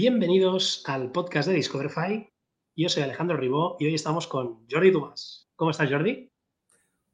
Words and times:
Bienvenidos 0.00 0.84
al 0.86 1.10
podcast 1.10 1.48
de 1.48 1.56
Discoverify. 1.56 2.30
Yo 2.76 2.88
soy 2.88 3.02
Alejandro 3.02 3.36
Ribó 3.36 3.76
y 3.80 3.86
hoy 3.86 3.94
estamos 3.94 4.28
con 4.28 4.64
Jordi 4.70 4.92
Dumas. 4.92 5.50
¿Cómo 5.56 5.72
estás, 5.72 5.90
Jordi? 5.90 6.30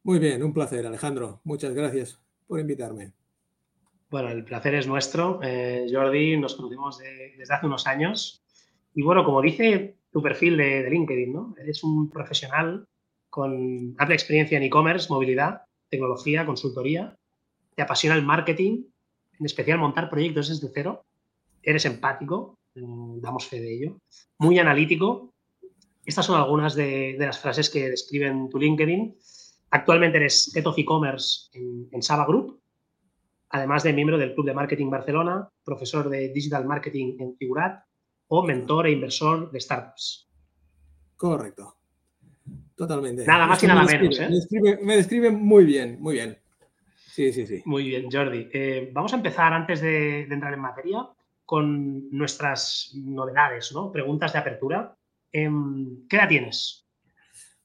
Muy 0.03 0.19
bien, 0.19 0.43
un 0.43 0.53
placer, 0.53 0.87
Alejandro. 0.87 1.41
Muchas 1.45 1.73
gracias 1.73 2.21
por 2.47 2.61
invitarme. 2.61 3.15
Bueno, 4.11 4.29
el 4.29 4.45
placer 4.45 4.75
es 4.75 4.87
nuestro. 4.87 5.41
Eh, 5.43 5.87
Jordi, 5.91 6.37
nos 6.37 6.57
conocemos 6.57 6.99
desde 6.99 7.55
hace 7.55 7.65
unos 7.65 7.87
años. 7.87 8.45
Y 8.95 9.01
bueno, 9.01 9.25
como 9.25 9.41
dice 9.41 9.97
tu 10.13 10.21
perfil 10.21 10.59
de, 10.59 10.83
de 10.83 10.91
LinkedIn, 10.91 11.33
¿no? 11.33 11.55
Eres 11.59 11.83
un 11.85 12.11
profesional 12.11 12.87
con 13.31 13.95
amplia 13.97 14.15
experiencia 14.15 14.59
en 14.59 14.65
e-commerce, 14.65 15.09
movilidad, 15.09 15.63
tecnología, 15.89 16.45
consultoría. 16.45 17.17
Te 17.77 17.81
apasiona 17.81 18.15
el 18.15 18.27
marketing, 18.27 18.85
en 19.41 19.47
especial 19.47 19.79
montar 19.79 20.11
proyectos 20.11 20.51
desde 20.51 20.71
cero. 20.75 21.07
Eres 21.63 21.87
empático, 21.87 22.59
damos 22.75 23.47
fe 23.47 23.61
de 23.61 23.75
ello. 23.75 24.01
Muy 24.39 24.59
analítico. 24.59 25.35
Estas 26.05 26.27
son 26.27 26.37
algunas 26.41 26.75
de, 26.75 27.17
las 27.19 27.39
frases 27.39 27.71
que 27.71 27.91
describen 27.91 28.49
tu 28.49 28.59
LinkedIn. 28.59 29.17
Actualmente 29.71 30.19
eres 30.19 30.55
Head 30.55 30.67
of 30.67 30.79
E-Commerce 30.79 31.49
en, 31.53 31.89
en 31.91 32.03
Saba 32.03 32.27
Group, 32.27 32.61
además 33.51 33.83
de 33.83 33.93
miembro 33.93 34.19
del 34.19 34.35
Club 34.35 34.47
de 34.47 34.55
Marketing 34.55 34.91
Barcelona, 34.91 35.49
profesor 35.65 36.09
de 36.09 36.29
Digital 36.29 36.65
Marketing 36.67 37.17
en 37.19 37.37
Figurat 37.37 37.85
o 38.29 38.43
mentor 38.43 38.87
e 38.87 38.93
inversor 38.93 39.51
de 39.51 39.61
startups. 39.61 40.29
Correcto. 41.17 41.77
Totalmente. 42.75 43.25
Nada 43.25 43.47
más 43.47 43.63
y 43.63 43.67
nada 43.67 43.85
menos. 43.85 44.19
¿eh? 44.19 44.29
Me, 44.83 44.97
describe, 44.97 45.31
muy 45.31 45.65
bien, 45.65 45.99
muy 46.01 46.15
bien. 46.15 46.37
Sí, 46.97 47.33
sí, 47.33 47.47
sí. 47.47 47.63
Muy 47.65 47.85
bien, 47.85 48.09
Jordi. 48.11 48.49
Eh, 48.53 48.91
vamos 48.93 49.13
a 49.13 49.17
empezar 49.17 49.53
antes 49.53 49.81
de, 49.81 50.23
entrar 50.23 50.53
en 50.53 50.61
materia 50.61 51.07
con 51.45 52.11
nuestras 52.11 52.93
novedades, 52.95 53.73
¿no? 53.73 53.93
Preguntas 53.93 54.33
de 54.33 54.39
apertura. 54.39 54.97
Em, 55.33 56.07
¿Qué 56.09 56.17
edad 56.17 56.29
tienes? 56.29 56.87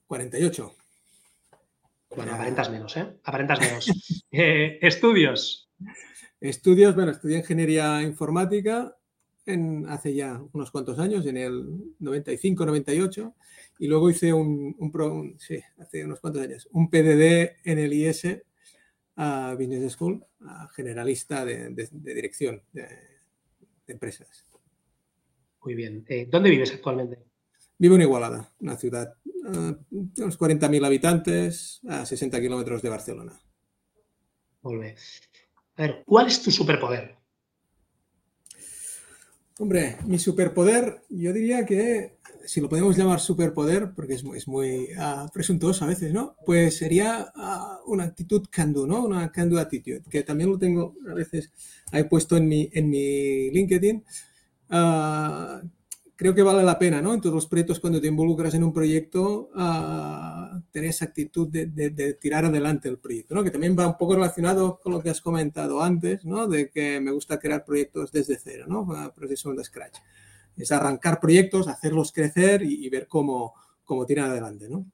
48. 0.06 0.74
Bueno, 2.16 2.34
aparentas 2.34 2.70
menos, 2.70 2.96
¿eh? 2.96 3.06
Aparentas 3.24 3.60
menos. 3.60 3.86
Eh, 4.32 4.78
¿Estudios? 4.80 5.68
Estudios, 6.40 6.94
bueno, 6.94 7.10
estudié 7.10 7.38
ingeniería 7.38 8.00
informática 8.00 8.96
en, 9.44 9.86
hace 9.88 10.14
ya 10.14 10.40
unos 10.52 10.70
cuantos 10.70 11.00
años, 11.00 11.26
en 11.26 11.36
el 11.36 11.94
95, 11.98 12.64
98, 12.64 13.34
y 13.80 13.88
luego 13.88 14.08
hice 14.08 14.32
un, 14.32 14.76
un, 14.78 15.36
sí, 15.40 15.60
hace 15.78 16.04
unos 16.04 16.20
cuantos 16.20 16.42
años, 16.42 16.68
un 16.70 16.88
PDD 16.88 17.56
en 17.64 17.78
el 17.78 17.92
IS 17.92 18.38
a 19.16 19.54
Business 19.58 19.92
School, 19.94 20.24
generalista 20.74 21.44
de, 21.44 21.88
dirección 21.90 22.62
de, 22.72 23.09
empresas. 23.90 24.46
Muy 25.64 25.74
bien. 25.74 26.04
Eh, 26.08 26.26
¿Dónde 26.30 26.50
vives 26.50 26.72
actualmente? 26.72 27.18
Vivo 27.78 27.96
en 27.96 28.02
Igualada, 28.02 28.52
una 28.60 28.76
ciudad 28.76 29.14
uh, 29.24 29.74
unos 29.90 30.38
40.000 30.38 30.84
habitantes 30.84 31.80
a 31.88 32.04
60 32.04 32.40
kilómetros 32.40 32.82
de 32.82 32.88
Barcelona. 32.88 33.40
Muy 34.62 34.78
bien. 34.78 34.94
A 35.76 35.82
ver, 35.82 36.02
¿cuál 36.04 36.26
es 36.26 36.42
tu 36.42 36.50
superpoder? 36.50 37.16
Hombre, 39.58 39.98
mi 40.06 40.18
superpoder, 40.18 41.02
yo 41.10 41.32
diría 41.32 41.66
que 41.66 42.18
si 42.44 42.60
lo 42.60 42.68
podemos 42.68 42.96
llamar 42.96 43.20
superpoder, 43.20 43.92
porque 43.94 44.14
es 44.14 44.24
muy, 44.24 44.38
es 44.38 44.48
muy 44.48 44.88
uh, 44.96 45.28
presuntuoso 45.32 45.84
a 45.84 45.88
veces, 45.88 46.12
¿no? 46.12 46.36
Pues 46.44 46.76
sería 46.76 47.32
uh, 47.36 47.90
una 47.90 48.04
actitud 48.04 48.46
can 48.50 48.72
do, 48.72 48.86
¿no? 48.86 49.04
Una 49.04 49.30
can 49.30 49.50
do 49.50 49.58
attitude, 49.58 50.02
que 50.08 50.22
también 50.22 50.50
lo 50.50 50.58
tengo 50.58 50.94
a 51.10 51.14
veces, 51.14 51.50
he 51.92 52.04
puesto 52.04 52.36
en 52.36 52.48
mi, 52.48 52.68
en 52.72 52.88
mi 52.88 53.50
LinkedIn. 53.50 54.04
Uh, 54.70 55.66
creo 56.16 56.34
que 56.34 56.42
vale 56.42 56.62
la 56.62 56.78
pena, 56.78 57.00
¿no? 57.00 57.14
En 57.14 57.20
todos 57.20 57.34
los 57.34 57.46
proyectos, 57.46 57.80
cuando 57.80 58.00
te 58.00 58.08
involucras 58.08 58.54
en 58.54 58.64
un 58.64 58.72
proyecto, 58.72 59.48
tener 60.70 60.90
esa 60.90 61.06
actitud 61.06 61.48
de, 61.48 61.66
de, 61.66 61.90
de, 61.90 62.14
tirar 62.14 62.44
adelante 62.44 62.88
el 62.88 62.98
proyecto, 62.98 63.34
¿no? 63.34 63.42
Que 63.42 63.50
también 63.50 63.76
va 63.78 63.86
un 63.86 63.96
poco 63.96 64.14
relacionado 64.14 64.78
con 64.82 64.92
lo 64.92 65.02
que 65.02 65.10
has 65.10 65.20
comentado 65.20 65.82
antes, 65.82 66.24
¿no? 66.24 66.46
De 66.46 66.68
que 66.68 67.00
me 67.00 67.10
gusta 67.10 67.38
crear 67.38 67.64
proyectos 67.64 68.12
desde 68.12 68.38
cero, 68.38 68.66
¿no? 68.68 68.86
Proceso 69.14 69.52
de 69.54 69.64
scratch 69.64 69.96
es 70.60 70.72
arrancar 70.72 71.20
proyectos, 71.20 71.68
hacerlos 71.68 72.12
crecer 72.12 72.62
y, 72.62 72.88
ver 72.88 73.06
cómo, 73.08 73.54
cómo 73.84 74.06
tiran 74.06 74.30
adelante, 74.30 74.68
¿no? 74.68 74.86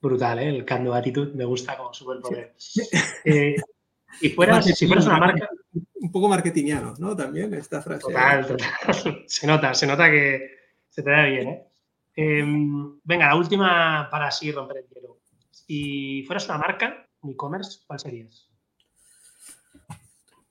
Brutal, 0.00 0.38
¿eh? 0.38 0.48
El 0.48 0.64
cambio 0.64 0.92
de 0.92 0.98
actitud 0.98 1.34
me 1.34 1.44
gusta 1.44 1.76
como 1.76 1.92
superpoder. 1.92 2.54
Eh, 3.24 3.56
y 4.22 4.30
fueras, 4.30 4.64
si 4.64 4.86
fueras 4.86 5.06
una 5.06 5.18
marca... 5.18 5.48
Un 5.94 6.10
poco 6.10 6.28
marketingiano, 6.28 6.94
¿no? 6.98 7.14
También 7.14 7.52
esta 7.54 7.82
frase. 7.82 8.00
Total, 8.00 8.46
total. 8.46 9.24
Se 9.26 9.46
nota, 9.46 9.74
se 9.74 9.86
nota 9.86 10.10
que 10.10 10.60
se 10.88 11.02
te 11.02 11.10
da 11.10 11.26
bien, 11.26 11.48
¿eh? 11.48 11.66
Em, 12.16 12.98
venga, 13.04 13.28
la 13.28 13.36
última 13.36 14.08
para 14.10 14.26
así 14.26 14.50
romper 14.50 14.78
el 14.78 14.88
hielo. 14.88 15.20
Si 15.50 16.24
fueras 16.26 16.46
una 16.48 16.58
marca, 16.58 17.08
un 17.20 17.30
e-commerce, 17.30 17.80
¿cuál 17.86 18.00
serías? 18.00 18.49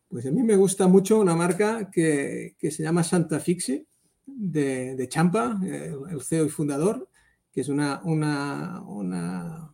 Pues 0.09 0.25
a 0.25 0.31
mí 0.31 0.42
me 0.42 0.56
gusta 0.56 0.88
mucho 0.88 1.20
una 1.20 1.36
marca 1.36 1.92
que, 1.92 2.56
se 2.59 2.81
llama 2.81 3.03
Santa 3.03 3.40
Fixi, 3.40 3.86
de, 4.25 5.08
Champa, 5.08 5.59
el, 5.64 6.22
CEO 6.24 6.46
y 6.46 6.50
fundador, 6.50 7.08
que 7.52 7.62
es 7.62 7.70
una, 7.70 8.02
una, 8.03 8.81
una, 8.88 9.72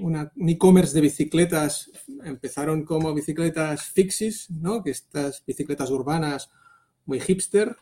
un 0.00 0.48
e-commerce 0.48 0.92
de 0.92 1.00
bicicletas. 1.00 1.90
Empezaron 2.22 2.84
como 2.84 3.14
bicicletas 3.14 3.84
Fixis, 3.84 4.50
¿no? 4.50 4.82
que 4.82 4.90
estas 4.90 5.42
bicicletas 5.46 5.90
urbanas 5.90 6.50
muy 7.06 7.20
hipster, 7.20 7.74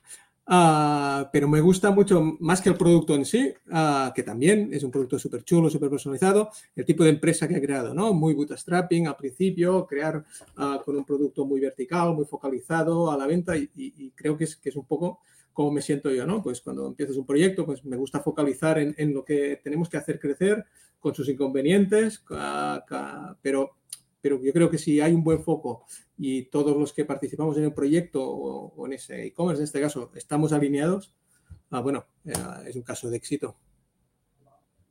Ah, 0.48 1.28
pero 1.32 1.48
me 1.48 1.60
gusta 1.60 1.90
mucho 1.90 2.22
más 2.38 2.60
que 2.60 2.68
el 2.68 2.76
producto 2.76 3.16
en 3.16 3.24
sí, 3.24 3.52
uh, 3.66 4.12
que 4.14 4.22
también 4.22 4.70
es 4.72 4.84
un 4.84 4.92
producto 4.92 5.18
súper 5.18 5.42
chulo, 5.42 5.68
súper 5.68 5.90
personalizado, 5.90 6.50
el 6.76 6.84
tipo 6.84 7.02
de 7.02 7.10
empresa 7.10 7.48
que 7.48 7.56
ha 7.56 7.60
creado, 7.60 7.92
¿no? 7.92 8.14
Muy 8.14 8.32
bootstrapping 8.34 9.08
al 9.08 9.16
principio, 9.16 9.84
crear 9.88 10.24
uh, 10.56 10.84
con 10.84 10.96
un 10.96 11.04
producto 11.04 11.44
muy 11.44 11.58
vertical, 11.58 12.14
muy 12.14 12.26
focalizado 12.26 13.10
a 13.10 13.16
la 13.16 13.26
venta 13.26 13.56
y, 13.56 13.68
y, 13.74 14.10
creo 14.12 14.36
que 14.36 14.44
es, 14.44 14.54
que 14.54 14.68
es 14.68 14.76
un 14.76 14.86
poco 14.86 15.18
como 15.52 15.72
me 15.72 15.82
siento 15.82 16.10
yo, 16.10 16.26
¿no? 16.26 16.42
Pues 16.42 16.60
cuando 16.60 16.86
empiezas 16.86 17.16
un 17.16 17.26
proyecto, 17.26 17.66
pues 17.66 17.84
me 17.84 17.96
gusta 17.96 18.20
focalizar 18.20 18.78
en, 18.78 18.94
en 18.98 19.14
lo 19.14 19.24
que 19.24 19.60
tenemos 19.64 19.88
que 19.88 19.96
hacer 19.96 20.20
crecer 20.20 20.64
con 21.00 21.14
sus 21.14 21.28
inconvenientes, 21.28 22.22
pero 23.42 23.76
pero 24.26 24.42
yo 24.42 24.52
creo 24.52 24.68
que 24.68 24.76
si 24.76 25.00
hay 25.00 25.12
un 25.12 25.22
buen 25.22 25.40
foco 25.40 25.84
y 26.18 26.46
todos 26.46 26.76
los 26.76 26.92
que 26.92 27.04
participamos 27.04 27.56
en 27.58 27.62
el 27.62 27.72
proyecto 27.72 28.28
o, 28.28 28.84
en 28.84 28.94
ese 28.94 29.26
e-commerce, 29.26 29.60
en 29.60 29.64
este 29.66 29.80
caso, 29.80 30.10
estamos 30.16 30.52
alineados, 30.52 31.14
ah, 31.70 31.78
bueno, 31.78 32.06
eh, 32.24 32.32
es 32.66 32.74
un 32.74 32.82
caso 32.82 33.08
de 33.08 33.18
éxito. 33.18 33.54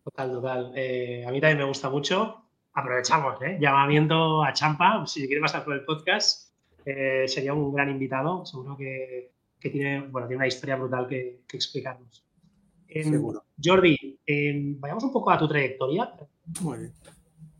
Total, 0.06 0.32
total. 0.32 0.72
Eh, 0.74 1.26
a 1.28 1.32
mí 1.32 1.42
también 1.42 1.58
me 1.58 1.66
gusta 1.66 1.90
mucho. 1.90 2.46
Aprovechamos, 2.72 3.42
¿eh? 3.42 3.58
Llamamiento 3.60 4.42
a 4.42 4.54
Champa, 4.54 5.06
si 5.06 5.28
quiere 5.28 5.42
pasar 5.42 5.66
por 5.66 5.74
el 5.74 5.84
podcast, 5.84 6.54
eh, 6.86 7.26
sería 7.28 7.54
un 7.54 7.74
gran 7.74 7.90
invitado. 7.90 8.46
Seguro 8.46 8.78
que, 8.78 9.34
tiene, 9.60 10.08
bueno, 10.08 10.28
tiene 10.28 10.38
una 10.38 10.48
historia 10.48 10.78
brutal 10.78 11.10
que, 11.10 11.42
explicarnos. 11.52 12.26
Em, 12.88 13.12
Seguro. 13.12 13.44
Jordi, 13.62 14.18
em, 14.26 14.80
vayamos 14.80 15.04
un 15.04 15.12
poco 15.12 15.30
a 15.30 15.38
tu 15.38 15.46
trayectoria. 15.46 16.14
Muy 16.62 16.78
bien. 16.78 16.94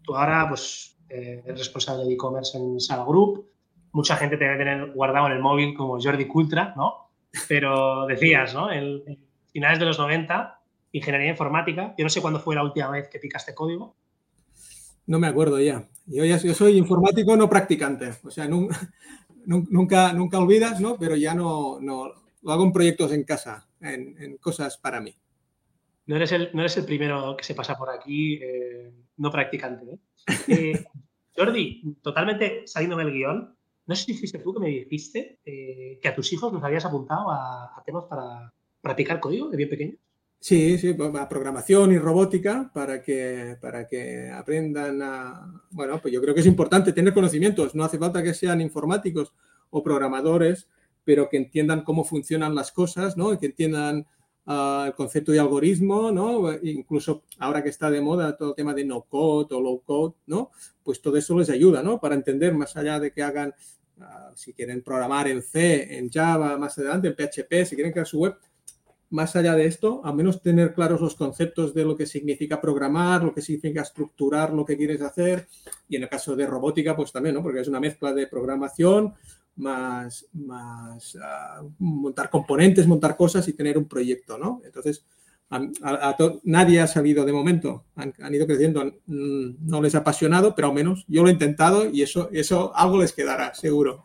Tú 0.04 0.16
ahora, 0.16 0.48
pues, 0.48 0.95
eh, 1.16 1.44
es 1.46 1.58
responsable 1.58 2.06
de 2.06 2.14
e-commerce 2.14 2.58
en 2.58 2.80
Sala 2.80 3.06
Group. 3.06 3.50
Mucha 3.92 4.18
gente 4.18 4.38
te 4.38 4.44
debe 4.44 4.58
tener 4.58 4.92
guardado 4.92 5.28
en 5.28 5.34
el 5.34 5.40
móvil 5.40 5.74
como 5.74 6.00
Jordi 6.02 6.26
Cultra, 6.28 6.74
¿no? 6.76 7.12
Pero 7.48 8.06
decías, 8.06 8.54
¿no? 8.54 8.72
En, 8.72 9.04
finales 9.52 9.80
de 9.80 9.86
los 9.86 9.98
90, 9.98 10.60
ingeniería 10.92 11.30
informática. 11.30 11.96
Yo 11.98 12.04
no 12.04 12.10
sé 12.10 12.22
cuándo 12.22 12.42
fue 12.42 12.56
la 12.56 12.64
última 12.64 12.90
vez 12.90 13.08
que 13.08 13.20
picaste 13.20 13.56
código. 13.56 13.96
No 15.08 15.18
me 15.20 15.28
acuerdo 15.28 15.60
ya. 15.62 15.88
Yo, 16.08 16.26
ya, 16.26 16.38
yo 16.38 16.54
soy 16.54 16.78
informático 16.78 17.38
no 17.38 17.50
practicante. 17.50 18.16
O 18.24 18.32
sea, 18.32 18.48
nunca, 18.48 18.78
nunca, 19.46 20.12
nunca 20.12 20.40
olvidas, 20.40 20.82
¿no? 20.82 20.98
Pero 20.98 21.16
ya 21.16 21.34
no, 21.34 21.80
no 21.80 22.12
lo 22.46 22.52
hago 22.52 22.64
en 22.64 22.72
proyectos 22.72 23.12
en 23.12 23.24
casa, 23.24 23.68
en, 23.82 24.38
cosas 24.38 24.78
para 24.78 25.02
mí. 25.02 25.16
No 26.06 26.16
eres, 26.16 26.32
el, 26.32 26.52
no 26.54 26.62
eres 26.62 26.78
el 26.78 26.86
primero 26.86 27.36
que 27.36 27.44
se 27.44 27.56
pasa 27.56 27.76
por 27.76 27.90
aquí 27.90 28.36
eh, 28.36 28.94
no 29.18 29.32
practicante. 29.32 29.94
¿eh? 29.94 30.00
Eh, 30.48 30.86
Jordi, 31.36 31.98
totalmente 32.02 32.64
saliéndome 32.66 33.06
del 33.06 33.14
guion, 33.14 33.56
no 33.88 33.96
sé 33.96 34.06
si 34.06 34.14
fuiste 34.16 34.40
tú 34.40 34.54
que 34.54 34.60
me 34.60 34.68
dijiste 34.68 35.40
eh, 35.46 36.00
que 36.02 36.08
a 36.08 36.16
tus 36.16 36.32
hijos 36.34 36.52
los 36.52 36.64
habías 36.64 36.86
apuntado 36.86 37.30
a, 37.30 37.82
temas 37.86 38.06
para 38.06 38.52
practicar 38.82 39.20
código 39.20 39.50
de 39.50 39.58
bien 39.58 39.70
pequeños. 39.70 39.98
Sí, 40.40 40.78
sí, 40.78 40.96
a 41.18 41.30
programación 41.30 41.92
y 41.92 41.98
robótica 41.98 42.70
para 42.74 43.02
que, 43.02 43.58
para 43.62 43.88
que 43.88 44.30
aprendan 44.30 45.02
a... 45.02 45.62
Bueno, 45.72 46.00
pues 46.02 46.14
yo 46.14 46.22
creo 46.22 46.34
que 46.34 46.42
es 46.42 46.48
importante 46.48 46.94
tener 46.94 47.14
conocimientos, 47.14 47.74
no 47.74 47.84
hace 47.84 47.98
falta 47.98 48.22
que 48.22 48.34
sean 48.34 48.62
informáticos 48.62 49.34
o 49.70 49.84
programadores, 49.84 50.68
pero 51.04 51.30
que 51.30 51.38
entiendan 51.38 51.84
cómo 51.84 52.04
funcionan 52.04 52.54
las 52.54 52.72
cosas, 52.72 53.18
¿no? 53.18 53.38
que 53.40 53.48
entiendan 53.48 54.08
el 54.48 54.94
concepto 54.94 55.32
de 55.32 55.40
algoritmo, 55.40 56.12
¿no? 56.12 56.54
Incluso 56.62 57.24
ahora 57.40 57.64
que 57.64 57.70
está 57.70 57.90
de 57.90 58.02
moda 58.02 58.38
todo 58.38 58.50
el 58.50 58.56
tema 58.56 58.74
de 58.74 58.86
no 58.86 59.02
code 59.02 59.56
o 59.56 59.62
low 59.62 59.82
code, 59.84 60.16
¿no? 60.28 60.52
Pues 60.84 61.02
todo 61.02 61.18
eso 61.18 61.38
les 61.38 61.50
ayuda, 61.50 61.82
¿no? 61.82 62.00
Para 62.00 62.16
entender 62.16 62.54
más 62.54 62.78
allá 62.78 63.00
de 63.00 63.12
que 63.12 63.24
hagan 63.24 63.54
Ah, 64.02 64.32
si 64.36 64.54
quieren 64.54 64.82
programar 64.82 65.28
en 65.30 65.42
C, 65.42 65.98
en 65.98 66.10
Java, 66.10 66.58
más 66.58 66.78
adelante, 66.78 67.08
en 67.08 67.16
PHP, 67.16 67.66
si 67.66 67.76
quieren 67.76 67.94
crear 67.94 68.06
su 68.06 68.20
web, 68.20 68.36
más 69.10 69.36
allá 69.38 69.56
de 69.56 69.66
esto, 69.68 70.02
al 70.04 70.16
menos 70.16 70.42
tener 70.42 70.74
claros 70.74 71.00
los 71.00 71.16
conceptos 71.16 71.74
de 71.74 71.86
lo 71.86 71.96
que 71.96 72.06
significa 72.06 72.60
programar, 72.60 73.24
lo 73.24 73.34
que 73.34 73.42
significa 73.42 73.84
estructurar 73.84 74.52
lo 74.52 74.66
que 74.66 74.76
quieres 74.76 75.02
hacer. 75.02 75.48
Y 75.88 75.96
en 75.96 76.04
el 76.04 76.10
caso 76.10 76.36
de 76.36 76.46
robótica, 76.46 76.96
pues 76.96 77.14
también, 77.14 77.36
¿no? 77.36 77.44
Porque 77.44 77.62
es 77.62 77.68
una 77.70 77.80
mezcla 77.80 78.14
de 78.14 78.28
programación 78.28 79.14
más, 79.58 80.28
más 80.34 81.18
ah, 81.22 81.64
montar 81.80 82.30
componentes, 82.30 82.88
montar 82.88 83.16
cosas 83.16 83.48
y 83.48 83.54
tener 83.54 83.78
un 83.78 83.86
proyecto, 83.86 84.38
¿no? 84.38 84.62
Entonces, 84.66 85.06
nadie 86.44 86.82
ha 86.82 86.88
salido 86.88 87.24
de 87.26 87.32
momento, 87.32 87.86
han, 87.96 88.14
ido 88.34 88.48
creciendo, 88.48 88.84
mm, 88.84 89.68
no 89.68 89.82
les 89.82 89.96
ha 89.96 90.00
apasionado, 90.00 90.56
pero 90.56 90.70
al 90.70 90.74
menos 90.74 91.06
yo 91.08 91.22
lo 91.22 91.30
he 91.30 91.34
intentado 91.34 91.90
y 91.90 92.02
eso, 92.02 92.30
eso 92.32 92.76
algo 92.76 93.00
les 93.00 93.14
quedará, 93.14 93.54
seguro. 93.54 94.04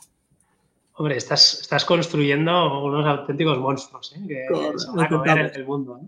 Hombre, 0.95 1.17
estás, 1.17 1.63
estás 1.63 1.85
construyendo 1.85 2.85
unos 2.85 3.07
auténticos 3.07 3.59
monstruos 3.59 4.15
¿eh? 4.17 4.27
que 4.29 4.47
van 4.53 5.01
a 5.01 5.09
comer 5.09 5.53
el, 5.55 5.65
mundo. 5.65 6.01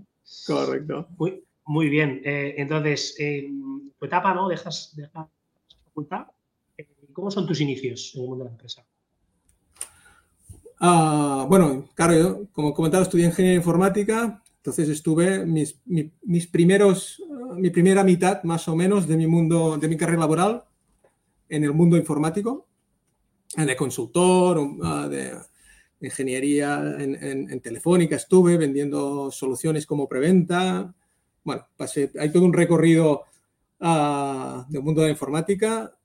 Correcto. 0.47 1.09
Muy, 1.17 1.43
muy 1.65 1.89
bien. 1.89 2.21
Eh, 2.25 2.55
entonces, 2.59 3.17
tu 3.99 4.05
etapa, 4.05 4.35
¿no? 4.35 4.49
Dejas, 4.49 4.93
dejas 4.95 5.29
facultad. 5.85 6.27
Eh, 6.77 6.87
¿Cómo 7.13 7.31
son 7.31 7.47
tus 7.47 7.61
inicios 7.63 8.13
en 8.15 8.23
el 8.23 8.29
mundo 8.29 8.45
de 8.45 8.51
la 8.51 8.55
empresa? 8.55 8.85
Ah, 10.85 11.47
bueno, 11.49 11.89
claro, 11.95 12.13
yo, 12.13 12.49
como 12.51 12.75
comentaba, 12.75 13.05
estudié 13.05 13.27
ingeniería 13.27 13.59
informática, 13.59 14.43
entonces 14.57 14.89
estuve 14.89 15.47
mis, 15.47 15.81
mis, 15.87 16.49
primeros, 16.49 17.23
mi 17.55 17.71
primera 17.71 18.03
mitad 18.03 18.43
más 18.43 18.67
o 18.67 18.75
menos 18.75 19.07
de 19.07 19.17
mi 19.17 19.29
mundo, 19.29 19.79
de 19.79 19.87
mi 19.87 19.97
carrera 19.97 20.19
laboral 20.19 20.65
en 21.49 21.63
el 21.63 21.73
mundo 21.73 21.97
informático 21.97 22.67
de 23.57 23.77
consultor, 23.77 24.61
ah, 24.83 25.07
de 25.09 25.39
ingeniería 26.01 26.97
en, 26.99 27.61
telefónica, 27.61 28.17
estuve 28.17 28.57
vendiendo 28.57 29.31
soluciones 29.31 29.87
como 29.87 30.09
preventa. 30.09 30.93
Bueno, 31.45 31.65
pasé, 31.77 32.11
hay 32.19 32.33
todo 32.33 32.45
un 32.45 32.53
recorrido 32.53 33.23
uh, 33.79 34.65
del 34.69 34.83
mundo 34.83 35.03
de 35.03 35.07
la 35.07 35.13
informática 35.13 35.97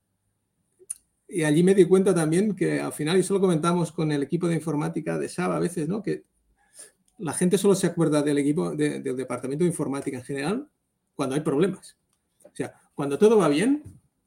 y 1.28 1.42
allí 1.42 1.62
me 1.62 1.74
di 1.74 1.84
cuenta 1.84 2.14
también 2.14 2.56
que 2.56 2.80
al 2.80 2.92
final, 2.92 3.16
y 3.16 3.20
eso 3.20 3.34
lo 3.34 3.40
comentamos 3.40 3.92
con 3.92 4.10
el 4.12 4.22
equipo 4.22 4.48
de 4.48 4.54
informática 4.54 5.18
de 5.18 5.28
SAB 5.28 5.52
a 5.52 5.58
veces, 5.58 5.86
¿no? 5.86 6.02
Que 6.02 6.24
la 7.18 7.34
gente 7.34 7.58
solo 7.58 7.74
se 7.74 7.86
acuerda 7.86 8.22
del 8.22 8.38
equipo, 8.38 8.74
del 8.74 9.16
departamento 9.16 9.64
de 9.64 9.70
informática 9.70 10.16
en 10.16 10.24
general 10.24 10.68
cuando 11.14 11.34
hay 11.34 11.42
problemas. 11.42 11.96
O 12.44 12.54
sea, 12.54 12.72
cuando 12.94 13.18
todo 13.18 13.36
va 13.36 13.48
bien, 13.48 13.82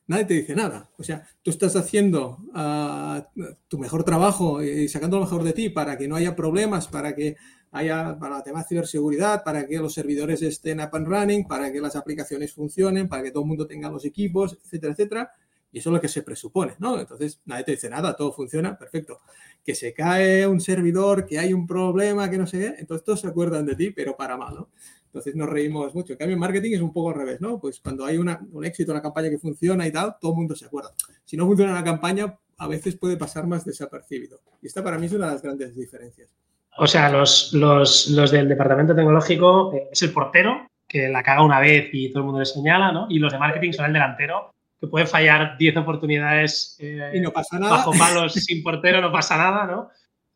nadie 0.08 0.26
te 0.26 0.34
dice 0.36 0.56
nada. 0.56 0.90
O 0.98 1.04
sea, 1.04 1.28
tú 1.42 1.50
estás 1.50 1.76
haciendo 1.76 2.38
ah, 2.54 3.28
tu 3.68 3.80
mejor 3.80 4.04
trabajo 4.04 4.62
y 4.62 4.88
sacando 4.88 5.18
lo 5.18 5.24
mejor 5.24 5.44
de 5.44 5.54
ti 5.54 5.70
para 5.70 5.98
que 5.98 6.08
no 6.08 6.16
haya 6.16 6.36
problemas, 6.36 6.88
para 6.88 7.16
que 7.16 7.36
haya, 7.72 8.20
para 8.20 8.38
el 8.38 8.44
tema 8.44 8.60
de 8.60 8.68
ciberseguridad, 8.68 9.44
para 9.44 9.66
que 9.66 9.78
los 9.80 9.94
servidores 9.94 10.42
estén 10.42 10.82
up 10.82 10.90
and 10.94 11.08
running, 11.08 11.48
para 11.48 11.72
que 11.72 11.80
las 11.80 11.96
aplicaciones 11.96 12.54
funcionen, 12.54 13.08
para 13.08 13.24
que 13.24 13.32
todo 13.32 13.44
el 13.44 13.48
mundo 13.48 13.66
tenga 13.66 13.90
los 13.90 14.06
equipos, 14.06 14.58
etcétera, 14.64 14.94
etcétera. 14.94 15.32
Y 15.72 15.80
eso 15.80 15.90
es 15.90 15.94
lo 15.94 16.02
que 16.02 16.08
se 16.08 16.24
presupone, 16.24 16.74
¿no? 16.80 17.00
Entonces, 17.00 17.42
nadie 17.46 17.64
te 17.64 17.72
dice 17.72 17.90
nada, 17.90 18.16
todo 18.16 18.32
funciona, 18.34 18.78
perfecto. 18.78 19.20
Que 19.64 19.74
se 19.74 19.94
cae 19.94 20.46
un 20.46 20.60
servidor, 20.60 21.26
que 21.26 21.40
hay 21.40 21.54
un 21.54 21.66
problema, 21.66 22.30
que 22.30 22.38
no 22.38 22.46
sé 22.46 22.60
qué, 22.60 22.76
entonces 22.80 23.06
todos 23.06 23.22
se 23.22 23.28
acuerdan 23.28 23.66
de 23.66 23.76
ti, 23.76 23.92
pero 23.92 24.16
para 24.16 24.38
mal, 24.38 24.56
¿no? 24.56 24.70
Entonces 25.06 25.36
nos 25.36 25.50
reímos 25.50 25.94
mucho. 25.94 26.14
En 26.14 26.20
cambio, 26.20 26.36
en 26.36 26.40
marketing 26.40 26.72
es 26.74 26.82
un 26.82 26.94
poco 26.94 27.10
al 27.10 27.16
revés, 27.16 27.42
¿no? 27.42 27.60
Pues 27.60 27.80
cuando 27.80 28.06
hay 28.06 28.18
un 28.18 28.66
éxito, 28.66 28.92
una 28.92 29.02
campaña 29.02 29.30
que 29.30 29.38
funciona 29.38 29.86
y 29.86 29.92
tal, 29.92 30.16
todo 30.20 30.32
el 30.32 30.38
mundo 30.38 30.56
se 30.56 30.66
acuerda. 30.66 30.92
Si 31.26 31.36
no 31.36 31.46
funciona 31.46 31.74
la 31.74 31.84
campaña, 31.84 32.38
a 32.58 32.68
veces 32.68 32.96
puede 32.96 33.18
pasar 33.18 33.46
más 33.46 33.66
desapercibido. 33.66 34.40
Y 34.62 34.68
esta 34.68 34.84
para 34.84 34.98
mí 34.98 35.08
es 35.08 35.14
una 35.14 35.28
de 35.28 35.34
las 35.34 35.42
grandes 35.42 35.76
diferencias. 35.76 36.30
O 36.78 36.88
sea, 36.88 37.10
los, 37.12 37.52
los, 37.54 38.08
los 38.12 38.32
del 38.32 38.48
departamento 38.48 38.96
tecnológico 38.96 39.74
eh, 39.74 39.90
es 39.92 40.02
el 40.04 40.14
portero, 40.14 40.68
que 40.88 41.10
la 41.10 41.24
caga 41.24 41.44
una 41.44 41.60
vez 41.60 41.90
y 41.92 42.10
todo 42.10 42.20
el 42.20 42.26
mundo 42.26 42.40
le 42.40 42.46
señala, 42.46 42.92
¿no? 42.92 43.08
Y 43.10 43.20
los 43.20 43.34
de 43.34 43.40
marketing 43.40 43.72
son 43.72 43.88
el 43.88 43.94
delantero, 43.94 44.52
que 44.82 44.88
puede 44.88 45.06
fallar 45.06 45.58
10 45.60 45.78
oportunidades 45.78 46.76
eh, 46.80 47.12
y 47.14 47.20
no 47.20 47.32
pasa 47.32 47.60
nada. 47.60 47.78
bajo 47.78 47.92
palos 47.92 48.34
sin 48.34 48.64
portero, 48.64 49.00
no 49.00 49.12
pasa 49.12 49.38
nada, 49.38 49.68
¿no? 49.68 49.90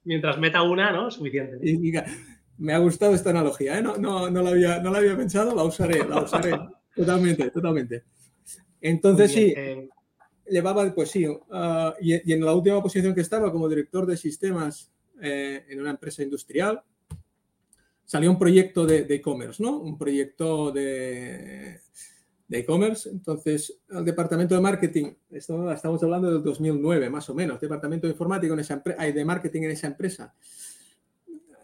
Mientras 0.03 0.37
meta 0.37 0.61
una, 0.61 0.91
¿no? 0.91 1.09
Suficiente. 1.09 1.57
Y, 1.67 1.91
me 2.57 2.73
ha 2.73 2.77
gustado 2.77 3.13
esta 3.13 3.31
analogía, 3.31 3.79
¿eh? 3.79 3.81
no, 3.81 3.97
no, 3.97 4.29
no, 4.29 4.41
la 4.41 4.51
había, 4.51 4.79
no 4.79 4.89
la 4.89 4.99
había 4.99 5.17
pensado, 5.17 5.53
la 5.53 5.63
usaré, 5.63 6.07
la 6.07 6.21
usaré. 6.21 6.57
totalmente, 6.95 7.49
totalmente. 7.49 8.03
Entonces 8.79 9.31
sí, 9.31 9.53
eh, 9.57 9.89
llevaba, 10.47 10.93
pues 10.93 11.09
sí, 11.09 11.27
uh, 11.27 11.41
y, 11.99 12.31
en 12.31 12.45
la 12.45 12.53
última 12.53 12.81
posición 12.81 13.13
que 13.13 13.21
estaba 13.21 13.51
como 13.51 13.67
director 13.67 14.05
de 14.05 14.15
sistemas 14.15 14.89
eh, 15.21 15.65
en 15.67 15.81
una 15.81 15.89
empresa 15.89 16.23
industrial, 16.23 16.81
salió 18.05 18.29
un 18.29 18.39
proyecto 18.39 18.85
de 18.85 19.05
e-commerce, 19.09 19.61
¿no? 19.61 19.79
Un 19.79 19.97
proyecto 19.97 20.71
de 20.71 21.81
e-commerce. 22.49 23.09
Entonces, 23.09 23.81
el 23.89 24.05
departamento 24.05 24.55
de 24.55 24.61
marketing, 24.61 25.13
estamos 25.31 26.03
hablando 26.03 26.31
del 26.31 26.43
2009 26.43 27.09
más 27.09 27.29
o 27.29 27.35
menos, 27.35 27.59
departamento 27.59 28.07
de 28.07 28.13
informática 28.13 28.53
en 28.53 28.59
esa 28.59 28.75
empresa, 28.75 29.03
de 29.03 29.25
marketing 29.25 29.61
en 29.63 29.71
esa 29.71 29.87
empresa 29.87 30.33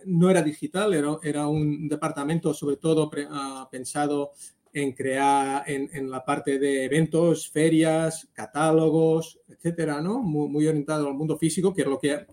no 0.05 0.29
era 0.29 0.41
digital, 0.41 0.93
era, 0.93 1.17
era 1.23 1.47
un 1.47 1.87
departamento 1.87 2.53
sobre 2.53 2.77
todo 2.77 3.09
ah, 3.29 3.67
pensado 3.71 4.31
en 4.73 4.93
crear 4.93 5.63
en, 5.67 6.09
la 6.09 6.23
parte 6.23 6.57
de 6.57 6.85
eventos, 6.85 7.49
ferias, 7.49 8.29
catálogos, 8.31 9.39
etcétera, 9.49 9.99
¿no? 10.01 10.19
Muy, 10.19 10.65
orientado 10.65 11.07
al 11.07 11.13
mundo 11.13 11.37
físico, 11.37 11.73
que 11.73 11.81
es 11.81 11.87
lo 11.87 11.99
que 11.99 12.25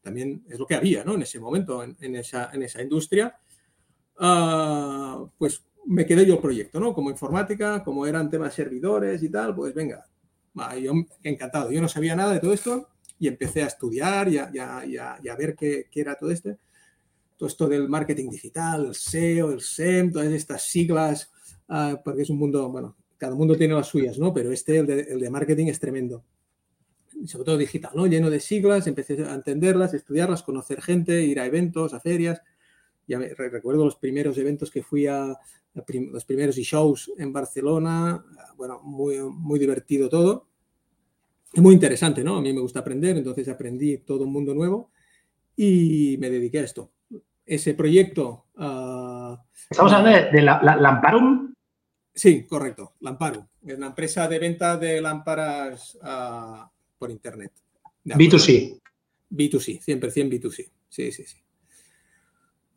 también 0.00 0.42
es 0.48 0.58
lo 0.58 0.66
que 0.66 0.74
había, 0.74 1.04
¿no? 1.04 1.14
En 1.14 1.22
ese 1.22 1.38
momento, 1.38 1.82
en, 1.82 2.16
esa, 2.16 2.50
en 2.52 2.62
esa 2.62 2.80
industria. 2.80 3.36
Ah, 4.18 5.22
pues 5.36 5.64
me 5.86 6.06
quedé 6.06 6.26
yo 6.26 6.34
el 6.34 6.40
proyecto, 6.40 6.80
¿no? 6.80 6.94
Como 6.94 7.10
informática, 7.10 7.82
como 7.84 8.06
eran 8.06 8.30
temas 8.30 8.54
servidores 8.54 9.22
y 9.22 9.28
tal, 9.28 9.54
pues 9.54 9.74
venga, 9.74 10.04
yo 10.80 10.92
encantado. 11.22 11.70
Yo 11.70 11.80
no 11.80 11.88
sabía 11.88 12.16
nada 12.16 12.32
de 12.32 12.40
todo 12.40 12.52
esto 12.52 12.88
y 13.18 13.28
empecé 13.28 13.62
a 13.62 13.66
estudiar 13.66 14.28
y 14.28 14.38
a, 14.38 15.36
ver 15.36 15.54
qué, 15.56 15.86
qué, 15.90 16.00
era 16.00 16.14
todo 16.14 16.30
esto 16.30 16.56
todo 17.42 17.48
esto 17.48 17.68
del 17.68 17.88
marketing 17.88 18.30
digital, 18.30 18.86
el 18.86 18.94
SEO, 18.94 19.50
el 19.50 19.60
SEM, 19.60 20.12
todas 20.12 20.32
estas 20.32 20.62
siglas, 20.62 21.28
ah, 21.68 22.00
porque 22.04 22.22
es 22.22 22.30
un 22.30 22.38
mundo, 22.38 22.70
bueno, 22.70 22.94
cada 23.18 23.34
mundo 23.34 23.56
tiene 23.56 23.74
las 23.74 23.88
suyas, 23.88 24.16
¿no? 24.16 24.32
Pero 24.32 24.52
este, 24.52 24.78
el 24.78 24.86
de, 24.86 25.28
marketing, 25.28 25.66
es 25.66 25.80
tremendo. 25.80 26.22
Sobre 27.26 27.44
todo 27.44 27.56
digital, 27.56 27.90
¿no? 27.96 28.06
Lleno 28.06 28.30
de 28.30 28.38
siglas, 28.38 28.86
empecé 28.86 29.24
a 29.24 29.34
entenderlas, 29.34 29.92
estudiarlas, 29.92 30.44
conocer 30.44 30.80
gente, 30.82 31.22
ir 31.24 31.40
a 31.40 31.46
eventos, 31.46 31.94
a 31.94 31.98
ferias. 31.98 32.40
Ya 33.06 33.18
recuerdo 33.18 33.84
los 33.84 33.96
primeros 33.96 34.38
eventos 34.38 34.70
que 34.70 34.82
fui 34.82 35.06
a, 35.06 35.36
los 35.74 36.24
primeros 36.24 36.56
shows 36.56 37.12
en 37.18 37.32
Barcelona, 37.32 38.24
bueno, 38.56 38.80
muy, 38.82 39.18
muy 39.18 39.58
divertido 39.58 40.08
todo. 40.08 40.48
Es 41.52 41.60
muy 41.60 41.74
interesante, 41.74 42.24
¿no? 42.24 42.36
A 42.36 42.40
mí 42.40 42.52
me 42.52 42.60
gusta 42.60 42.80
aprender, 42.80 43.16
entonces 43.16 43.48
aprendí 43.48 43.98
todo 43.98 44.24
un 44.24 44.32
mundo 44.32 44.54
nuevo 44.54 44.90
y 45.56 46.16
me 46.18 46.30
dediqué 46.30 46.60
a 46.60 46.64
esto 46.64 46.92
ese 47.46 47.74
proyecto. 47.74 48.46
Ah, 48.56 49.42
Estamos 49.70 49.92
hablando 49.92 50.30
de, 50.30 50.42
la, 50.42 50.60
Lamparum. 50.62 51.54
Sí, 52.14 52.46
correcto, 52.46 52.94
Lamparum. 53.00 53.46
Es 53.66 53.76
una 53.76 53.88
empresa 53.88 54.28
de 54.28 54.38
venta 54.38 54.76
de 54.76 55.00
lámparas 55.00 55.98
ah, 56.02 56.70
por 56.98 57.10
Internet. 57.10 57.52
B2C. 58.04 58.80
B2C, 59.30 59.80
100% 59.80 60.28
B2C. 60.28 60.70
Sí, 60.88 61.12
sí, 61.12 61.24
sí. 61.24 61.38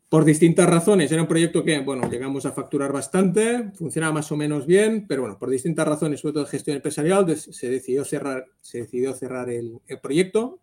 Por 0.08 0.24
distintas 0.24 0.68
razones, 0.68 1.10
era 1.10 1.22
un 1.22 1.28
proyecto 1.28 1.64
que, 1.64 1.80
bueno, 1.80 2.08
llegamos 2.08 2.46
a 2.46 2.52
facturar 2.52 2.92
bastante, 2.92 3.72
funcionaba 3.74 4.12
más 4.12 4.30
o 4.30 4.36
menos 4.36 4.66
bien, 4.66 5.06
pero 5.08 5.22
bueno, 5.22 5.38
por 5.38 5.50
distintas 5.50 5.86
razones, 5.86 6.20
sobre 6.20 6.34
todo 6.34 6.44
de 6.44 6.50
gestión 6.50 6.76
empresarial, 6.76 7.36
se 7.36 7.68
decidió 7.68 8.04
cerrar, 8.04 8.46
se 8.60 8.78
decidió 8.82 9.14
cerrar 9.14 9.50
el 9.50 9.80
proyecto 10.00 10.60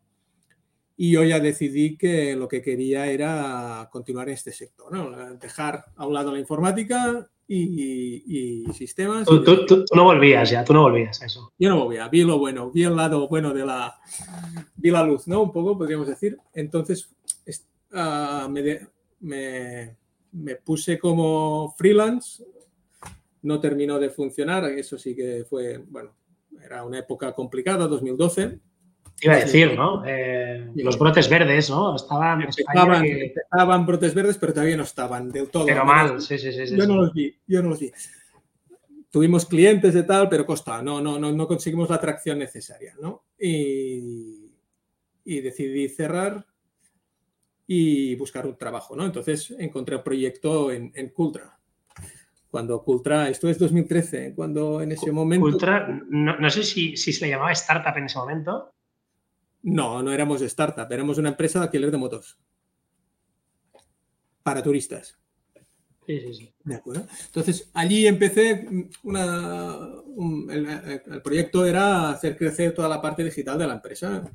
y 0.95 1.11
yo 1.11 1.23
ya 1.23 1.39
decidí 1.39 1.97
que 1.97 2.35
lo 2.35 2.47
que 2.47 2.61
quería 2.61 3.07
era 3.07 3.89
continuar 3.91 4.27
en 4.27 4.35
este 4.35 4.51
sector, 4.51 4.91
¿no? 4.91 5.35
dejar 5.37 5.85
a 5.95 6.05
un 6.05 6.13
lado 6.13 6.31
la 6.31 6.39
informática 6.39 7.27
y, 7.47 8.63
sistemas. 8.73 9.27
Tú, 9.27 9.85
no 9.93 10.03
volvías 10.05 10.49
ya, 10.49 10.63
tú 10.63 10.73
no 10.73 10.83
volvías 10.83 11.21
a 11.21 11.25
eso. 11.25 11.51
Yo 11.57 11.69
no 11.69 11.83
volvía, 11.83 12.07
vi 12.07 12.23
lo 12.23 12.39
bueno, 12.39 12.71
vi 12.71 12.83
el 12.83 12.95
lado 12.95 13.27
bueno 13.27 13.53
de 13.53 13.65
la, 13.65 13.99
vi 14.75 14.91
la 14.91 15.03
luz, 15.03 15.27
¿no? 15.27 15.41
Un 15.41 15.51
poco, 15.51 15.77
podríamos 15.77 16.07
decir. 16.07 16.37
Entonces, 16.53 17.09
uh, 17.91 18.49
me, 18.49 18.87
me, 19.23 19.97
me 20.31 20.55
puse 20.55 20.97
como 20.97 21.73
freelance, 21.77 22.43
no 23.41 23.59
terminó 23.59 23.99
de 23.99 24.09
funcionar, 24.09 24.65
eso 24.65 24.97
sí 24.97 25.15
que 25.15 25.45
fue, 25.49 25.77
bueno, 25.77 26.15
era 26.63 26.85
una 26.85 26.99
época 26.99 27.33
complicada, 27.33 27.87
2012 27.87 28.59
Iba 29.21 29.35
a 29.35 29.39
decir, 29.39 29.73
¿no? 29.73 30.03
Eh, 30.05 30.69
los 30.75 30.99
brotes 30.99 31.29
verdes, 31.29 31.69
¿no? 31.69 31.95
Estaban, 31.95 32.41
estaban 32.43 33.85
brotes 33.85 34.13
verdes, 34.13 34.37
pero 34.37 34.53
todavía 34.53 34.75
no 34.75 34.83
estaban 34.83 35.29
del 35.31 35.49
todo. 35.49 35.65
Pero 35.65 35.85
mal, 35.85 36.19
sí, 36.21 36.37
sí, 36.37 36.51
sí. 36.51 36.75
Yo 36.75 36.85
no 36.85 36.97
los 36.97 37.13
vi, 37.13 37.33
yo 37.47 37.63
no 37.63 37.69
los 37.69 37.79
vi. 37.79 37.91
Tuvimos 39.09 39.45
clientes 39.45 39.93
de 39.93 40.03
tal, 40.03 40.27
pero 40.27 40.45
costaba, 40.45 40.81
no, 40.81 40.99
no, 40.99 41.19
no, 41.19 41.31
no 41.31 41.47
conseguimos 41.47 41.89
la 41.89 41.97
atracción 41.97 42.39
necesaria, 42.39 42.95
¿no? 43.01 43.23
Y, 43.39 44.51
y 45.23 45.39
decidí 45.39 45.87
cerrar 45.87 46.45
y 47.67 48.15
buscar 48.15 48.45
un 48.45 48.57
trabajo, 48.57 48.95
¿no? 48.95 49.05
Entonces 49.05 49.53
encontré 49.57 49.95
un 49.95 50.03
proyecto 50.03 50.71
en, 50.71 50.91
en 50.95 51.09
Cultra. 51.09 51.59
Cuando 52.49 52.83
Cultra, 52.83 53.29
esto 53.29 53.49
es 53.49 53.57
2013, 53.57 54.33
cuando 54.35 54.81
en 54.81 54.91
ese 54.91 55.11
momento... 55.11 55.49
Cultra, 55.49 55.87
no, 56.09 56.37
no 56.37 56.49
sé 56.49 56.63
si, 56.63 56.95
si, 56.97 57.11
se 57.11 57.25
le 57.25 57.31
llamaba 57.31 57.51
startup 57.53 57.97
en 57.97 58.05
ese 58.05 58.19
momento. 58.19 58.73
No, 59.63 60.03
no 60.03 60.11
éramos 60.11 60.41
startup, 60.41 60.91
éramos 60.91 61.17
una 61.17 61.29
empresa 61.29 61.59
de 61.59 61.65
alquiler 61.65 61.89
de 61.89 61.97
motos. 61.97 62.37
Para 64.43 64.61
turistas. 64.61 65.17
Sí, 66.05 66.19
sí, 66.19 66.33
sí. 66.33 66.53
De 66.63 66.75
acuerdo. 66.75 67.07
Entonces, 67.25 67.71
allí 67.73 68.05
empecé, 68.05 68.67
una, 69.03 69.77
un, 70.05 70.51
el, 70.51 71.01
el, 71.11 71.21
proyecto 71.21 71.65
era 71.65 72.09
hacer 72.09 72.37
crecer 72.37 72.73
toda 72.73 72.89
la 72.89 73.01
parte 73.01 73.23
digital 73.23 73.57
de 73.57 73.67
la 73.67 73.75
empresa. 73.75 74.29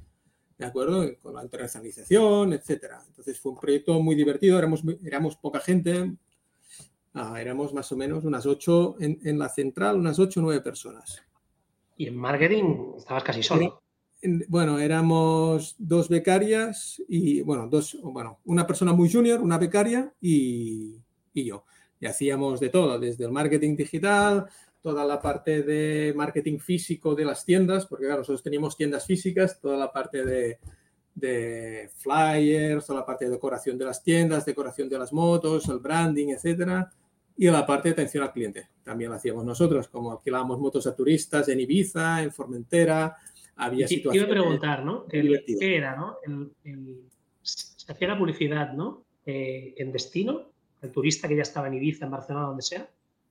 ¿De 0.59 0.67
acuerdo? 0.67 1.07
Con 1.23 1.35
la 1.35 1.45
internacionalización, 1.45 2.53
etcétera. 2.53 3.03
Entonces 3.07 3.39
fue 3.39 3.53
un 3.53 3.59
proyecto 3.59 4.01
muy 4.01 4.17
divertido, 4.17 4.59
éramos, 4.59 4.83
éramos 5.05 5.37
poca 5.37 5.61
gente, 5.61 6.17
ah, 7.15 7.41
éramos 7.41 7.73
más 7.73 7.91
o 7.93 7.97
menos 7.97 8.25
unas 8.25 8.45
ocho 8.45 8.97
en, 8.99 9.21
en, 9.25 9.39
la 9.39 9.49
central, 9.49 9.97
unas 9.97 10.19
ocho 10.19 10.41
o 10.41 10.43
nueve 10.43 10.61
personas. 10.61 11.23
¿Y 11.97 12.07
en 12.07 12.17
marketing 12.17 12.95
estabas 12.97 13.23
casi 13.23 13.43
solo? 13.43 13.83
En, 14.21 14.45
bueno, 14.49 14.81
éramos 14.81 15.77
dos 15.79 16.09
becarias 16.09 17.01
y, 17.09 17.41
bueno, 17.43 17.69
dos, 17.69 17.97
bueno, 18.03 18.41
una 18.45 18.67
persona 18.67 18.93
muy 18.93 19.11
junior, 19.11 19.41
una 19.41 19.59
becaria 19.59 20.13
y, 20.21 20.97
y 21.33 21.45
yo. 21.45 21.65
Y 22.01 22.07
hacíamos 22.07 22.59
de 22.59 22.69
todo, 22.69 22.99
desde 22.99 23.25
el 23.25 23.33
marketing 23.33 23.77
digital, 23.77 24.49
toda 24.89 25.05
la 25.05 25.21
parte 25.21 25.63
de 25.63 26.15
marketing 26.17 26.59
físico 26.59 27.15
de 27.15 27.27
las 27.27 27.45
tiendas, 27.45 27.85
porque 27.85 28.07
claro, 28.07 28.21
nosotros 28.21 28.43
teníamos 28.43 28.75
tiendas 28.75 29.05
físicas, 29.05 29.61
toda 29.61 29.77
la 29.77 29.93
parte 29.93 30.25
de, 30.25 30.59
de 31.15 31.91
flyers, 31.95 32.87
toda 32.87 33.01
la 33.01 33.05
parte 33.05 33.27
de 33.27 33.33
decoración 33.33 33.77
de 33.77 33.85
las 33.85 34.03
tiendas, 34.03 34.47
decoración 34.47 34.89
de 34.89 34.99
las 34.99 35.13
motos, 35.13 35.69
el 35.69 35.79
branding, 35.79 36.29
etcétera, 36.29 36.91
y 37.37 37.51
la 37.51 37.67
parte 37.67 37.91
de 37.91 37.93
atención 37.93 38.25
al 38.25 38.33
cliente. 38.33 38.69
También 38.83 39.11
lo 39.11 39.17
hacíamos 39.17 39.45
nosotros, 39.45 39.89
como 39.89 40.11
alquilábamos 40.13 40.59
motos 40.59 40.87
a 40.87 40.97
turistas 40.97 41.51
en 41.51 41.61
Ibiza, 41.61 42.23
en 42.23 42.33
Formentera, 42.33 43.15
había 43.57 43.85
y, 43.85 43.89
situaciones... 43.89 44.27
Quiero 44.27 44.43
preguntar, 44.43 44.87
¿no? 44.87 45.05
El, 45.11 45.45
¿Qué 45.45 45.77
era, 45.77 45.97
no? 45.97 46.17
El, 46.25 46.51
el, 46.65 47.03
se 47.43 47.93
hacía 47.93 48.09
la 48.09 48.19
publicidad, 48.19 48.73
¿no? 48.73 49.05
Eh, 49.27 49.75
en 49.77 49.93
destino, 49.93 50.51
el 50.81 50.91
turista 50.91 51.29
que 51.29 51.37
ya 51.37 51.43
estaba 51.43 51.67
en 51.67 51.75
Ibiza, 51.75 52.07
en 52.07 52.11
Barcelona, 52.11 52.47
donde 52.47 52.63
sea, 52.63 52.89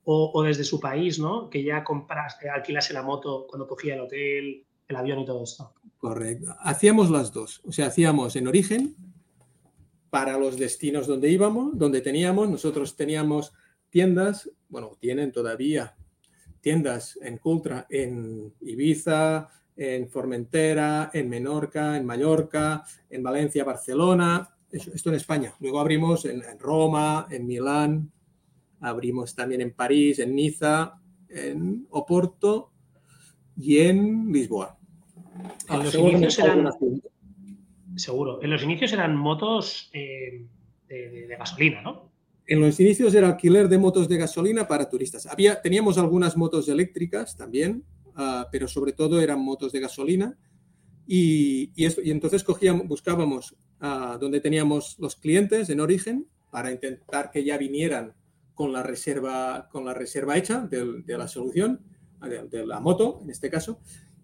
o, 0.10 0.42
desde 0.42 0.64
su 0.64 0.80
país, 0.80 1.20
¿no? 1.20 1.50
Que 1.50 1.62
ya 1.62 1.84
compras, 1.84 2.38
que 2.40 2.50
alquilase 2.50 2.94
la 2.94 3.04
moto 3.04 3.46
cuando 3.46 3.68
cogía 3.68 3.96
el 3.96 4.02
hotel, 4.02 4.66
el 4.88 4.96
avión 4.96 5.20
y 5.20 5.26
todo 5.26 5.44
esto. 5.44 5.74
Correcto. 5.98 6.56
Hacíamos 6.62 7.10
las 7.10 7.34
dos. 7.34 7.62
O 7.66 7.74
sea, 7.74 7.88
hacíamos 7.88 8.38
en 8.38 8.48
origen 8.48 8.96
para 10.10 10.38
los 10.38 10.56
destinos 10.58 11.08
donde 11.08 11.30
íbamos, 11.30 11.78
donde 11.78 12.00
teníamos. 12.00 12.48
Nosotros 12.50 12.96
teníamos 12.96 13.52
tiendas, 13.90 14.50
bueno, 14.70 14.96
tienen 14.98 15.34
todavía 15.34 15.98
tiendas 16.62 17.20
en 17.22 17.38
Cultra, 17.38 17.86
en 17.90 18.54
Ibiza, 18.62 19.50
en 19.76 20.08
Formentera, 20.08 21.12
en 21.14 21.28
Menorca, 21.28 21.98
en 21.98 22.06
Mallorca, 22.06 22.86
en 23.10 23.24
Valencia, 23.24 23.66
Barcelona. 23.66 24.56
Esto 24.72 25.10
en 25.10 25.16
España. 25.16 25.54
Luego 25.60 25.82
abrimos 25.82 26.24
en, 26.24 26.42
en 26.44 26.60
Roma, 26.60 27.28
en 27.30 27.46
Milán, 27.46 28.12
Abrimos 28.80 29.36
también 29.36 29.62
en 29.62 29.74
París, 29.74 30.20
en 30.20 30.36
Niza, 30.36 31.00
en 31.30 31.88
Oporto 31.90 32.72
y 33.56 33.80
en 33.80 34.32
Lisboa. 34.32 34.78
En 35.70 35.84
los 35.84 35.96
inicios 35.96 36.40
eran, 36.40 36.70
seguro, 37.96 38.42
en 38.42 38.50
los 38.50 38.64
inicios 38.64 38.94
eran 38.94 39.16
motos 39.16 39.90
eh, 39.94 40.46
de, 40.88 41.10
de, 41.10 41.28
de, 41.28 41.36
gasolina, 41.36 41.82
¿no? 41.82 42.12
En 42.48 42.62
los 42.62 42.80
inicios 42.80 43.14
era 43.14 43.28
alquiler 43.28 43.68
de 43.68 43.78
motos 43.78 44.08
de 44.08 44.18
gasolina 44.18 44.68
para 44.68 44.90
turistas. 44.90 45.26
Había, 45.26 45.62
teníamos 45.62 45.98
algunas 45.98 46.38
motos 46.38 46.70
eléctricas 46.70 47.36
también, 47.36 47.84
uh, 48.16 48.46
pero 48.52 48.70
sobre 48.70 48.94
todo 48.94 49.20
eran 49.20 49.42
motos 49.42 49.74
de 49.74 49.82
gasolina. 49.82 50.38
Y, 51.06 51.72
y, 51.76 51.86
esto, 51.86 52.02
y 52.02 52.10
entonces 52.10 52.46
cogíamos, 52.46 52.88
buscábamos 52.88 53.54
uh, 53.82 54.18
donde 54.18 54.40
teníamos 54.40 54.98
los 54.98 55.18
clientes 55.18 55.70
en 55.70 55.82
origen 55.82 56.28
para 56.50 56.72
intentar 56.72 57.32
que 57.32 57.44
ya 57.44 57.58
vinieran 57.58 58.14
con 58.58 58.74
la 58.74 58.82
reserva, 58.82 59.70
con 59.72 59.86
la 59.86 59.94
reserva 59.94 60.36
hecha 60.36 60.62
de, 60.62 61.04
la 61.16 61.28
solución, 61.28 61.80
de, 62.50 62.66
la 62.66 62.80
moto 62.80 63.20
en 63.22 63.30
este 63.30 63.52
caso, 63.52 63.82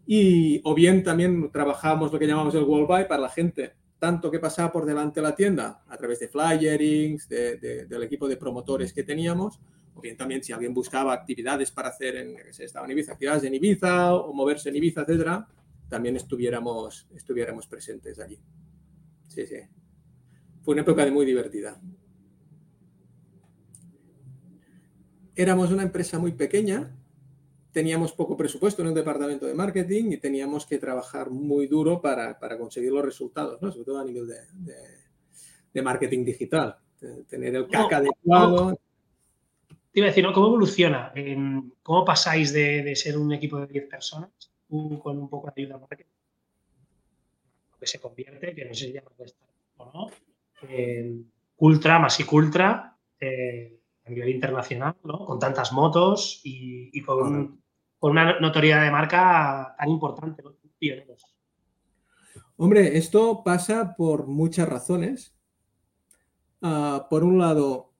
y 0.07 0.59
o 0.63 0.73
bien 0.73 1.03
también 1.03 1.51
trabajamos 1.51 2.11
lo 2.11 2.17
que 2.17 2.25
llamamos 2.25 2.55
el 2.55 2.63
wall 2.63 2.87
buy 2.87 3.05
para 3.07 3.21
la 3.21 3.29
gente, 3.29 3.75
tanto 3.99 4.31
que 4.31 4.39
pasaba 4.39 4.71
por 4.71 4.87
delante 4.87 5.21
de 5.21 5.27
la 5.27 5.35
tienda 5.35 5.83
a 5.87 5.97
través 5.97 6.19
de 6.19 6.29
flyerings, 6.29 7.29
de, 7.29 7.85
del 7.87 8.01
equipo 8.01 8.27
de 8.27 8.35
promotores 8.35 8.91
que 8.91 9.03
teníamos, 9.03 9.61
o 9.93 10.01
bien 10.01 10.17
también 10.17 10.43
si 10.43 10.51
alguien 10.51 10.73
buscaba 10.73 11.13
actividades 11.13 11.69
para 11.69 11.89
hacer 11.89 12.15
en, 12.15 12.53
se 12.53 12.65
estaba 12.65 12.87
en 12.87 12.93
Ibiza, 12.93 13.11
actividades 13.11 13.43
en 13.43 13.53
Ibiza 13.53 14.15
o 14.15 14.33
moverse 14.33 14.69
en 14.69 14.77
Ibiza, 14.77 15.01
etcétera, 15.01 15.47
también 15.89 16.15
estuviéramos, 16.15 17.07
estuviéramos 17.13 17.67
presentes 17.67 18.17
allí. 18.17 18.39
Sí, 19.27 19.45
sí. 19.45 19.57
Fue 20.63 20.73
una 20.73 20.81
época 20.81 21.05
de 21.05 21.11
muy 21.11 21.23
divertida. 21.23 21.79
Éramos 25.35 25.71
una 25.71 25.83
empresa 25.83 26.19
muy 26.19 26.33
pequeña, 26.33 26.91
teníamos 27.71 28.13
poco 28.13 28.37
presupuesto 28.37 28.81
en 28.81 28.89
el 28.89 28.93
departamento 28.93 29.45
de 29.45 29.53
marketing 29.55 30.11
y 30.11 30.17
teníamos 30.17 30.65
que 30.65 30.77
trabajar 30.77 31.31
muy 31.31 31.67
duro 31.67 32.01
para, 32.01 32.39
para 32.39 32.57
conseguir 32.57 32.91
los 32.91 33.03
resultados, 33.03 33.61
¿no? 33.61 33.71
sobre 33.71 33.85
todo 33.85 33.99
a 33.99 34.05
nivel 34.05 34.27
de, 34.27 34.39
de, 34.53 34.75
de 35.73 35.81
marketing 35.81 36.23
digital, 36.23 36.77
de 37.01 37.23
tener 37.23 37.55
el 37.55 37.67
CAC 37.67 37.93
adecuado. 37.93 38.77
Te 39.91 39.99
iba 39.99 40.07
a 40.07 40.09
decir, 40.09 40.23
¿no? 40.23 40.33
¿cómo 40.33 40.47
evoluciona? 40.47 41.13
¿Cómo 41.83 42.05
pasáis 42.05 42.51
de, 42.53 42.83
de, 42.83 42.95
ser 42.95 43.17
un 43.17 43.31
equipo 43.33 43.59
de 43.59 43.67
10 43.67 43.87
personas, 43.87 44.31
con 44.69 45.19
un 45.19 45.29
poco 45.29 45.51
de 45.55 45.61
ayuda 45.61 45.77
marketing, 45.77 46.05
que 47.79 47.87
se 47.87 47.99
convierte, 47.99 48.55
que 48.55 48.65
no 48.65 48.73
sé 48.73 48.85
si 48.85 48.93
llama 48.93 49.11
o 49.77 49.91
no, 49.91 50.09
eh, 50.69 51.21
Ultra, 51.57 51.99
más 51.99 52.19
y 52.19 52.25
Ultra, 52.31 52.97
eh, 53.19 53.79
a 54.05 54.09
nivel 54.09 54.29
internacional, 54.29 54.95
¿no? 55.03 55.25
con 55.25 55.39
tantas 55.39 55.71
motos 55.71 56.41
y, 56.43 56.89
y 56.97 57.01
con, 57.01 57.61
con, 57.97 58.11
una 58.11 58.39
notoriedad 58.39 58.83
de 58.83 58.91
marca 58.91 59.75
tan 59.77 59.89
importante, 59.89 60.43
¿no? 60.43 60.55
pioneros. 60.77 61.23
Hombre, 62.57 62.97
esto 62.97 63.43
pasa 63.43 63.95
por 63.95 64.27
muchas 64.27 64.67
razones. 64.67 65.35
Uh, 66.61 67.09
por 67.09 67.23
un 67.23 67.37
lado, 67.37 67.93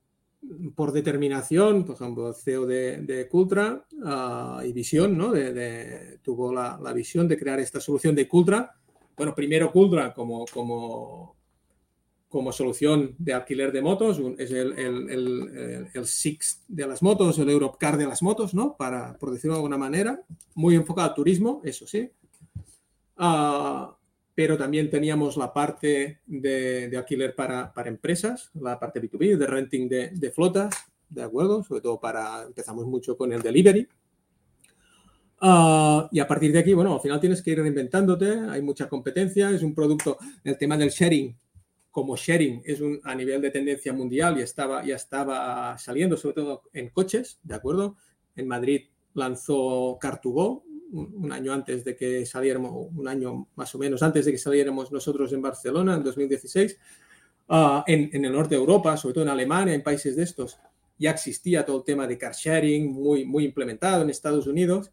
por 0.76 0.92
determinación, 0.92 1.86
por 1.86 1.96
ejemplo, 1.96 2.34
CEO 2.34 2.66
de, 2.66 3.02
de 3.02 3.28
Cultra 3.28 3.86
uh, 3.92 4.62
y 4.64 4.72
visión, 4.72 5.18
¿no? 5.18 5.32
De, 5.32 5.54
de, 5.54 6.20
tuvo 6.20 6.54
la, 6.54 6.80
la, 6.82 6.94
visión 6.94 7.28
de 7.28 7.38
crear 7.38 7.60
esta 7.60 7.82
solución 7.82 8.16
de 8.16 8.28
Cultra. 8.28 8.72
Bueno, 9.18 9.36
primero 9.36 9.72
Cultra 9.72 10.14
como, 10.14 10.46
como 10.46 11.36
como 12.34 12.52
solución 12.52 13.14
de 13.20 13.32
alquiler 13.32 13.72
de 13.72 13.84
motos, 13.84 14.20
es 14.40 14.50
el, 14.50 14.74
el, 14.74 15.08
el, 15.12 15.88
el, 15.94 16.06
Six 16.08 16.64
de 16.68 16.88
las 16.88 17.04
motos, 17.04 17.38
el 17.38 17.48
Europcar 17.48 17.96
de 17.96 18.08
las 18.08 18.24
motos, 18.24 18.56
¿no? 18.56 18.76
Para, 18.76 19.16
por 19.20 19.30
decirlo 19.30 19.54
de 19.54 19.60
alguna 19.60 19.78
manera, 19.78 20.20
muy 20.56 20.74
enfocado 20.74 21.10
al 21.10 21.14
turismo, 21.14 21.62
eso 21.64 21.86
sí. 21.86 22.10
Uh, 23.20 23.86
pero 24.34 24.58
también 24.58 24.90
teníamos 24.90 25.38
la 25.38 25.54
parte 25.54 26.22
de, 26.26 26.90
de 26.90 26.98
alquiler 26.98 27.36
para, 27.36 27.72
para, 27.72 27.88
empresas, 27.88 28.50
la 28.56 28.80
parte 28.80 29.00
B2B, 29.00 29.38
de 29.38 29.46
renting 29.46 29.88
de, 29.88 30.10
de, 30.10 30.32
flotas, 30.32 30.74
¿de 31.10 31.22
acuerdo? 31.22 31.64
Sobre 31.64 31.82
todo 31.82 32.00
para, 32.00 32.46
empezamos 32.48 32.88
mucho 32.88 33.16
con 33.16 33.32
el 33.32 33.44
delivery. 33.44 33.88
Uh, 35.40 36.08
y 36.12 36.20
a 36.20 36.28
partir 36.28 36.52
de 36.52 36.58
aquí, 36.58 36.74
bueno, 36.74 36.96
al 36.96 37.00
final 37.00 37.20
tienes 37.20 37.44
que 37.44 37.52
ir 37.52 37.60
reinventándote, 37.60 38.40
hay 38.50 38.64
mucha 38.64 38.90
competencia, 38.90 39.52
es 39.52 39.62
un 39.62 39.76
producto, 39.76 40.18
el 40.44 40.58
tema 40.58 40.76
del 40.78 40.90
sharing 40.90 41.38
como 41.94 42.18
sharing 42.18 42.64
es 42.66 42.82
un, 42.82 43.00
a 43.04 43.14
nivel 43.14 43.40
de 43.40 43.52
tendencia 43.52 43.94
mundial 43.94 44.40
y 44.40 44.42
estaba, 44.42 44.84
ya 44.84 44.96
estaba 44.96 45.78
saliendo, 45.78 46.18
sobre 46.18 46.34
todo 46.34 46.64
en 46.74 46.90
coches, 46.90 47.40
¿de 47.44 47.54
acuerdo? 47.54 47.98
En 48.36 48.48
Madrid 48.48 48.88
lanzó 49.14 50.00
Car2Go 50.00 50.64
un, 50.92 51.32
año 51.32 51.54
antes 51.54 51.86
de 51.86 51.96
que 51.96 52.26
saliéramos, 52.26 52.90
un 52.96 53.08
año 53.08 53.48
más 53.56 53.76
o 53.76 53.78
menos 53.78 54.02
antes 54.02 54.26
de 54.26 54.32
que 54.32 54.40
saliéramos 54.40 54.92
nosotros 54.92 55.32
en 55.34 55.44
Barcelona, 55.44 55.94
en 55.94 56.04
2016. 56.04 56.80
Uh, 57.48 57.84
en, 57.86 58.10
en, 58.12 58.26
el 58.26 58.32
norte 58.34 58.56
de 58.56 58.62
Europa, 58.62 58.98
sobre 58.98 59.14
todo 59.14 59.26
en 59.26 59.30
Alemania, 59.30 59.76
en 59.76 59.84
países 59.84 60.16
de 60.16 60.24
estos, 60.24 60.58
ya 60.98 61.12
existía 61.12 61.64
todo 61.64 61.78
el 61.78 61.84
tema 61.84 62.08
de 62.08 62.18
car 62.18 62.34
sharing 62.34 62.92
muy, 62.92 63.24
muy 63.24 63.46
implementado 63.46 64.02
en 64.02 64.10
Estados 64.10 64.48
Unidos 64.48 64.92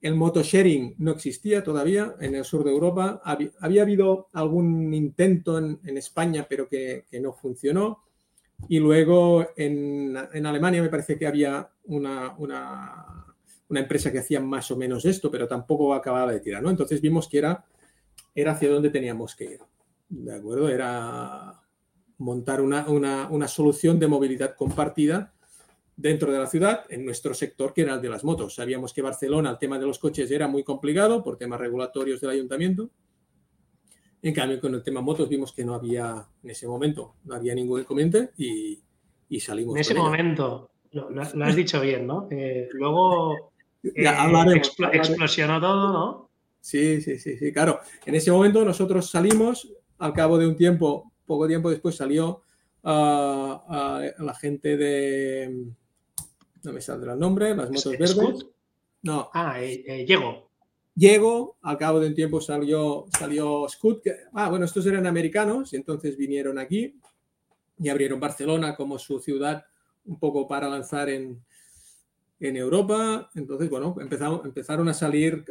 el 0.00 0.14
motosharing 0.14 0.94
no 0.98 1.12
existía 1.12 1.62
todavía 1.64 2.14
en 2.20 2.34
el 2.34 2.44
sur 2.44 2.64
de 2.64 2.70
Europa. 2.70 3.20
Había, 3.24 3.82
habido 3.82 4.28
algún 4.32 4.94
intento 4.94 5.58
en, 5.58 5.96
España, 5.96 6.46
pero 6.48 6.68
que, 6.68 7.04
no 7.20 7.32
funcionó. 7.32 8.04
Y 8.68 8.78
luego 8.78 9.48
en, 9.56 10.16
Alemania 10.16 10.82
me 10.82 10.88
parece 10.88 11.18
que 11.18 11.26
había 11.26 11.68
una, 11.84 12.34
una, 12.38 13.24
empresa 13.70 14.10
que 14.10 14.20
hacía 14.20 14.40
más 14.40 14.70
o 14.70 14.76
menos 14.76 15.04
esto, 15.04 15.30
pero 15.30 15.48
tampoco 15.48 15.94
acababa 15.94 16.32
de 16.32 16.40
tirar. 16.40 16.62
¿no? 16.62 16.70
Entonces 16.70 17.00
vimos 17.00 17.28
que 17.28 17.38
era 17.38 17.64
era 18.34 18.52
hacia 18.52 18.70
dónde 18.70 18.90
teníamos 18.90 19.34
que 19.34 19.44
ir. 19.44 19.60
¿De 20.08 20.34
acuerdo? 20.34 20.68
Era 20.68 21.60
montar 22.18 22.60
una, 22.60 22.88
una, 22.88 23.48
solución 23.48 23.98
de 23.98 24.06
movilidad 24.06 24.54
compartida 24.56 25.34
dentro 25.98 26.30
de 26.32 26.38
la 26.38 26.46
ciudad, 26.46 26.84
en 26.88 27.04
nuestro 27.04 27.34
sector, 27.34 27.74
que 27.74 27.82
era 27.82 27.94
el 27.94 28.00
de 28.00 28.08
las 28.08 28.22
motos. 28.22 28.54
Sabíamos 28.54 28.94
que 28.94 29.02
Barcelona, 29.02 29.50
el 29.50 29.58
tema 29.58 29.80
de 29.80 29.86
los 29.86 29.98
coches 29.98 30.30
era 30.30 30.46
muy 30.46 30.62
complicado 30.62 31.24
por 31.24 31.36
temas 31.36 31.58
regulatorios 31.58 32.20
del 32.20 32.30
ayuntamiento. 32.30 32.88
En 34.22 34.32
cambio, 34.32 34.60
con 34.60 34.74
el 34.74 34.82
tema 34.84 35.00
motos 35.00 35.28
vimos 35.28 35.52
que 35.52 35.64
no 35.64 35.74
había, 35.74 36.24
en 36.44 36.50
ese 36.50 36.68
momento, 36.68 37.16
no 37.24 37.34
había 37.34 37.52
ningún 37.52 37.80
inconveniente 37.80 38.30
y, 38.38 38.80
y 39.28 39.40
salimos. 39.40 39.74
En 39.74 39.80
ese 39.80 39.94
momento, 39.94 40.70
lo, 40.92 41.20
has 41.20 41.56
dicho 41.56 41.80
bien, 41.80 42.06
¿no? 42.06 42.28
Eh, 42.30 42.68
luego 42.72 43.52
eh, 43.82 44.04
explosionó 44.92 45.60
todo, 45.60 45.92
¿no? 45.92 46.30
Sí, 46.60 47.00
sí, 47.00 47.18
sí, 47.18 47.36
sí, 47.36 47.52
claro. 47.52 47.80
En 48.06 48.14
ese 48.14 48.30
momento 48.30 48.64
nosotros 48.64 49.10
salimos, 49.10 49.68
al 49.98 50.12
cabo 50.12 50.38
de 50.38 50.46
un 50.46 50.56
tiempo, 50.56 51.12
poco 51.26 51.48
tiempo 51.48 51.70
después 51.70 51.96
salió 51.96 52.42
la 52.84 54.36
gente 54.40 54.76
de... 54.76 55.72
No 56.62 56.72
me 56.72 56.80
saldrá 56.80 57.12
el 57.14 57.18
nombre, 57.18 57.54
las 57.54 57.70
motos 57.70 57.98
verdes. 57.98 58.46
No. 59.02 59.30
Ah, 59.32 59.60
eh, 59.62 60.04
Llego. 60.06 60.50
Llego, 60.94 61.56
al 61.62 61.78
cabo 61.78 62.00
de 62.00 62.08
un 62.08 62.14
tiempo 62.14 62.40
salió, 62.40 63.06
salió 63.16 63.68
Scoot. 63.68 64.02
ah, 64.32 64.50
bueno, 64.50 64.64
estos 64.64 64.84
eran 64.86 65.06
americanos 65.06 65.72
y 65.72 65.76
entonces 65.76 66.16
vinieron 66.16 66.58
aquí 66.58 66.98
y 67.78 67.88
abrieron 67.88 68.18
Barcelona 68.18 68.74
como 68.74 68.98
su 68.98 69.20
ciudad 69.20 69.64
un 70.06 70.18
poco 70.18 70.48
para 70.48 70.68
lanzar 70.68 71.08
en, 71.08 71.40
en 72.40 72.56
Europa. 72.56 73.30
Entonces, 73.36 73.70
bueno, 73.70 73.94
empezaron, 74.00 74.40
empezaron 74.44 74.88
a 74.88 74.94
salir 74.94 75.44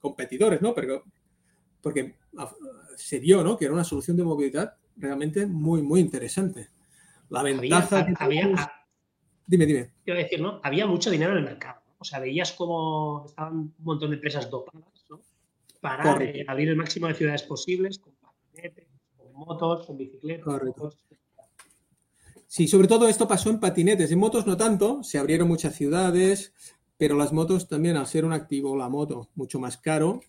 competidores, 0.00 0.62
¿no? 0.62 0.72
Pero, 0.72 1.02
porque 1.80 2.14
se 2.96 3.18
vio, 3.18 3.42
¿no? 3.42 3.56
Que 3.56 3.64
era 3.64 3.74
una 3.74 3.84
solución 3.84 4.16
de 4.16 4.22
movilidad 4.22 4.76
realmente 4.96 5.46
muy, 5.46 5.82
muy 5.82 6.00
interesante. 6.00 6.68
La 7.28 7.42
ventaja 7.42 8.06
había, 8.18 8.72
dime, 9.46 9.66
dime. 9.66 9.90
Quiero 10.04 10.20
decir, 10.20 10.40
¿no? 10.40 10.60
Había 10.62 10.86
mucho 10.86 11.10
dinero 11.10 11.32
en 11.32 11.38
el 11.38 11.44
mercado. 11.44 11.80
O 11.98 12.04
sea, 12.04 12.18
veías 12.18 12.52
como 12.52 13.24
estaban 13.26 13.54
un 13.54 13.74
montón 13.78 14.10
de 14.10 14.16
empresas 14.16 14.50
dopadas, 14.50 15.04
¿no? 15.08 15.20
Para 15.80 16.22
eh, 16.22 16.44
abrir 16.48 16.68
el 16.68 16.76
máximo 16.76 17.06
de 17.06 17.14
ciudades 17.14 17.42
posibles 17.42 17.98
con 17.98 18.12
patinetes, 18.14 18.88
con 19.16 19.32
motos, 19.32 19.86
con 19.86 19.96
bicicletas. 19.96 20.44
Correcto. 20.44 20.92
Sí, 22.46 22.68
sobre 22.68 22.86
todo 22.86 23.08
esto 23.08 23.26
pasó 23.26 23.48
en 23.50 23.60
patinetes. 23.60 24.12
En 24.12 24.18
motos 24.18 24.46
no 24.46 24.56
tanto, 24.56 25.02
se 25.02 25.18
abrieron 25.18 25.48
muchas 25.48 25.74
ciudades, 25.74 26.52
pero 26.98 27.16
las 27.16 27.32
motos 27.32 27.66
también, 27.66 27.96
al 27.96 28.06
ser 28.06 28.24
un 28.24 28.32
activo, 28.34 28.76
la 28.76 28.88
moto, 28.88 29.30
mucho 29.34 29.58
más 29.58 29.78
caro, 29.78 30.20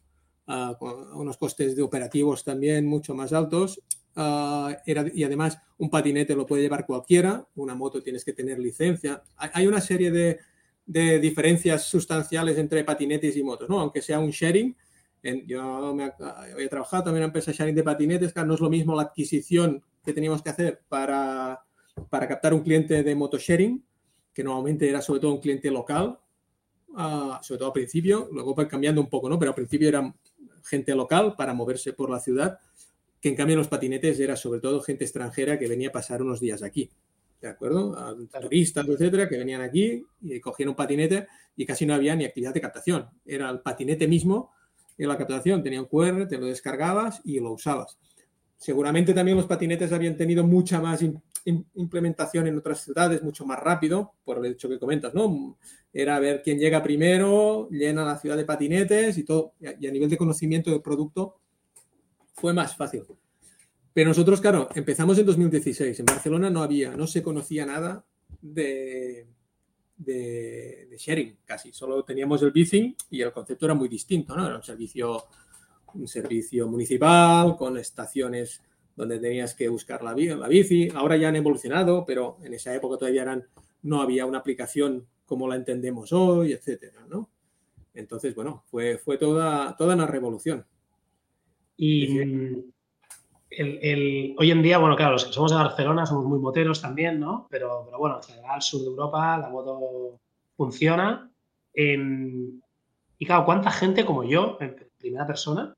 uh, 0.48 1.20
unos 1.20 1.38
costes 1.38 1.76
de 1.76 1.82
operativos 1.82 2.44
también 2.44 2.86
mucho 2.88 3.14
más 3.14 3.34
altos. 3.34 3.82
Ah, 4.16 4.78
era, 4.86 5.06
y 5.14 5.24
además, 5.24 5.58
un 5.78 5.90
patinete 5.90 6.36
lo 6.36 6.46
puede 6.46 6.62
llevar 6.62 6.86
cualquiera, 6.86 7.48
una 7.56 7.76
moto 7.76 8.02
tienes 8.02 8.24
que 8.24 8.34
tener 8.34 8.60
licencia. 8.60 9.24
Hay, 9.38 9.66
una 9.68 9.82
serie 9.82 10.12
de, 10.12 10.40
de, 10.86 11.20
diferencias 11.20 11.84
sustanciales 11.84 12.58
entre 12.58 12.84
patinetes 12.84 13.36
y 13.36 13.44
motos, 13.44 13.70
¿no? 13.70 13.80
Aunque 13.80 14.02
sea 14.02 14.20
un 14.20 14.30
sharing. 14.30 14.76
En, 15.24 15.48
yo 15.48 15.96
me, 15.96 16.12
he 16.60 16.68
trabajado 16.68 17.06
también 17.06 17.24
en 17.24 17.30
empresa 17.30 17.52
sharing 17.52 17.76
de 17.76 17.84
patinetes, 17.84 18.34
que 18.34 18.44
no 18.44 18.54
es 18.54 18.60
lo 18.60 18.70
mismo 18.70 18.96
la 18.96 19.04
adquisición 19.04 19.82
que 20.04 20.14
teníamos 20.14 20.42
que 20.42 20.50
hacer 20.50 20.82
para 20.90 21.64
para 22.10 22.28
captar 22.28 22.54
un 22.54 22.62
cliente 22.62 23.04
de 23.04 23.16
moto 23.16 23.38
sharing, 23.38 23.84
que 24.34 24.44
normalmente 24.44 24.90
era 24.90 25.02
sobre 25.02 25.20
todo 25.20 25.34
un 25.34 25.40
cliente 25.40 25.70
local, 25.70 26.20
ah, 26.96 27.40
sobre 27.44 27.60
todo 27.60 27.68
al 27.68 27.74
principio, 27.74 28.30
luego 28.32 28.56
cambiando 28.68 29.02
un 29.02 29.10
poco, 29.10 29.30
¿no? 29.30 29.38
Pero 29.38 29.52
al 29.52 29.56
principio 29.56 29.88
era 29.88 30.14
gente 30.64 30.96
local 30.96 31.36
para 31.36 31.54
moverse 31.54 31.94
por 31.94 32.10
la 32.10 32.20
ciudad, 32.20 32.60
que 33.24 33.30
en 33.30 33.36
cambio 33.36 33.56
los 33.56 33.70
patinetes 33.70 34.20
era 34.20 34.36
sobre 34.36 34.60
todo 34.60 34.82
gente 34.82 35.06
extranjera 35.06 35.58
que 35.58 35.70
venía 35.70 35.88
a 35.88 35.92
pasar 35.94 36.22
unos 36.22 36.42
días 36.42 36.62
aquí. 36.62 36.90
¿De 37.40 37.48
acuerdo? 37.48 37.96
turistas, 38.42 38.86
etcétera, 38.86 39.30
que 39.30 39.38
venían 39.38 39.62
aquí 39.62 40.04
y 40.22 40.42
cogían 40.42 40.68
un 40.68 40.76
patinete 40.76 41.28
y 41.56 41.66
casi 41.66 41.86
no 41.86 41.94
había 41.94 42.18
ni 42.18 42.26
actividad 42.26 42.54
de 42.54 42.60
captación. 42.60 43.08
Era 43.26 43.50
el 43.50 43.62
patinete 43.62 44.10
mismo 44.10 44.52
en 44.98 45.08
la 45.08 45.18
captación. 45.18 45.64
Tenía 45.64 45.80
un 45.80 45.88
QR, 45.88 46.28
te 46.28 46.38
lo 46.38 46.48
descargabas 46.48 47.22
y 47.24 47.40
lo 47.40 47.54
usabas. 47.54 47.98
Seguramente 48.58 49.14
también 49.14 49.38
los 49.38 49.46
patinetes 49.46 49.94
habían 49.94 50.18
tenido 50.18 50.44
mucha 50.44 50.82
más 50.82 51.00
implementación 51.76 52.48
en 52.48 52.58
otras 52.58 52.82
ciudades 52.82 53.24
mucho 53.24 53.46
más 53.46 53.58
rápido, 53.58 54.16
por 54.26 54.46
el 54.46 54.52
hecho 54.52 54.68
que 54.68 54.80
comentas, 54.80 55.14
¿no? 55.14 55.58
Era 55.94 56.20
ver 56.20 56.42
quién 56.44 56.60
llega 56.60 56.84
primero, 56.84 57.70
llena 57.70 58.04
la 58.04 58.18
ciudad 58.18 58.36
de 58.36 58.44
patinetes 58.44 59.18
y 59.18 59.24
todo, 59.24 59.54
y 59.62 59.88
a 59.88 59.92
nivel 59.92 60.10
de 60.10 60.18
conocimiento 60.18 60.72
del 60.72 60.82
producto 60.82 61.38
fue 62.34 62.54
más 62.54 62.76
fácil. 62.76 63.04
Pero 63.94 64.10
nosotros, 64.10 64.42
claro, 64.42 64.70
empezamos 64.74 65.18
en 65.20 65.26
2016. 65.26 66.00
En 66.00 66.06
Barcelona 66.06 66.50
no 66.50 66.64
había, 66.64 66.96
no 66.96 67.06
se 67.08 67.22
conocía 67.22 67.66
nada 67.66 68.04
de, 68.42 69.28
de, 69.96 70.96
sharing, 70.98 71.38
casi. 71.46 71.72
Solo 71.72 72.04
teníamos 72.04 72.42
el 72.42 72.52
bici 72.52 72.96
y 73.12 73.22
el 73.22 73.32
concepto 73.32 73.66
era 73.66 73.76
muy 73.76 73.88
distinto, 73.88 74.36
¿no? 74.36 74.46
Era 74.46 74.56
un 74.56 74.64
servicio, 74.64 75.26
un 75.94 76.08
servicio 76.08 76.68
municipal 76.68 77.56
con 77.56 77.78
estaciones 77.78 78.62
donde 78.96 79.20
tenías 79.20 79.54
que 79.54 79.70
buscar 79.70 80.04
la, 80.04 80.16
la 80.16 80.48
bici. 80.48 80.90
Ahora 80.96 81.16
ya 81.16 81.30
han 81.30 81.36
evolucionado, 81.36 82.04
pero 82.06 82.38
en 82.44 82.54
esa 82.56 82.74
época 82.74 82.98
todavía 82.98 83.22
eran, 83.22 83.48
no 83.84 84.02
había 84.02 84.26
una 84.26 84.40
aplicación 84.40 85.08
como 85.26 85.48
la 85.48 85.56
entendemos 85.56 86.12
hoy, 86.14 86.52
etcétera, 86.52 87.06
¿no? 87.08 87.30
Entonces, 87.94 88.34
bueno, 88.34 88.64
fue, 88.66 88.98
fue 88.98 89.18
toda, 89.18 89.76
toda 89.78 89.94
una 89.96 90.08
revolución. 90.08 90.66
Y 91.78 92.20
el, 93.50 94.36
hoy 94.38 94.52
en 94.52 94.62
día, 94.62 94.78
bueno, 94.78 94.96
claro, 94.96 95.14
los 95.14 95.26
que 95.26 95.34
somos 95.34 95.52
de 95.52 95.58
Barcelona 95.58 96.06
somos 96.06 96.26
muy 96.26 96.40
moteros 96.40 96.82
también, 96.82 97.20
¿no? 97.20 97.48
Pero, 97.50 97.84
pero 97.86 97.98
bueno, 97.98 98.18
en 98.18 98.24
general, 98.24 98.62
sur 98.62 98.82
de 98.82 98.88
Europa, 98.88 99.38
la 99.38 99.50
moto 99.50 100.20
funciona. 100.56 101.30
y 101.74 103.26
claro, 103.26 103.46
¿cuánta 103.46 103.72
gente 103.72 104.06
como 104.06 104.24
yo, 104.24 104.58
en 104.60 104.76
primera 104.98 105.26
persona, 105.26 105.74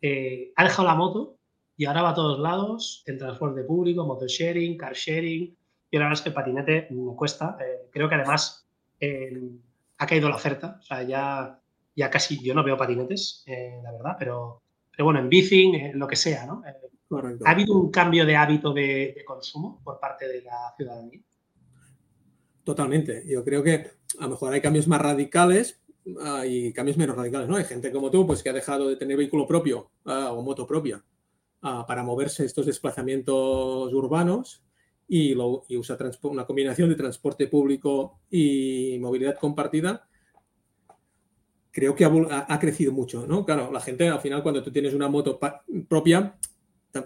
eh, 0.00 0.52
ha 0.56 0.64
dejado 0.64 0.88
la 0.88 0.94
moto 0.94 1.38
y 1.78 1.84
ahora 1.84 2.02
va 2.02 2.10
a 2.10 2.14
todos 2.14 2.40
lados, 2.40 3.04
en 3.06 3.18
transporte 3.18 3.62
público, 3.62 4.04
motosharing, 4.04 4.76
car 4.76 4.94
sharing. 4.94 5.56
Y 5.90 5.96
la 5.96 6.04
verdad 6.04 6.18
es 6.18 6.22
que 6.22 6.28
el 6.30 6.34
patinete 6.34 6.88
me 6.90 7.14
cuesta. 7.14 7.56
Eh, 7.60 7.88
creo 7.92 8.08
que 8.08 8.16
además 8.16 8.66
eh, 8.98 9.48
ha 9.96 10.06
caído 10.06 10.28
la 10.28 10.34
oferta. 10.34 10.78
O 10.80 10.82
sea, 10.82 11.04
ya, 11.04 11.60
ya 11.94 12.10
casi 12.10 12.42
yo 12.42 12.52
no 12.52 12.64
veo 12.64 12.76
patinetes, 12.76 13.44
eh, 13.46 13.78
la 13.80 13.92
verdad, 13.92 14.16
pero, 14.18 14.60
pero 14.98 15.04
bueno, 15.04 15.20
en 15.20 15.28
bici, 15.28 15.70
lo 15.94 16.08
que 16.08 16.16
sea, 16.16 16.44
¿no? 16.44 16.60
¿Ha 17.44 17.50
habido 17.52 17.78
un 17.78 17.88
cambio 17.88 18.26
de 18.26 18.34
hábito 18.34 18.72
de, 18.72 19.22
consumo 19.24 19.80
por 19.84 20.00
parte 20.00 20.26
de 20.26 20.42
la 20.42 20.74
ciudadanía? 20.76 21.20
Totalmente. 22.64 23.22
Yo 23.24 23.44
creo 23.44 23.62
que 23.62 23.92
a 24.18 24.24
lo 24.24 24.30
mejor 24.30 24.52
hay 24.52 24.60
cambios 24.60 24.88
más 24.88 25.00
radicales 25.00 25.80
ah, 26.20 26.44
y 26.44 26.72
cambios 26.72 26.96
menos 26.96 27.14
radicales, 27.14 27.48
¿no? 27.48 27.54
Hay 27.54 27.62
gente 27.62 27.92
como 27.92 28.10
tú, 28.10 28.26
pues 28.26 28.42
que 28.42 28.50
ha 28.50 28.52
dejado 28.52 28.88
de 28.88 28.96
tener 28.96 29.16
vehículo 29.16 29.46
propio 29.46 29.92
ah, 30.04 30.32
o 30.32 30.42
moto 30.42 30.66
propia 30.66 31.00
para 31.60 32.02
moverse 32.02 32.44
estos 32.44 32.66
desplazamientos 32.66 33.92
urbanos 33.94 34.64
y, 35.06 35.32
lo, 35.32 35.64
usa 35.68 35.96
una 36.22 36.44
combinación 36.44 36.88
de 36.88 36.96
transporte 36.96 37.46
público 37.46 38.18
y 38.32 38.98
movilidad 39.00 39.38
compartida, 39.38 40.07
creo 41.78 41.94
que 41.94 42.04
ha, 42.04 42.58
crecido 42.58 42.90
mucho, 42.90 43.24
¿no? 43.24 43.44
Claro, 43.44 43.70
la 43.70 43.80
gente 43.80 44.08
al 44.08 44.20
final 44.20 44.42
cuando 44.42 44.64
tú 44.64 44.72
tienes 44.72 44.94
una 44.94 45.06
moto 45.08 45.38
propia, 45.88 46.36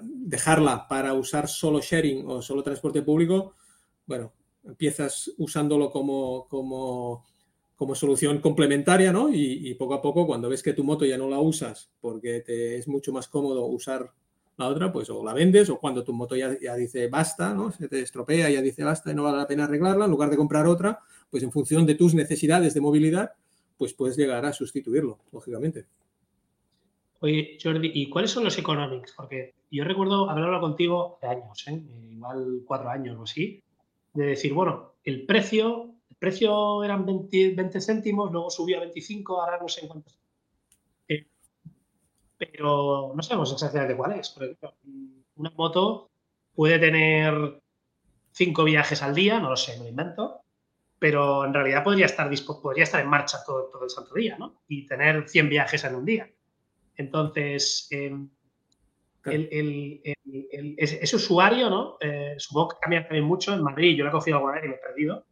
dejarla 0.01 0.89
para 0.89 1.13
usar 1.13 1.47
solo 1.47 1.81
sharing 1.83 2.27
o 2.27 2.41
solo 2.41 2.63
transporte 2.63 3.03
público, 3.03 3.55
bueno, 4.07 4.33
empiezas 4.65 5.31
usándolo 5.37 5.91
como, 5.91 6.49
como, 6.49 7.23
como 7.77 7.95
solución 7.95 8.39
complementaria, 8.39 9.13
¿no? 9.13 9.29
Y, 9.31 9.75
poco 9.75 9.93
a 9.93 10.01
poco, 10.01 10.27
cuando 10.27 10.49
ves 10.49 10.63
que 10.63 10.73
tu 10.73 10.85
moto 10.85 11.05
ya 11.05 11.19
no 11.19 11.29
la 11.29 11.39
usas 11.39 11.91
porque 12.01 12.41
te 12.41 12.79
es 12.79 12.89
mucho 12.89 13.13
más 13.13 13.29
cómodo 13.29 13.67
usar 13.67 14.11
la 14.57 14.69
otra, 14.69 14.91
pues 14.91 15.11
o 15.11 15.23
la 15.23 15.35
vendes 15.35 15.69
o 15.69 15.79
cuando 15.79 16.03
tu 16.03 16.15
moto 16.15 16.35
ya, 16.35 16.49
dice 16.77 17.09
basta, 17.09 17.53
¿no? 17.53 17.73
Se 17.73 17.89
te 17.89 18.01
estropea, 18.01 18.49
ya 18.49 18.63
dice 18.63 18.85
basta 18.85 19.13
y 19.13 19.15
no 19.15 19.25
vale 19.25 19.37
la 19.37 19.47
pena 19.47 19.65
arreglarla, 19.65 20.07
en 20.07 20.11
lugar 20.11 20.31
de 20.31 20.39
comprar 20.39 20.67
otra, 20.67 21.01
pues 21.29 21.43
en 21.43 21.53
función 21.53 21.85
de 21.85 21.95
tus 21.95 22.15
necesidades 22.15 22.73
de 22.73 22.81
movilidad, 22.81 23.33
pues 23.77 23.95
puedes 23.95 24.17
llegar 24.17 24.45
a 24.45 24.53
sustituirlo, 24.53 25.19
lógicamente. 25.33 25.87
Oye, 27.21 27.57
Jordi, 27.63 27.91
¿y 27.95 28.09
cuáles 28.09 28.31
son 28.31 28.45
los 28.45 28.59
economics? 28.59 29.13
Porque 29.17 29.55
yo 29.71 29.85
recuerdo 29.85 30.29
haberlo 30.29 30.61
contigo 30.61 31.17
hace 31.17 31.27
años, 31.29 31.69
¿eh? 31.69 31.83
igual 32.11 32.63
cuatro 32.67 32.91
años 32.91 33.17
o 33.19 33.23
así, 33.23 33.63
de 34.13 34.27
decir, 34.27 34.53
bueno, 34.53 34.95
el 35.05 35.25
precio, 35.25 35.95
el 36.11 36.17
precio 36.17 36.83
eran 36.83 37.07
20, 37.07 37.55
20 37.55 37.81
céntimos, 37.81 38.33
luego 38.33 38.51
subía 38.51 38.79
a 38.79 38.81
25, 38.81 39.41
ahora 39.41 39.59
no 39.61 39.69
sé 39.69 39.87
cuántos 39.87 40.23
pero 42.51 43.13
no 43.15 43.23
sabemos 43.23 43.53
exactamente 43.53 43.97
cuál 43.97 44.19
es. 44.19 44.31
Por 44.31 44.45
ejemplo, 44.45 44.75
una 45.37 45.51
moto 45.51 46.11
puede 46.55 46.79
tener 46.79 47.63
cinco 48.33 48.65
viajes 48.65 49.01
al 49.03 49.15
día, 49.15 49.39
no 49.39 49.51
lo 49.51 49.57
sé, 49.57 49.77
me 49.79 49.85
lo 49.85 49.91
invento, 49.91 50.42
pero 51.03 51.45
en 51.45 51.53
realidad 51.53 51.83
podría 51.83 52.07
estar, 52.07 52.31
podría 52.63 52.85
estar 52.85 53.01
en 53.01 53.09
marcha 53.09 53.39
todo, 53.45 53.65
todo 53.73 53.83
el 53.83 53.91
santo 53.91 54.15
día, 54.15 54.37
¿no? 54.39 54.63
Y 54.69 54.87
tener 54.87 55.29
100 55.29 55.49
viajes 55.49 55.83
en 55.83 55.97
un 55.97 56.05
día. 56.05 56.31
Entonces, 56.95 57.89
em, 57.91 58.31
ese, 59.25 61.17
usuario, 61.17 61.69
¿no? 61.69 61.97
Eh, 61.99 62.37
supongo 62.39 62.69
que 62.69 62.77
cambia 62.83 63.03
también 63.03 63.25
mucho. 63.25 63.53
En 63.53 63.65
Madrid 63.65 63.97
yo 63.97 64.05
lo 64.05 64.11
he 64.11 64.13
cogido 64.13 64.37
alguna 64.37 64.55
vez 64.55 64.65
y 64.65 64.69
me 64.69 64.75
he 64.77 64.79
perdido. 64.79 65.27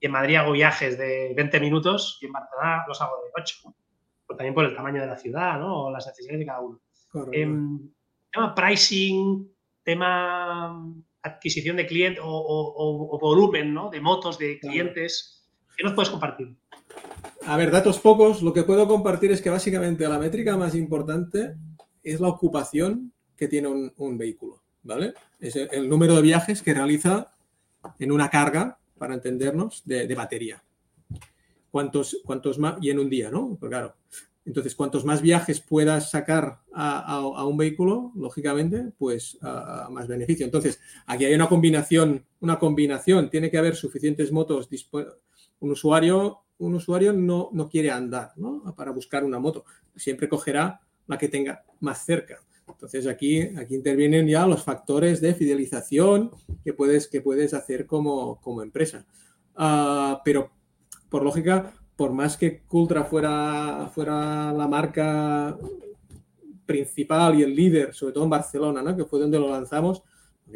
Y 0.00 0.04
en 0.04 0.12
Madrid 0.12 0.36
hago 0.36 0.52
viajes 0.52 0.98
de 0.98 1.32
20 1.34 1.60
minutos 1.60 2.18
y 2.20 2.26
en 2.26 2.32
Barcelona 2.32 2.84
los 2.86 3.00
hago 3.00 3.16
de 3.24 3.30
8. 3.40 3.74
también 4.28 4.52
por 4.52 4.66
el 4.66 4.76
tamaño 4.76 5.00
de 5.00 5.06
la 5.06 5.16
ciudad, 5.16 5.58
¿no? 5.58 5.84
O 5.84 5.90
las 5.90 6.06
necesidades 6.06 6.40
de 6.40 6.46
cada 6.46 6.60
uno. 6.60 6.78
Em, 7.32 7.90
tema 8.30 8.54
pricing, 8.54 9.50
tema 9.82 10.94
adquisición 11.26 11.76
de 11.76 11.86
clientes 11.86 12.22
o, 12.24 13.18
volumen, 13.20 13.74
¿no? 13.74 13.90
De 13.90 14.00
motos, 14.00 14.38
de 14.38 14.58
clientes. 14.58 15.44
¿Qué 15.76 15.84
nos 15.84 15.92
puedes 15.92 16.10
compartir? 16.10 16.56
A 17.44 17.56
ver, 17.56 17.70
datos 17.70 17.98
pocos. 17.98 18.42
Lo 18.42 18.52
que 18.52 18.62
puedo 18.62 18.88
compartir 18.88 19.30
es 19.32 19.42
que 19.42 19.50
básicamente 19.50 20.08
la 20.08 20.18
métrica 20.18 20.56
más 20.56 20.74
importante 20.74 21.54
es 22.02 22.20
la 22.20 22.28
ocupación 22.28 23.12
que 23.36 23.48
tiene 23.48 23.68
un, 23.68 24.18
vehículo, 24.18 24.62
¿vale? 24.82 25.14
Es 25.38 25.56
el, 25.56 25.88
número 25.88 26.16
de 26.16 26.22
viajes 26.22 26.62
que 26.62 26.72
realiza 26.72 27.30
en 27.98 28.12
una 28.12 28.30
carga, 28.30 28.78
para 28.96 29.14
entendernos, 29.14 29.82
de, 29.84 30.12
batería. 30.14 30.62
¿Cuántos, 31.70 32.18
cuántos 32.24 32.58
más? 32.58 32.76
Y 32.80 32.90
en 32.90 32.98
un 32.98 33.10
día, 33.10 33.30
¿no? 33.30 33.56
Pues 33.60 33.68
claro. 33.68 33.94
Entonces, 34.46 34.76
cuantos 34.76 35.04
más 35.04 35.20
viajes 35.20 35.60
puedas 35.60 36.10
sacar 36.10 36.60
a, 36.72 37.44
un 37.44 37.56
vehículo, 37.56 38.12
lógicamente, 38.14 38.92
pues 38.96 39.38
más 39.90 40.06
beneficio. 40.06 40.46
Entonces, 40.46 40.80
aquí 41.04 41.24
hay 41.24 41.34
una 41.34 41.48
combinación, 41.48 42.24
una 42.40 42.58
combinación. 42.58 43.28
Tiene 43.28 43.50
que 43.50 43.58
haber 43.58 43.74
suficientes 43.74 44.30
motos. 44.30 44.68
Un 45.58 45.70
usuario, 45.72 46.44
un 46.58 46.74
usuario 46.74 47.12
no, 47.12 47.50
no 47.52 47.68
quiere 47.68 47.90
andar 47.90 48.32
¿no? 48.36 48.62
para 48.76 48.92
buscar 48.92 49.24
una 49.24 49.40
moto. 49.40 49.64
Siempre 49.96 50.28
cogerá 50.28 50.80
la 51.08 51.18
que 51.18 51.28
tenga 51.28 51.64
más 51.80 52.04
cerca. 52.04 52.38
Entonces 52.68 53.06
aquí, 53.08 53.40
aquí 53.40 53.74
intervienen 53.74 54.28
ya 54.28 54.46
los 54.46 54.62
factores 54.62 55.20
de 55.20 55.34
fidelización 55.34 56.30
que 56.64 56.72
puedes, 56.72 57.08
que 57.08 57.20
puedes 57.20 57.52
hacer 57.52 57.86
como, 57.86 58.62
empresa. 58.62 59.06
Ah, 59.56 60.20
pero 60.24 60.50
por 61.08 61.24
lógica, 61.24 61.72
por 61.96 62.12
más 62.12 62.36
que 62.36 62.60
Cultra 62.60 63.04
fuera, 63.04 63.90
fuera 63.92 64.52
la 64.52 64.68
marca 64.68 65.56
principal 66.66 67.38
y 67.38 67.42
el 67.42 67.54
líder, 67.54 67.94
sobre 67.94 68.12
todo 68.12 68.24
en 68.24 68.30
Barcelona, 68.30 68.82
¿no? 68.82 68.96
que 68.96 69.04
fue 69.04 69.20
donde 69.20 69.38
lo 69.38 69.48
lanzamos, 69.48 70.02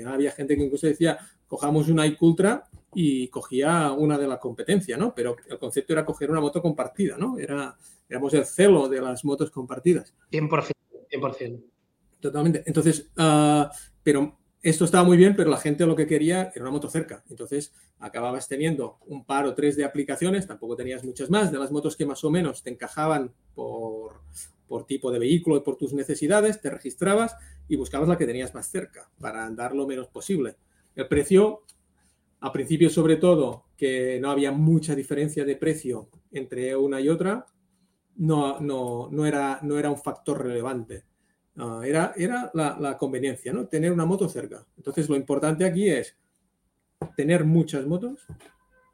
había 0.07 0.33
gente 0.33 0.57
que 0.57 0.64
incluso 0.64 0.87
decía, 0.87 1.18
cojamos 1.46 1.88
una 1.88 2.07
iCultra 2.07 2.64
y 2.94 3.29
cogía 3.29 3.92
una 3.92 4.18
de 4.18 4.29
la 4.29 4.38
competencia, 4.38 4.96
¿no? 4.96 5.14
Pero 5.14 5.37
el 5.48 5.59
concepto 5.59 5.92
era 5.92 6.05
coger 6.05 6.31
una 6.31 6.40
moto 6.40 6.61
compartida, 6.61 7.16
¿no? 7.16 7.38
Era, 7.38 7.76
éramos 8.09 8.35
el 8.35 8.44
celo 8.44 8.88
de 8.88 9.00
las 9.00 9.24
motos 9.24 9.50
compartidas. 9.50 10.14
100%, 10.33 10.72
100%. 11.11 11.62
Totalmente. 12.20 12.62
Entonces, 12.66 13.11
ah, 13.16 13.70
pero 14.03 14.39
esto 14.62 14.84
estaba 14.84 15.04
muy 15.04 15.16
bien, 15.16 15.34
pero 15.34 15.50
la 15.50 15.56
gente 15.56 15.86
lo 15.86 15.96
que 15.96 16.06
quería 16.06 16.52
era 16.54 16.62
una 16.62 16.70
moto 16.70 16.90
cerca. 16.90 17.24
Entonces, 17.30 17.72
acababas 17.98 18.46
teniendo 18.46 18.98
un 19.06 19.24
par 19.24 19.46
o 19.46 19.54
tres 19.54 19.76
de 19.76 19.84
aplicaciones, 19.84 20.46
tampoco 20.46 20.76
tenías 20.76 21.02
muchas 21.02 21.30
más, 21.30 21.50
de 21.50 21.58
las 21.58 21.70
motos 21.70 21.96
que 21.96 22.04
más 22.04 22.22
o 22.24 22.30
menos 22.30 22.62
te 22.62 22.70
encajaban 22.70 23.32
por, 23.54 24.20
por 24.68 24.86
tipo 24.86 25.10
de 25.10 25.18
vehículo 25.18 25.56
y 25.56 25.60
por 25.60 25.76
tus 25.76 25.94
necesidades, 25.94 26.60
te 26.60 26.68
registrabas 26.68 27.36
y 27.68 27.76
buscabas 27.76 28.08
la 28.08 28.18
que 28.18 28.26
tenías 28.26 28.54
más 28.54 28.70
cerca 28.70 29.10
para 29.18 29.46
andar 29.46 29.74
lo 29.74 29.86
menos 29.86 30.08
posible. 30.08 30.56
El 30.94 31.08
precio, 31.08 31.62
a 32.40 32.52
principio 32.52 32.90
sobre 32.90 33.16
todo, 33.16 33.64
que 33.78 34.18
no 34.20 34.30
había 34.30 34.52
mucha 34.52 34.94
diferencia 34.94 35.44
de 35.46 35.56
precio 35.56 36.10
entre 36.32 36.76
una 36.76 37.00
y 37.00 37.08
otra, 37.08 37.46
no, 38.16 38.60
no, 38.60 39.08
no, 39.10 39.24
era, 39.24 39.58
no 39.62 39.78
era 39.78 39.90
un 39.90 39.96
factor 39.96 40.44
relevante 40.44 41.04
era, 41.84 42.12
era 42.16 42.50
la, 42.54 42.96
conveniencia, 42.98 43.52
¿no? 43.52 43.66
Tener 43.66 43.92
una 43.92 44.06
moto 44.06 44.28
cerca. 44.28 44.66
Entonces, 44.76 45.08
lo 45.08 45.16
importante 45.16 45.64
aquí 45.64 45.88
es 45.88 46.16
tener 47.16 47.44
muchas 47.44 47.86
motos 47.86 48.26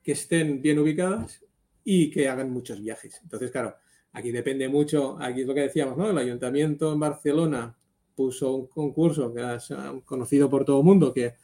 que 0.02 0.12
estén 0.12 0.62
bien 0.62 0.79
ubicadas 0.79 1.44
y 1.85 2.11
que 2.11 2.29
hagan 2.29 2.50
muchos 2.50 2.81
viajes. 2.81 3.20
Entonces, 3.22 3.50
claro, 3.50 3.76
aquí 4.12 4.31
depende 4.31 4.68
mucho, 4.68 5.16
aquí 5.20 5.42
es 5.42 5.46
lo 5.46 5.55
que 5.55 5.62
decíamos, 5.62 5.96
¿no? 5.96 6.11
El 6.11 6.18
ayuntamiento 6.18 6.92
en 6.92 7.00
Barcelona 7.00 7.76
puso 8.14 8.55
un 8.55 8.66
concurso 8.66 9.33
que 9.33 9.55
es 9.55 9.68
conocido 10.05 10.48
por 10.48 10.64
todo 10.64 10.79
el 10.79 10.85
mundo, 10.85 11.12
que, 11.12 11.35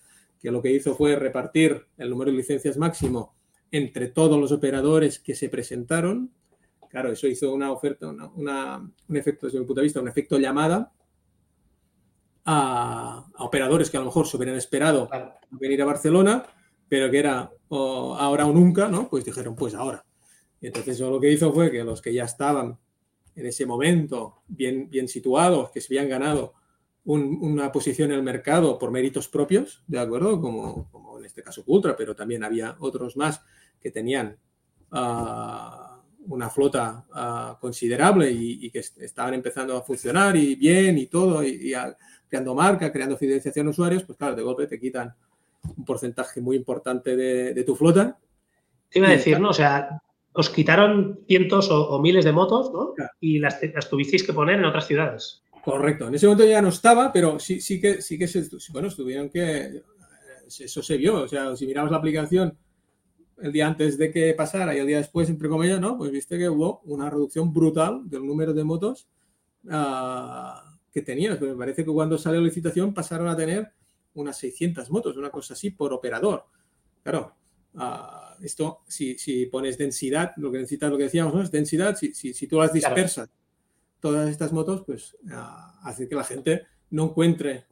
que 0.40 0.50
lo 0.50 0.62
que 0.62 0.72
hizo 0.72 0.94
fue 0.94 1.16
repartir 1.16 1.86
el 1.98 2.10
número 2.10 2.30
de 2.30 2.38
licencias 2.38 2.76
máximo 2.76 3.34
entre 3.70 4.08
todos 4.08 4.38
los 4.38 4.52
operadores 4.52 5.18
que 5.18 5.34
se 5.34 5.48
presentaron. 5.48 6.30
Claro, 6.88 7.10
eso 7.10 7.26
hizo 7.26 7.52
una 7.52 7.72
oferta, 7.72 8.08
un 8.08 9.16
efecto, 9.16 9.46
desde 9.46 9.58
mi 9.58 9.64
punto 9.64 9.80
de 9.80 9.84
vista, 9.84 10.00
un 10.00 10.08
efecto 10.08 10.38
llamada, 10.38 10.92
a, 12.44 13.26
operadores 13.38 13.90
que 13.90 13.96
a 13.96 14.00
lo 14.00 14.06
mejor 14.06 14.26
se 14.26 14.36
hubieran 14.36 14.56
esperado 14.56 15.08
venir 15.50 15.82
a 15.82 15.86
Barcelona, 15.86 16.44
pero 16.88 17.10
que 17.10 17.18
era 17.18 17.50
ahora 17.68 18.46
o 18.46 18.52
nunca, 18.52 18.88
¿no? 18.88 19.08
Pues 19.08 19.24
dijeron, 19.24 19.54
pues 19.54 19.74
ahora. 19.74 20.04
Y 20.60 20.66
entonces 20.66 21.00
lo 21.00 21.20
que 21.20 21.32
hizo 21.32 21.52
fue 21.52 21.70
que 21.70 21.82
los 21.82 22.00
que 22.00 22.12
ya 22.12 22.24
estaban 22.24 22.78
en 23.34 23.46
ese 23.46 23.66
momento 23.66 24.42
bien, 24.46 24.88
bien 24.90 25.08
situados, 25.08 25.70
que 25.70 25.80
se 25.80 25.94
habían 25.94 26.08
ganado 26.08 26.54
una 27.04 27.72
posición 27.72 28.12
en 28.12 28.18
el 28.18 28.22
mercado 28.22 28.78
por 28.78 28.92
méritos 28.92 29.26
propios, 29.26 29.82
¿de 29.88 29.98
acuerdo? 29.98 30.40
Como, 30.40 30.88
como 30.90 31.18
en 31.18 31.24
este 31.24 31.42
caso 31.42 31.64
Ultra, 31.66 31.96
pero 31.96 32.14
también 32.14 32.44
había 32.44 32.76
otros 32.78 33.16
más 33.16 33.42
que 33.80 33.90
tenían 33.90 34.38
uh, 34.92 36.32
una 36.32 36.48
flota 36.48 37.04
uh, 37.10 37.60
considerable 37.60 38.30
y, 38.30 38.66
y, 38.66 38.70
que 38.70 38.78
estaban 38.78 39.34
empezando 39.34 39.76
a 39.76 39.82
funcionar 39.82 40.36
y 40.36 40.54
bien 40.54 40.96
y 40.96 41.06
todo, 41.06 41.42
y, 41.42 41.70
y 41.70 41.74
a, 41.74 41.96
creando 42.32 42.54
marca, 42.54 42.90
creando 42.90 43.18
fidelización 43.18 43.66
a 43.66 43.70
usuarios, 43.70 44.04
pues 44.04 44.16
claro, 44.16 44.34
de 44.34 44.42
golpe 44.42 44.66
te 44.66 44.80
quitan 44.80 45.14
un 45.76 45.84
porcentaje 45.84 46.40
muy 46.40 46.56
importante 46.56 47.14
de, 47.14 47.62
tu 47.62 47.76
flota. 47.76 48.16
Te 48.88 49.00
iba 49.00 49.08
a 49.08 49.10
decir, 49.10 49.38
¿no? 49.38 49.50
O 49.50 49.52
sea, 49.52 50.00
os 50.32 50.48
quitaron 50.48 51.20
cientos 51.28 51.68
o, 51.70 52.00
miles 52.00 52.24
de 52.24 52.32
motos, 52.32 52.72
¿no? 52.72 52.94
Y 53.20 53.38
las, 53.38 53.60
tuvisteis 53.90 54.22
que 54.22 54.32
poner 54.32 54.58
en 54.60 54.64
otras 54.64 54.86
ciudades. 54.86 55.42
Correcto. 55.62 56.08
En 56.08 56.14
ese 56.14 56.26
momento 56.26 56.46
ya 56.46 56.62
no 56.62 56.70
estaba, 56.70 57.12
pero 57.12 57.38
sí, 57.38 57.60
sí 57.60 57.78
que, 57.78 58.00
sí 58.00 58.18
que 58.18 58.26
se, 58.26 58.42
bueno, 58.70 58.88
estuvieron 58.88 59.28
que, 59.28 59.82
eso 60.46 60.82
se 60.82 60.96
vio. 60.96 61.24
O 61.24 61.28
sea, 61.28 61.54
si 61.54 61.66
miramos 61.66 61.90
la 61.90 61.98
aplicación 61.98 62.56
el 63.42 63.52
día 63.52 63.66
antes 63.66 63.98
de 63.98 64.10
que 64.10 64.32
pasara 64.32 64.74
y 64.74 64.78
el 64.78 64.86
día 64.86 64.96
después, 64.96 65.28
entre 65.28 65.50
comillas, 65.50 65.82
¿no? 65.82 65.98
Pues 65.98 66.10
viste 66.10 66.38
que 66.38 66.48
hubo 66.48 66.80
una 66.86 67.10
reducción 67.10 67.52
brutal 67.52 68.08
del 68.08 68.24
número 68.24 68.54
de 68.54 68.64
motos. 68.64 69.06
Uh, 69.64 70.71
que 70.92 71.02
tenían. 71.02 71.38
Me 71.40 71.54
parece 71.54 71.84
que 71.84 71.90
cuando 71.90 72.18
salió 72.18 72.40
la 72.40 72.46
licitación 72.46 72.92
pasaron 72.92 73.28
a 73.28 73.36
tener 73.36 73.72
unas 74.14 74.36
600 74.36 74.90
motos, 74.90 75.16
una 75.16 75.30
cosa 75.30 75.54
así, 75.54 75.70
por 75.70 75.92
operador. 75.92 76.44
Claro, 77.02 77.34
uh, 77.74 78.44
esto, 78.44 78.80
si, 78.86 79.16
si, 79.18 79.46
pones 79.46 79.78
densidad, 79.78 80.32
lo 80.36 80.52
que 80.52 80.58
necesitas, 80.58 80.90
lo 80.90 80.96
que 80.96 81.04
decíamos, 81.04 81.34
¿no? 81.34 81.42
Es 81.42 81.50
densidad. 81.50 81.96
Si, 81.96 82.14
si, 82.14 82.34
si 82.34 82.46
tú 82.46 82.58
las 82.58 82.72
dispersas, 82.72 83.30
todas 84.00 84.28
estas 84.28 84.52
motos, 84.52 84.82
pues 84.84 85.16
uh, 85.24 85.86
hace 85.88 86.08
que 86.08 86.14
la 86.14 86.24
gente 86.24 86.62
no 86.90 87.04
encuentre, 87.04 87.66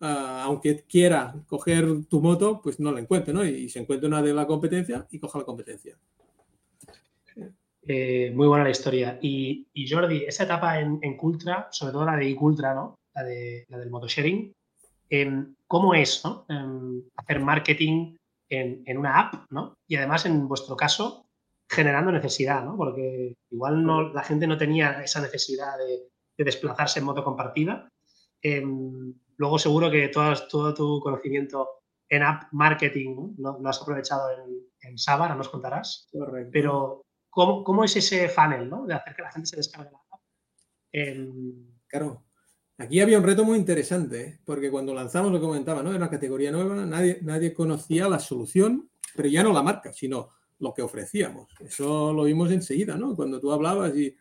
uh, 0.00 0.06
aunque 0.44 0.84
quiera 0.88 1.34
coger 1.46 2.06
tu 2.08 2.20
moto, 2.20 2.60
pues 2.62 2.80
no 2.80 2.92
la 2.92 3.00
encuentre, 3.00 3.34
¿no? 3.34 3.44
Y, 3.44 3.68
se 3.68 3.80
encuentre 3.80 4.08
una 4.08 4.22
de 4.22 4.32
la 4.32 4.46
competencia 4.46 5.06
y 5.10 5.18
coja 5.18 5.38
la 5.38 5.44
competencia. 5.44 5.98
Eh, 7.86 8.30
muy 8.34 8.46
buena 8.46 8.64
la 8.64 8.70
historia. 8.70 9.18
Y, 9.20 9.66
Jordi, 9.88 10.24
esa 10.24 10.44
etapa 10.44 10.80
en, 10.80 10.98
en, 11.02 11.16
Cultra, 11.16 11.68
sobre 11.70 11.92
todo 11.92 12.04
la 12.04 12.16
de 12.16 12.34
Cultra, 12.36 12.74
¿no? 12.74 12.94
La, 13.14 13.24
de, 13.24 13.66
la 13.68 13.78
del 13.78 13.90
motosharing, 13.90 14.52
em, 15.10 15.54
¿cómo 15.66 15.94
es 15.94 16.22
¿no? 16.24 16.46
Em, 16.48 17.02
hacer 17.16 17.40
marketing 17.40 18.16
en, 18.48 18.98
una 18.98 19.18
app, 19.18 19.50
¿no? 19.50 19.74
Y 19.88 19.96
además, 19.96 20.26
en 20.26 20.46
vuestro 20.46 20.76
caso, 20.76 21.26
generando 21.68 22.12
necesidad, 22.12 22.64
¿no? 22.64 22.76
Porque 22.76 23.34
igual 23.50 23.82
no, 23.84 24.12
la 24.12 24.22
gente 24.22 24.46
no 24.46 24.58
tenía 24.58 25.02
esa 25.02 25.20
necesidad 25.20 25.76
de, 25.78 26.08
desplazarse 26.44 26.98
en 26.98 27.04
moto 27.04 27.22
compartida. 27.22 27.88
Em, 28.42 29.14
luego 29.36 29.58
seguro 29.58 29.90
que 29.90 30.08
todo, 30.08 30.34
todo, 30.48 30.74
tu 30.74 31.00
conocimiento 31.00 31.68
en 32.08 32.24
app 32.24 32.52
marketing 32.52 33.34
¿no? 33.38 33.56
lo, 33.60 33.68
has 33.68 33.80
aprovechado 33.80 34.28
en, 34.32 34.66
en 34.80 34.98
Saba, 34.98 35.32
nos 35.36 35.48
contarás. 35.48 36.08
Correcto. 36.10 36.50
Pero 36.52 37.02
¿Cómo, 37.32 37.82
es 37.82 37.96
ese 37.96 38.28
funnel 38.28 38.68
¿no? 38.68 38.84
de 38.84 38.92
hacer 38.92 39.16
que 39.16 39.22
la 39.22 39.32
gente 39.32 39.48
se 39.48 39.56
descargue 39.56 39.90
la 39.90 39.98
app? 40.10 40.20
Claro, 41.86 42.24
aquí 42.76 43.00
había 43.00 43.16
un 43.16 43.24
reto 43.24 43.42
muy 43.42 43.56
interesante, 43.58 44.20
¿eh? 44.20 44.40
porque 44.44 44.70
cuando 44.70 44.92
lanzamos 44.92 45.32
lo 45.32 45.40
comentaba, 45.40 45.82
¿no? 45.82 45.88
Era 45.88 45.96
una 45.96 46.10
categoría 46.10 46.52
nueva, 46.52 46.84
nadie, 46.84 47.20
nadie 47.22 47.54
conocía 47.54 48.06
la 48.06 48.18
solución, 48.18 48.90
pero 49.16 49.30
ya 49.30 49.42
no 49.42 49.50
la 49.50 49.62
marca, 49.62 49.94
sino 49.94 50.28
lo 50.58 50.74
que 50.74 50.82
ofrecíamos. 50.82 51.48
Eso 51.58 52.12
lo 52.12 52.24
vimos 52.24 52.50
enseguida, 52.52 52.96
¿no? 52.98 53.16
Cuando 53.16 53.40
tú 53.40 53.50
hablabas 53.50 53.96
y, 53.96 54.14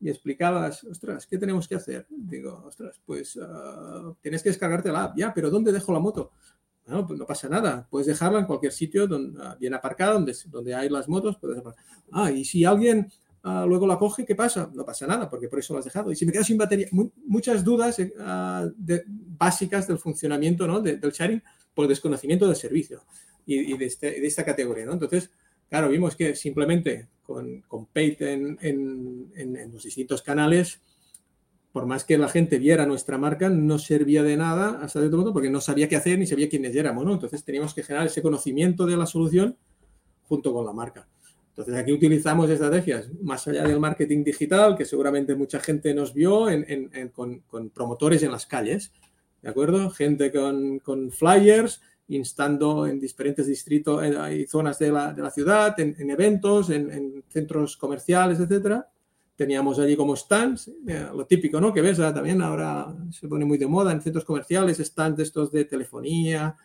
explicabas, 0.00 0.84
ostras, 0.84 1.26
¿qué 1.26 1.38
tenemos 1.38 1.66
que 1.66 1.74
hacer? 1.74 2.06
Digo, 2.10 2.62
ostras, 2.64 3.00
pues 3.04 3.34
uh, 3.36 4.14
tienes 4.20 4.42
que 4.42 4.50
descargarte 4.50 4.92
la 4.92 5.04
app, 5.04 5.16
ya, 5.16 5.34
pero 5.34 5.50
¿dónde 5.50 5.72
dejo 5.72 5.92
la 5.92 5.98
moto? 5.98 6.32
Bueno, 6.86 7.06
pues 7.06 7.18
no 7.18 7.26
pasa 7.26 7.48
nada. 7.48 7.86
Puedes 7.88 8.06
dejarla 8.06 8.40
en 8.40 8.46
cualquier 8.46 8.72
sitio 8.72 9.06
donde, 9.06 9.38
ah, 9.42 9.56
bien 9.58 9.74
aparcada, 9.74 10.14
donde, 10.14 10.34
donde 10.46 10.74
hay 10.74 10.88
las 10.88 11.08
motos. 11.08 11.36
Puedes 11.38 11.62
Ah, 12.10 12.30
y 12.30 12.44
si 12.44 12.64
alguien 12.64 13.10
ah, 13.44 13.64
luego 13.66 13.86
la 13.86 13.98
coge, 13.98 14.24
¿qué 14.24 14.34
pasa? 14.34 14.70
No 14.74 14.84
pasa 14.84 15.06
nada, 15.06 15.30
porque 15.30 15.48
por 15.48 15.58
eso 15.58 15.72
lo 15.72 15.78
has 15.78 15.84
dejado. 15.84 16.10
Y 16.10 16.16
si 16.16 16.26
me 16.26 16.32
quedo 16.32 16.44
sin 16.44 16.58
batería, 16.58 16.88
muchas 17.26 17.64
dudas 17.64 17.98
eh, 17.98 18.12
ah, 18.18 18.68
básicas 19.38 19.86
del 19.86 19.98
funcionamiento 19.98 20.66
¿no? 20.66 20.80
del 20.80 21.00
sharing 21.00 21.42
por 21.74 21.88
desconocimiento 21.88 22.46
del 22.46 22.56
servicio 22.56 23.02
y, 23.46 23.82
este, 23.82 24.20
de, 24.20 24.26
esta 24.26 24.44
categoría. 24.44 24.86
¿no? 24.86 24.92
Entonces, 24.92 25.30
claro, 25.68 25.88
vimos 25.88 26.16
que 26.16 26.34
simplemente 26.34 27.08
con, 27.22 27.62
con 27.62 27.86
Pate 27.86 28.32
en, 28.32 29.72
los 29.72 29.82
distintos 29.84 30.22
canales, 30.22 30.80
por 31.72 31.86
más 31.86 32.04
que 32.04 32.18
la 32.18 32.28
gente 32.28 32.58
viera 32.58 32.86
nuestra 32.86 33.16
marca, 33.18 33.48
no 33.48 33.78
servía 33.78 34.22
de 34.22 34.36
nada 34.36 34.78
hasta 34.82 35.00
cierto 35.00 35.16
punto 35.16 35.32
porque 35.32 35.50
no 35.50 35.60
sabía 35.60 35.88
qué 35.88 35.96
hacer 35.96 36.18
ni 36.18 36.26
sabía 36.26 36.48
quiénes 36.48 36.76
éramos. 36.76 37.04
¿no? 37.04 37.14
Entonces, 37.14 37.42
teníamos 37.44 37.72
que 37.72 37.82
generar 37.82 38.06
ese 38.06 38.20
conocimiento 38.20 38.84
de 38.86 38.96
la 38.96 39.06
solución 39.06 39.56
junto 40.24 40.52
con 40.52 40.66
la 40.66 40.72
marca. 40.72 41.08
Entonces 41.52 41.74
aquí 41.74 41.92
utilizamos 41.92 42.48
estrategias 42.48 43.10
más 43.20 43.46
allá 43.46 43.64
del 43.64 43.78
marketing 43.78 44.24
digital, 44.24 44.74
que 44.74 44.86
seguramente 44.86 45.34
mucha 45.34 45.60
gente 45.60 45.92
nos 45.92 46.14
vio 46.14 46.46
con, 47.12 47.70
promotores 47.74 48.22
en 48.22 48.32
las 48.32 48.46
calles, 48.46 48.90
¿de 49.42 49.50
acuerdo? 49.50 49.90
Gente 49.90 50.32
con, 50.32 51.10
flyers, 51.10 51.82
instando 52.08 52.86
en 52.86 52.98
diferentes 52.98 53.46
distritos 53.46 54.02
eh, 54.02 54.36
y 54.36 54.46
zonas 54.46 54.78
de 54.78 54.92
la, 54.92 55.30
ciudad, 55.30 55.78
en, 55.78 56.10
eventos, 56.10 56.70
en, 56.70 57.22
centros 57.28 57.76
comerciales, 57.76 58.40
etcétera. 58.40 58.88
Teníamos 59.36 59.78
allí 59.78 59.96
como 59.96 60.14
stands, 60.14 60.68
eh, 60.86 61.08
lo 61.14 61.26
típico, 61.26 61.60
¿no? 61.60 61.72
Que 61.72 61.80
ves 61.80 61.96
también 61.96 62.42
ahora 62.42 62.94
se 63.10 63.28
pone 63.28 63.44
muy 63.44 63.58
de 63.58 63.66
moda 63.66 63.92
en 63.92 64.02
centros 64.02 64.24
comerciales, 64.24 64.78
stands 64.78 65.20
estos 65.20 65.50
de 65.50 65.64
telefonía, 65.64 66.56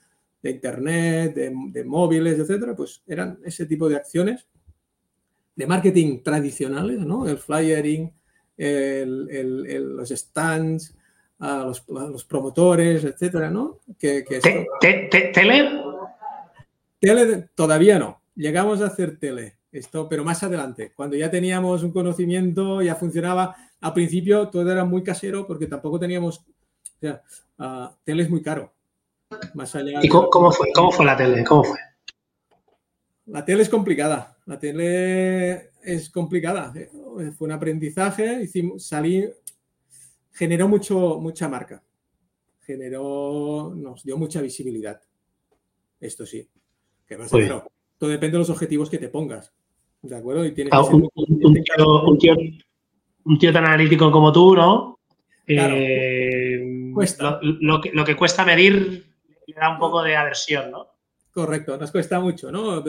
de 0.41 0.51
internet, 0.51 1.34
de, 1.34 1.53
de 1.71 1.84
móviles, 1.86 2.38
etcétera. 2.38 2.75
Pues 2.75 3.01
eran 3.08 3.39
ese 3.43 3.65
tipo 3.65 3.88
de 3.88 3.95
acciones 3.95 4.47
de 5.58 5.65
marketing 5.65 6.21
tradicionales, 6.21 6.99
¿no? 6.99 7.27
El 7.27 7.39
flyering, 7.39 8.13
los 8.58 10.10
stands, 10.10 10.95
los, 11.39 12.25
promotores, 12.25 13.03
etcétera, 13.03 13.49
¿no? 13.49 13.80
Que, 13.97 14.23
¿Tele? 15.34 15.82
Tele 16.99 17.49
todavía 17.56 17.97
no. 17.97 18.21
Llegamos 18.36 18.82
a 18.82 18.86
hacer 18.86 19.17
tele, 19.17 19.58
esto, 19.78 20.08
pero 20.10 20.24
más 20.24 20.44
adelante, 20.44 20.92
cuando 20.96 21.16
ya 21.16 21.30
teníamos 21.30 21.84
un 21.84 21.92
conocimiento, 21.92 22.82
ya 22.82 22.96
funcionaba. 22.96 23.56
Al 23.82 23.94
principio 23.94 24.50
todo 24.50 24.72
era 24.72 24.86
muy 24.86 25.04
casero 25.04 25.46
porque 25.46 25.68
tampoco 25.68 26.00
teníamos, 26.00 26.40
o 26.40 27.00
sea, 27.00 27.22
uh, 27.60 27.96
tele 28.04 28.24
es 28.24 28.30
muy 28.30 28.42
caro. 28.42 28.74
Más 29.54 29.76
allá. 29.76 30.00
¿Y 30.02 30.10
cómo, 30.10 30.52
fue? 30.52 30.72
¿Cómo 30.74 30.92
fue 30.92 31.06
la 31.06 31.18
tele? 31.18 31.44
¿Cómo 31.44 31.63
fue? 31.63 31.78
La 33.28 33.44
tele 33.44 33.63
es 33.63 33.70
complicada. 33.70 34.38
La 34.46 34.58
tele 34.58 35.72
es 35.84 36.10
complicada. 36.10 36.74
Fue 37.38 37.46
un 37.46 37.52
aprendizaje. 37.52 38.42
Hicimos, 38.44 38.86
salí, 38.86 39.30
generó 40.32 40.68
mucho, 40.68 41.20
mucha 41.20 41.50
marca. 41.50 41.84
Generó, 42.62 43.74
nos 43.76 44.04
dio 44.04 44.18
mucha 44.18 44.42
visibilidad. 44.42 45.02
Esto 46.00 46.26
sí. 46.26 46.48
todo 47.98 48.10
depende 48.10 48.34
de 48.34 48.40
los 48.40 48.50
objetivos 48.50 48.90
que 48.90 48.98
te 48.98 49.10
pongas. 49.10 49.54
¿De 50.08 50.15
acuerdo? 50.15 50.46
Y 50.46 50.52
tienes 50.52 50.74
un, 50.74 51.10
tío, 53.39 53.54
tan 53.54 53.65
analítico 53.65 54.12
como 54.12 54.32
tú, 54.32 54.56
¿no? 54.56 55.00
Eh, 55.46 56.91
cuesta. 56.93 57.39
Lo, 57.41 57.82
que, 57.82 57.91
lo 57.91 58.06
que 58.06 58.15
cuesta 58.15 58.46
medir 58.46 59.06
le 59.46 59.54
da 59.54 59.70
un 59.72 59.80
poco 59.80 60.04
de 60.04 60.15
aversión, 60.15 60.72
¿no? 60.72 60.88
Correcto, 61.32 61.78
nos 61.78 61.91
cuesta 61.91 62.20
mucho, 62.20 62.52
¿no? 62.52 62.84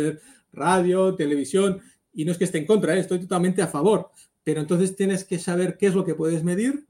radio, 0.52 1.14
televisión, 1.14 1.80
y 2.14 2.24
no 2.24 2.32
es 2.32 2.38
que 2.38 2.44
esté 2.44 2.58
en 2.58 2.66
contra, 2.66 2.96
¿eh? 2.96 3.00
estoy 3.00 3.20
totalmente 3.20 3.62
a 3.62 3.66
favor, 3.66 4.10
pero 4.42 4.60
entonces 4.60 4.96
tienes 4.96 5.24
que 5.24 5.38
saber 5.38 5.76
qué 5.76 5.86
es 5.86 5.94
lo 5.94 6.04
que 6.04 6.14
puedes 6.14 6.42
medir 6.42 6.86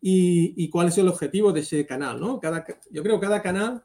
y, 0.00 0.68
cuál 0.68 0.88
es 0.88 0.98
el 0.98 1.08
objetivo 1.08 1.52
de 1.52 1.60
ese 1.60 1.86
canal, 1.86 2.20
¿no? 2.20 2.38
Cada, 2.38 2.64
yo 2.90 3.02
creo 3.02 3.18
que 3.18 3.26
cada 3.26 3.42
canal 3.42 3.82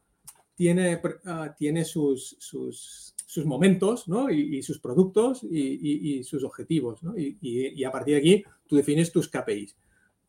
tiene, 0.55 1.01
ah, 1.25 1.55
tiene 1.57 1.85
sus, 1.85 2.35
sus, 2.39 3.14
momentos, 3.43 4.07
¿no? 4.07 4.29
Y, 4.29 4.61
sus 4.61 4.79
productos 4.79 5.43
y, 5.43 6.23
sus 6.23 6.43
objetivos, 6.43 7.01
¿no? 7.01 7.15
Y, 7.17 7.83
a 7.83 7.91
partir 7.91 8.13
de 8.13 8.19
aquí 8.19 8.43
tú 8.67 8.75
defines 8.75 9.11
tus 9.11 9.27
KPIs. 9.27 9.75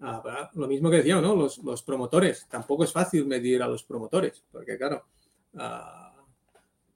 Ah, 0.01 0.51
lo 0.55 0.67
mismo 0.67 0.91
que 0.91 0.97
decía, 0.97 1.21
¿no? 1.21 1.37
Los, 1.37 1.59
los, 1.59 1.83
promotores. 1.83 2.47
Tampoco 2.51 2.85
es 2.85 2.93
fácil 2.93 3.27
medir 3.27 3.63
a 3.63 3.69
los 3.69 3.83
promotores, 3.85 4.45
porque 4.51 4.77
claro, 4.77 5.05
uh, 5.55 6.07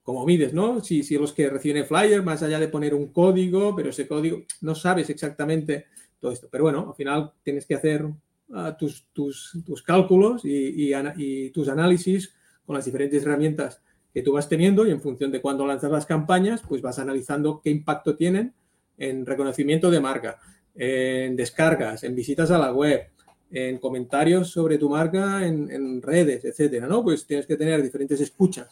como 0.02 0.26
mides, 0.26 0.52
¿no? 0.52 0.80
Si, 0.80 1.02
los 1.16 1.32
que 1.32 1.48
reciben 1.48 1.86
flyer, 1.86 2.22
más 2.22 2.42
allá 2.42 2.58
de 2.58 2.68
poner 2.68 2.94
un 2.94 3.12
código, 3.12 3.76
pero 3.76 3.90
ese 3.90 4.08
código 4.08 4.42
no 4.60 4.74
sabes 4.74 5.08
exactamente 5.08 5.86
todo 6.18 6.32
esto. 6.32 6.48
Pero 6.50 6.64
bueno, 6.64 6.88
al 6.88 6.94
final 6.94 7.32
tienes 7.42 7.66
que 7.66 7.74
hacer 7.74 8.06
ah, 8.52 8.76
tus, 8.78 9.06
tus, 9.12 9.82
cálculos 9.84 10.44
y, 10.44 10.92
y, 11.16 11.50
tus 11.50 11.68
análisis 11.68 12.34
con 12.66 12.74
las 12.74 12.84
diferentes 12.84 13.22
herramientas 13.22 13.82
que 14.12 14.22
tú 14.22 14.32
vas 14.32 14.48
teniendo 14.48 14.86
y 14.86 14.90
en 14.90 15.00
función 15.00 15.30
de 15.30 15.40
cuándo 15.40 15.66
lanzas 15.66 15.90
las 15.90 16.06
campañas, 16.06 16.62
pues 16.68 16.82
vas 16.82 16.98
analizando 16.98 17.60
qué 17.62 17.70
impacto 17.70 18.16
tienen 18.16 18.54
en 18.98 19.24
reconocimiento 19.24 19.90
de 19.90 20.00
marca, 20.00 20.38
en 20.74 21.36
descargas, 21.36 22.04
en 22.04 22.14
visitas 22.14 22.50
a 22.50 22.58
la 22.58 22.72
web, 22.72 23.08
en 23.50 23.78
comentarios 23.78 24.50
sobre 24.50 24.78
tu 24.78 24.88
marca 24.88 25.46
en, 25.46 26.02
redes, 26.02 26.44
etcétera, 26.44 26.86
¿no? 26.86 27.02
Pues 27.02 27.26
tienes 27.26 27.46
que 27.46 27.56
tener 27.56 27.82
diferentes 27.82 28.20
escuchas 28.20 28.68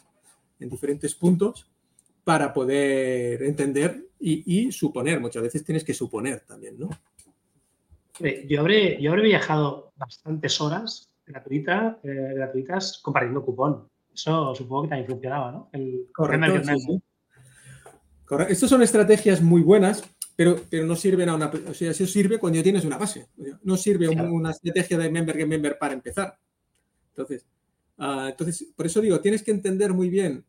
en 0.61 0.68
diferentes 0.68 1.14
puntos 1.14 1.68
para 2.24 2.53
poder 2.53 3.42
entender 3.42 4.07
y, 4.20 4.70
suponer. 4.70 5.20
Muchas 5.20 5.42
veces 5.42 5.64
tienes 5.64 5.85
que 5.85 5.94
suponer 5.94 6.40
también, 6.40 6.79
¿no? 6.79 6.90
Yo 8.46 8.61
habré, 8.61 9.01
yo 9.01 9.12
habré 9.12 9.22
viajado 9.22 9.92
bastantes 9.96 10.61
horas 10.61 11.09
gratuita, 11.24 11.98
eh, 12.03 12.33
gratuitas 12.35 13.01
compartiendo 13.03 13.44
cupón. 13.44 13.88
Eso 14.18 14.54
supongo 14.54 14.83
que 14.83 14.88
también 14.88 15.09
funcionaba, 15.09 15.52
¿no? 15.52 15.70
El 15.72 16.09
Correcto, 16.12 16.61
Estas 18.48 18.68
son 18.68 18.83
estrategias 18.83 19.40
muy 19.40 19.62
buenas, 19.62 20.02
pero, 20.37 20.61
pero 20.68 20.87
no 20.87 20.96
sirven 20.96 21.28
a 21.28 21.37
una... 21.37 21.46
O 21.46 21.74
sea, 21.74 21.92
eso 21.92 22.07
sirve 22.07 22.38
cuando 22.38 22.62
tienes 22.62 22.85
una 22.85 22.98
base. 22.98 23.28
No 23.62 23.76
sirve 23.76 24.09
una 24.09 24.50
estrategia 24.50 24.98
de 24.98 25.11
member 25.11 25.37
que 25.37 25.46
member 25.46 25.78
para 25.78 25.94
empezar. 25.94 26.37
Entonces, 27.11 27.46
Ah, 27.98 28.28
entonces, 28.31 28.68
por 28.76 28.87
eso 28.87 29.00
digo, 29.00 29.20
tienes 29.20 29.42
que 29.42 29.50
entender 29.50 29.92
muy 29.92 30.09
bien 30.09 30.44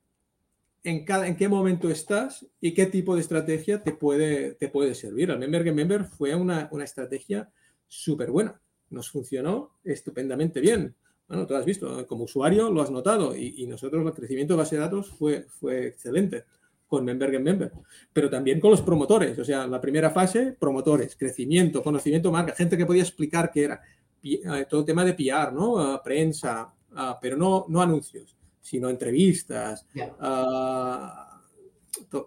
en, 0.84 1.04
cada, 1.04 1.28
en 1.28 1.36
qué 1.36 1.50
momento 1.50 1.90
estás 1.90 2.46
y 2.62 2.76
qué 2.76 2.86
tipo 2.86 3.16
de 3.16 3.22
estrategia 3.22 3.84
te 3.84 3.92
puede, 3.92 4.54
te 4.54 4.70
puede 4.70 4.94
servir. 4.94 5.32
El 5.32 5.40
Member 5.40 5.64
Game 5.64 5.84
Member 5.84 6.06
fue 6.06 6.36
una, 6.36 6.70
una 6.72 6.84
estrategia 6.84 7.52
súper 7.88 8.30
buena. 8.30 8.62
Nos 8.92 9.10
funcionó 9.10 9.80
estupendamente 9.84 10.62
bien. 10.62 10.96
Bueno, 11.30 11.46
tú 11.46 11.56
has 11.56 11.64
visto, 11.64 12.08
como 12.08 12.24
usuario 12.24 12.72
lo 12.72 12.82
has 12.82 12.90
notado 12.90 13.36
y, 13.36 13.68
nosotros 13.68 14.04
el 14.04 14.14
crecimiento 14.14 14.56
de 14.56 14.58
base 14.58 14.76
de 14.76 14.82
datos 14.82 15.10
fue, 15.10 15.46
fue 15.48 15.86
excelente 15.88 16.46
con 16.88 17.06
Member 17.06 17.32
Game 17.32 17.46
Member, 17.46 17.72
pero 18.12 18.32
también 18.32 18.60
con 18.60 18.72
los 18.72 18.82
promotores. 18.82 19.38
O 19.38 19.46
sea, 19.46 19.68
la 19.68 19.80
primera 19.80 20.10
fase, 20.10 20.58
promotores, 20.60 21.16
crecimiento, 21.16 21.84
conocimiento 21.84 22.32
marca, 22.32 22.56
gente 22.56 22.76
que 22.76 22.86
podía 22.88 23.04
explicar 23.04 23.52
qué 23.52 23.66
era. 23.66 23.82
Eh, 24.24 24.66
todo 24.68 24.82
el 24.82 24.86
tema 24.88 25.06
de 25.06 25.14
PR, 25.14 25.54
¿no? 25.54 26.02
Prensa, 26.04 26.74
pero 27.22 27.38
no, 27.38 27.68
no 27.70 27.80
anuncios, 27.80 28.36
sino 28.60 28.90
entrevistas, 28.90 29.86
ah, 30.20 31.42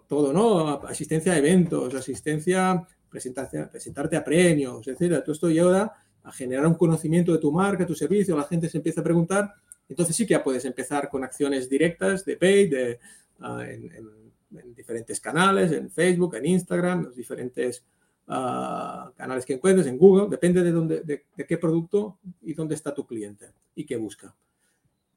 todo, 0.07 0.31
¿no? 0.31 0.81
Asistencia 0.87 1.33
a 1.33 1.37
eventos, 1.37 1.93
asistencia, 1.93 2.87
presentarte 3.09 4.15
a 4.15 4.23
premios, 4.23 4.87
etcétera. 4.87 5.21
Todo 5.21 5.33
esto 5.33 5.49
lleva 5.49 5.93
a 6.23 6.31
generar 6.31 6.65
un 6.65 6.75
conocimiento 6.75 7.31
de 7.31 7.39
tu 7.39 7.51
marca, 7.51 7.85
tu 7.85 7.95
servicio, 7.95 8.37
la 8.37 8.43
gente 8.43 8.69
se 8.69 8.77
empieza 8.77 9.01
a 9.01 9.03
preguntar, 9.03 9.53
entonces 9.89 10.15
sí 10.15 10.25
que 10.25 10.39
puedes 10.39 10.65
empezar 10.65 11.09
con 11.09 11.23
acciones 11.23 11.69
directas 11.69 12.23
de 12.25 12.37
paid, 12.37 12.71
de, 12.71 12.99
ah, 13.41 13.63
en, 13.67 13.91
diferentes 14.75 15.19
canales, 15.19 15.71
en 15.71 15.89
Facebook, 15.89 16.35
en 16.35 16.45
Instagram, 16.45 17.05
los 17.05 17.15
diferentes 17.15 17.83
canales 18.25 19.45
que 19.45 19.53
encuentres, 19.53 19.87
en 19.87 19.97
Google, 19.97 20.27
depende 20.29 20.63
de, 20.63 20.71
dónde, 20.71 21.01
de, 21.01 21.25
qué 21.45 21.57
producto 21.57 22.19
y 22.41 22.53
dónde 22.53 22.75
está 22.75 22.93
tu 22.93 23.05
cliente 23.05 23.47
y 23.75 23.85
qué 23.85 23.97
busca. 23.97 24.33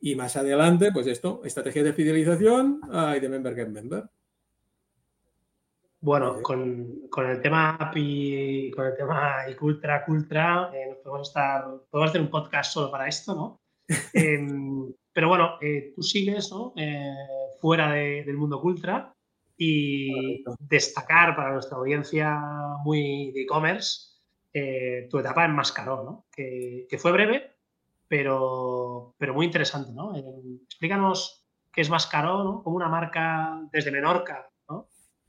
Y 0.00 0.14
más 0.16 0.36
adelante, 0.36 0.90
pues 0.92 1.06
esto, 1.06 1.42
estrategia 1.44 1.84
de 1.84 1.92
fidelización 1.92 2.80
y 3.16 3.20
de 3.20 3.28
member 3.28 3.54
get 3.54 3.68
member. 3.68 4.08
Bueno, 6.06 6.40
con, 6.40 7.08
con, 7.10 7.28
el 7.28 7.42
tema 7.42 7.74
API, 7.74 8.70
con 8.76 8.86
el 8.86 8.96
tema 8.96 9.38
Icultra, 9.50 10.04
Cultra, 10.04 10.70
eh, 10.72 11.00
podemos 11.02 11.26
estar, 11.26 11.64
podemos 11.90 12.10
hacer 12.10 12.20
un 12.20 12.30
podcast 12.30 12.72
solo 12.72 12.92
para 12.92 13.08
esto, 13.08 13.34
¿no? 13.34 13.60
Em, 14.14 14.94
pero 15.12 15.28
bueno, 15.28 15.58
eh, 15.60 15.92
tú 15.96 16.02
sigues 16.02 16.52
¿no? 16.52 16.72
Eh, 16.76 17.12
fuera 17.60 17.90
del 17.90 18.36
mundo 18.36 18.60
Cultra 18.60 19.12
y 19.58 20.44
destacar 20.60 21.34
para 21.34 21.54
nuestra 21.54 21.76
audiencia 21.76 22.38
muy 22.84 23.32
de 23.32 23.42
e-commerce 23.42 24.12
tu 25.10 25.18
etapa 25.18 25.44
en 25.44 25.56
Mascaró, 25.56 26.04
¿no? 26.04 26.26
Que, 26.30 26.86
que, 26.88 26.98
fue 26.98 27.10
breve, 27.10 27.56
pero, 28.06 29.16
pero 29.18 29.34
muy 29.34 29.44
interesante, 29.44 29.90
¿no? 29.92 30.14
explícanos 30.62 31.48
qué 31.72 31.80
es 31.80 31.90
Mascaró, 31.90 32.44
¿no? 32.44 32.62
Como 32.62 32.76
una 32.76 32.88
marca 32.88 33.60
desde 33.72 33.90
Menorca, 33.90 34.48
¿no? 34.48 34.55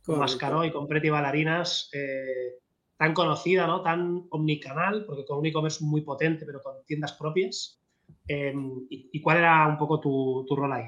Con 0.07 0.19
Mascaró 0.19 0.63
y 0.63 0.71
con 0.71 0.87
Preti 0.87 1.09
Balarinas, 1.09 1.89
eh, 1.91 2.55
tan 2.95 3.13
conocida, 3.13 3.67
¿no? 3.67 3.81
tan 3.81 4.25
omnicanal, 4.29 5.05
porque 5.05 5.25
con 5.25 5.39
un 5.39 5.45
e-commerce 5.45 5.83
muy 5.83 6.01
potente, 6.01 6.45
pero 6.45 6.61
con 6.63 6.75
tiendas 6.85 7.13
propias. 7.13 7.81
Em, 8.25 8.87
y, 8.89 9.21
cuál 9.21 9.39
era 9.39 9.67
un 9.67 9.77
poco 9.77 9.99
tu, 9.99 10.55
rol 10.55 10.71
ahí? 10.71 10.85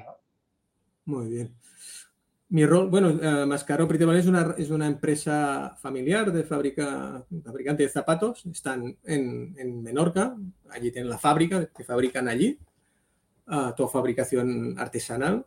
Muy 1.04 1.28
bien. 1.28 1.54
Mi 2.48 2.64
rol, 2.64 2.88
bueno, 2.88 3.10
uh, 3.10 3.46
Mascaro 3.46 3.86
es 3.92 4.26
una, 4.26 4.54
es 4.56 4.70
una 4.70 4.86
empresa 4.86 5.76
familiar 5.80 6.32
de 6.32 6.42
fábrica, 6.42 7.24
fabricante 7.44 7.82
de 7.82 7.90
zapatos. 7.90 8.44
Están 8.46 8.96
en, 9.04 9.82
Menorca, 9.82 10.34
allí 10.70 10.90
tienen 10.90 11.10
la 11.10 11.18
fábrica 11.18 11.66
que 11.66 11.84
fabrican 11.84 12.26
allí, 12.26 12.58
toda 13.76 13.88
fabricación 13.88 14.78
artesanal. 14.78 15.44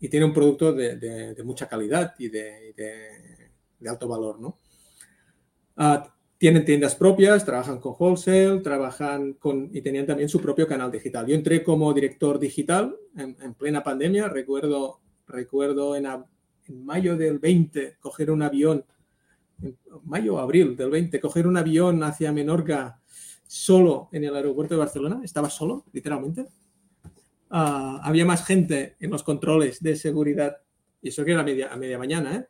y 0.00 0.08
tiene 0.08 0.26
un 0.26 0.34
producto 0.34 0.72
de, 0.72 1.36
mucha 1.44 1.68
calidad 1.68 2.14
y 2.18 2.28
de, 2.28 2.74
alto 3.86 4.08
valor, 4.08 4.40
¿no? 4.40 4.58
Ah, 5.76 6.12
tienen 6.38 6.64
tiendas 6.64 6.94
propias, 6.94 7.44
trabajan 7.44 7.80
con 7.80 7.94
wholesale, 7.98 8.60
trabajan 8.60 9.34
con 9.34 9.70
y 9.72 9.80
tenían 9.80 10.06
también 10.06 10.28
su 10.28 10.40
propio 10.40 10.66
canal 10.66 10.90
digital. 10.90 11.26
Yo 11.26 11.34
entré 11.34 11.62
como 11.62 11.92
director 11.94 12.38
digital 12.38 12.94
en, 13.16 13.54
plena 13.54 13.82
pandemia. 13.82 14.28
Recuerdo, 14.28 15.00
recuerdo 15.26 15.96
en, 15.96 16.06
mayo 16.68 17.16
del 17.16 17.38
20 17.38 17.96
coger 18.00 18.30
un 18.30 18.42
avión, 18.42 18.84
mayo 20.04 20.34
o 20.34 20.38
abril 20.38 20.76
del 20.76 20.90
20, 20.90 21.20
coger 21.20 21.46
un 21.46 21.56
avión 21.56 22.02
hacia 22.02 22.32
Menorca 22.32 23.00
solo 23.46 24.08
en 24.12 24.24
el 24.24 24.36
aeropuerto 24.36 24.74
de 24.74 24.80
Barcelona. 24.80 25.20
Estaba 25.22 25.48
solo, 25.48 25.84
literalmente. 25.92 26.46
Ah, 27.50 28.00
había 28.02 28.24
más 28.24 28.44
gente 28.44 28.96
en 28.98 29.10
los 29.10 29.22
controles 29.22 29.82
de 29.82 29.96
seguridad, 29.96 30.58
y 31.00 31.08
eso 31.08 31.24
que 31.24 31.32
era 31.32 31.40
a 31.40 31.44
media, 31.44 31.72
a 31.72 31.76
media 31.76 31.98
mañana, 31.98 32.36
¿eh? 32.36 32.46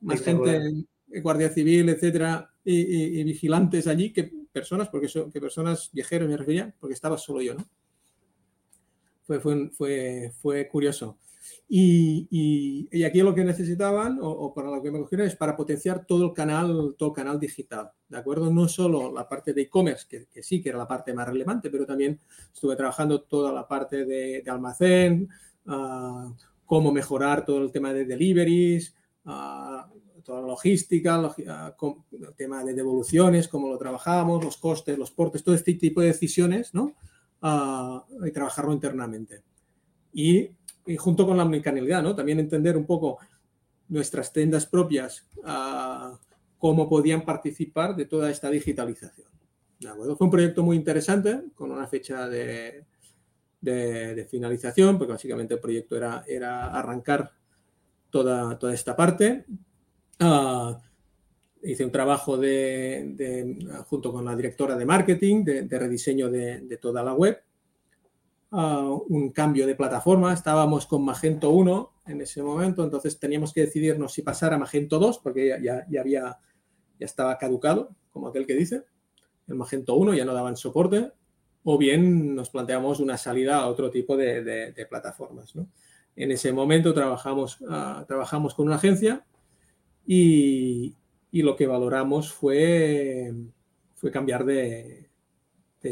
más 0.00 0.20
gente 0.20 0.86
Guardia 1.22 1.48
Civil, 1.48 1.88
etcétera, 1.88 2.50
y, 2.64 3.22
vigilantes 3.24 3.86
allí 3.86 4.12
que 4.12 4.30
personas, 4.52 4.88
porque 4.88 5.08
son 5.08 5.30
que 5.30 5.40
personas 5.40 5.90
viajeros 5.92 6.28
me 6.28 6.36
refería, 6.36 6.74
porque 6.78 6.94
estaba 6.94 7.16
solo 7.18 7.40
yo, 7.40 7.54
¿no? 7.54 7.66
Fue, 9.22 9.40
fue, 9.40 9.70
fue, 9.70 10.32
fue 10.40 10.68
curioso. 10.68 11.18
Y, 11.68 12.28
y, 12.90 13.04
aquí 13.04 13.20
lo 13.20 13.34
que 13.34 13.44
necesitaban, 13.44 14.18
o, 14.20 14.52
para 14.54 14.70
lo 14.70 14.82
que 14.82 14.90
me 14.90 14.98
cogieron, 15.00 15.26
es 15.26 15.34
para 15.34 15.56
potenciar 15.56 16.06
todo 16.06 16.26
el 16.26 16.32
canal, 16.32 16.94
todo 16.98 17.10
el 17.10 17.14
canal 17.14 17.40
digital, 17.40 17.90
¿de 18.08 18.18
acuerdo? 18.18 18.52
No 18.52 18.68
solo 18.68 19.12
la 19.12 19.28
parte 19.28 19.52
de 19.52 19.62
e-commerce, 19.62 20.26
que, 20.30 20.42
sí 20.42 20.62
que 20.62 20.68
era 20.68 20.78
la 20.78 20.86
parte 20.86 21.14
más 21.14 21.26
relevante, 21.26 21.70
pero 21.70 21.86
también 21.86 22.20
estuve 22.52 22.76
trabajando 22.76 23.22
toda 23.22 23.52
la 23.52 23.66
parte 23.66 24.04
de, 24.04 24.42
almacén, 24.46 25.28
uh, 25.66 26.32
cómo 26.64 26.92
mejorar 26.92 27.44
todo 27.44 27.62
el 27.62 27.72
tema 27.72 27.92
de 27.92 28.04
deliveries, 28.04 28.94
uh, 29.24 30.22
toda 30.22 30.40
la 30.40 30.48
logística, 30.48 31.32
ah, 31.48 31.76
el 32.12 32.34
tema 32.34 32.64
de 32.64 32.74
devoluciones, 32.74 33.48
cómo 33.48 33.68
lo 33.68 33.78
trabajamos, 33.78 34.44
los 34.44 34.56
costes, 34.56 34.98
los 34.98 35.10
portes, 35.10 35.44
todo 35.44 35.54
este 35.54 35.74
tipo 35.74 36.00
de 36.00 36.08
decisiones, 36.08 36.74
¿no? 36.74 36.94
Y 38.24 38.30
trabajarlo 38.32 38.72
internamente. 38.72 39.42
Y, 40.14 40.50
junto 40.98 41.26
con 41.26 41.36
la 41.36 41.44
omnicanalidad, 41.44 42.02
¿no? 42.02 42.14
También 42.14 42.40
entender 42.40 42.76
un 42.76 42.86
poco 42.86 43.18
nuestras 43.88 44.32
tiendas 44.32 44.66
propias, 44.66 45.26
ah, 45.44 46.18
cómo 46.58 46.88
podían 46.88 47.24
participar 47.24 47.94
de 47.94 48.06
toda 48.06 48.30
esta 48.30 48.50
digitalización. 48.50 49.28
Fue 49.80 50.26
un 50.26 50.30
proyecto 50.30 50.62
muy 50.62 50.76
interesante, 50.76 51.42
con 51.54 51.70
una 51.70 51.86
fecha 51.86 52.26
de, 52.26 52.84
de, 53.60 54.26
finalización, 54.30 54.96
porque 54.96 55.12
básicamente 55.12 55.54
el 55.54 55.60
proyecto 55.60 55.96
era, 55.96 56.24
era 56.26 56.68
arrancar 56.68 57.32
toda, 58.10 58.58
toda 58.58 58.72
esta 58.72 58.96
parte 58.96 59.44
Ah, 60.20 60.80
hice 61.62 61.84
un 61.84 61.90
trabajo 61.90 62.36
de, 62.36 63.56
junto 63.88 64.12
con 64.12 64.24
la 64.24 64.36
directora 64.36 64.76
de 64.76 64.84
marketing, 64.84 65.44
de, 65.44 65.78
rediseño 65.78 66.30
de, 66.30 66.78
toda 66.80 67.02
la 67.02 67.14
web, 67.14 67.42
un 68.54 69.30
cambio 69.30 69.66
de 69.66 69.74
plataforma. 69.74 70.32
Estábamos 70.32 70.86
con 70.86 71.04
Magento 71.04 71.50
1 71.50 71.92
en 72.06 72.20
ese 72.20 72.42
momento, 72.42 72.84
entonces 72.84 73.18
teníamos 73.18 73.52
que 73.52 73.62
decidirnos 73.62 74.12
si 74.12 74.22
pasar 74.22 74.52
a 74.52 74.58
Magento 74.58 74.98
2, 74.98 75.18
porque 75.18 75.58
ya, 75.62 75.86
ya, 75.88 76.00
había, 76.00 76.38
ya 76.98 77.06
estaba 77.06 77.36
caducado, 77.38 77.94
como 78.10 78.28
aquel 78.28 78.46
que 78.46 78.54
dice. 78.54 78.84
El 79.48 79.56
Magento 79.56 79.94
1 79.96 80.14
ya 80.14 80.24
no 80.24 80.34
daban 80.34 80.56
soporte, 80.56 81.12
o 81.64 81.78
bien 81.78 82.34
nos 82.34 82.50
planteamos 82.50 83.00
una 83.00 83.16
salida 83.16 83.58
a 83.58 83.66
otro 83.66 83.90
tipo 83.90 84.16
de, 84.16 84.86
plataformas. 84.88 85.54
En 86.14 86.30
ese 86.30 86.52
momento 86.52 86.94
trabajamos, 86.94 87.58
ah, 87.68 88.04
trabajamos 88.06 88.54
con 88.54 88.66
una 88.66 88.76
agencia 88.76 89.24
y, 90.06 90.94
lo 91.32 91.56
que 91.56 91.66
valoramos 91.66 92.32
fue, 92.32 93.34
fue 93.94 94.12
cambiar 94.12 94.44
de, 94.44 95.03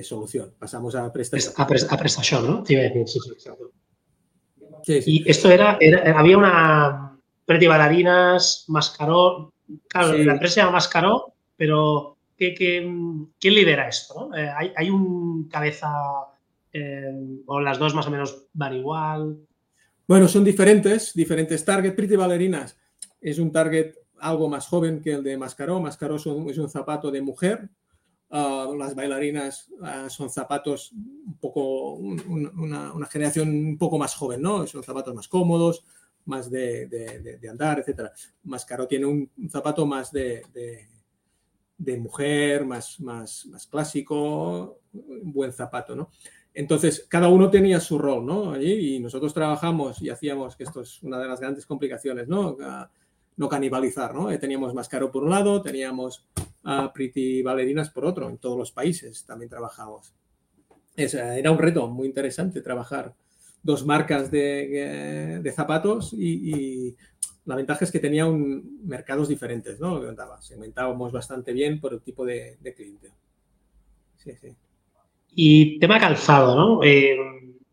solución. 0.02 0.54
Pasamos 0.58 0.94
a 0.94 1.12
prestación. 1.12 1.54
A, 1.56 1.96
prestación, 1.96 2.46
¿no? 2.46 2.64
Sí, 2.66 2.76
sí, 3.04 3.20
sí, 4.84 5.02
Y 5.06 5.30
esto 5.30 5.50
era, 5.50 5.78
había 6.16 6.38
una 6.38 7.18
Pretty 7.44 7.66
Bailarinas, 7.66 8.64
Mascaró. 8.68 9.52
Claro, 9.88 10.16
la 10.18 10.32
empresa 10.32 10.54
se 10.54 10.60
llama 10.60 10.72
Mascaró, 10.72 11.34
pero 11.56 12.16
¿qué, 12.36 12.54
quién 12.54 13.54
lidera 13.54 13.88
esto? 13.88 14.30
Eh, 14.34 14.50
¿hay, 14.76 14.90
un 14.90 15.48
cabeza 15.48 15.88
eh, 16.72 17.12
o 17.46 17.60
las 17.60 17.78
dos 17.78 17.94
más 17.94 18.06
o 18.06 18.10
menos 18.10 18.46
van 18.52 18.76
igual? 18.76 19.38
Bueno, 20.06 20.28
son 20.28 20.44
diferentes, 20.44 21.14
diferentes 21.14 21.64
targets. 21.64 21.94
Pretty 21.94 22.16
Bailarinas 22.16 22.76
es 23.20 23.38
un 23.38 23.52
target 23.52 23.94
algo 24.18 24.48
más 24.48 24.66
joven 24.66 25.00
que 25.00 25.12
el 25.12 25.22
de 25.22 25.36
Mascaró. 25.36 25.80
Mascaró 25.80 26.16
es 26.16 26.26
un, 26.26 26.70
zapato 26.70 27.10
de 27.10 27.22
mujer. 27.22 27.68
Ah, 28.34 28.66
las 28.78 28.94
bailarinas 28.94 29.70
ah, 29.82 30.08
son 30.08 30.30
zapatos 30.30 30.92
un 30.92 31.36
poco, 31.38 31.92
una, 31.96 33.06
generación 33.10 33.50
un 33.50 33.76
poco 33.76 33.98
más 33.98 34.14
joven, 34.14 34.40
¿no? 34.40 34.66
Son 34.66 34.82
zapatos 34.82 35.14
más 35.14 35.28
cómodos, 35.28 35.84
más 36.24 36.50
de, 36.50 37.38
andar, 37.50 37.84
etc. 37.86 38.10
Mascaró 38.44 38.88
tiene 38.88 39.04
un, 39.04 39.30
zapato 39.50 39.84
más 39.84 40.10
de, 40.12 40.42
mujer, 41.98 42.64
más, 42.64 42.98
más, 43.00 43.44
más 43.44 43.66
clásico, 43.66 44.78
buen 44.92 45.52
zapato, 45.52 45.94
¿no? 45.94 46.08
Entonces, 46.54 47.04
cada 47.10 47.28
uno 47.28 47.50
tenía 47.50 47.80
su 47.80 47.98
rol, 47.98 48.24
¿no? 48.24 48.52
Allí, 48.52 48.96
y 48.96 48.98
nosotros 48.98 49.34
trabajamos 49.34 50.00
y 50.00 50.08
hacíamos, 50.08 50.56
que 50.56 50.64
esto 50.64 50.80
es 50.80 51.02
una 51.02 51.18
de 51.18 51.28
las 51.28 51.38
grandes 51.38 51.66
complicaciones, 51.66 52.28
¿no? 52.28 52.56
Ah, 52.62 52.90
no 53.36 53.48
canibalizar, 53.50 54.14
¿no? 54.14 54.30
Eh, 54.30 54.38
teníamos 54.38 54.72
Mascaro 54.72 55.12
por 55.12 55.22
un 55.22 55.30
lado, 55.30 55.60
teníamos 55.60 56.26
a 56.64 56.92
Pretty 56.92 57.42
Valerinas 57.42 57.90
por 57.90 58.04
otro, 58.04 58.28
en 58.28 58.38
todos 58.38 58.58
los 58.58 58.72
países 58.72 59.24
también 59.24 59.48
trabajamos. 59.48 60.14
era 60.96 61.50
un 61.50 61.58
reto 61.58 61.88
muy 61.88 62.06
interesante 62.06 62.60
trabajar 62.60 63.14
dos 63.62 63.86
marcas 63.86 64.30
de, 64.30 65.52
zapatos 65.54 66.12
y, 66.12 66.96
la 67.44 67.56
ventaja 67.56 67.84
es 67.84 67.90
que 67.90 67.98
tenían 67.98 68.62
mercados 68.86 69.28
diferentes, 69.28 69.80
¿no? 69.80 70.00
Segmentábamos 70.40 71.10
bastante 71.10 71.52
bien 71.52 71.80
por 71.80 71.92
el 71.92 72.00
tipo 72.00 72.24
de, 72.24 72.56
cliente. 72.76 73.10
Sí, 74.16 74.30
sí. 74.40 74.54
Y 75.34 75.80
tema 75.80 75.98
calzado, 75.98 76.54
¿no? 76.54 76.84
Eh, 76.84 77.16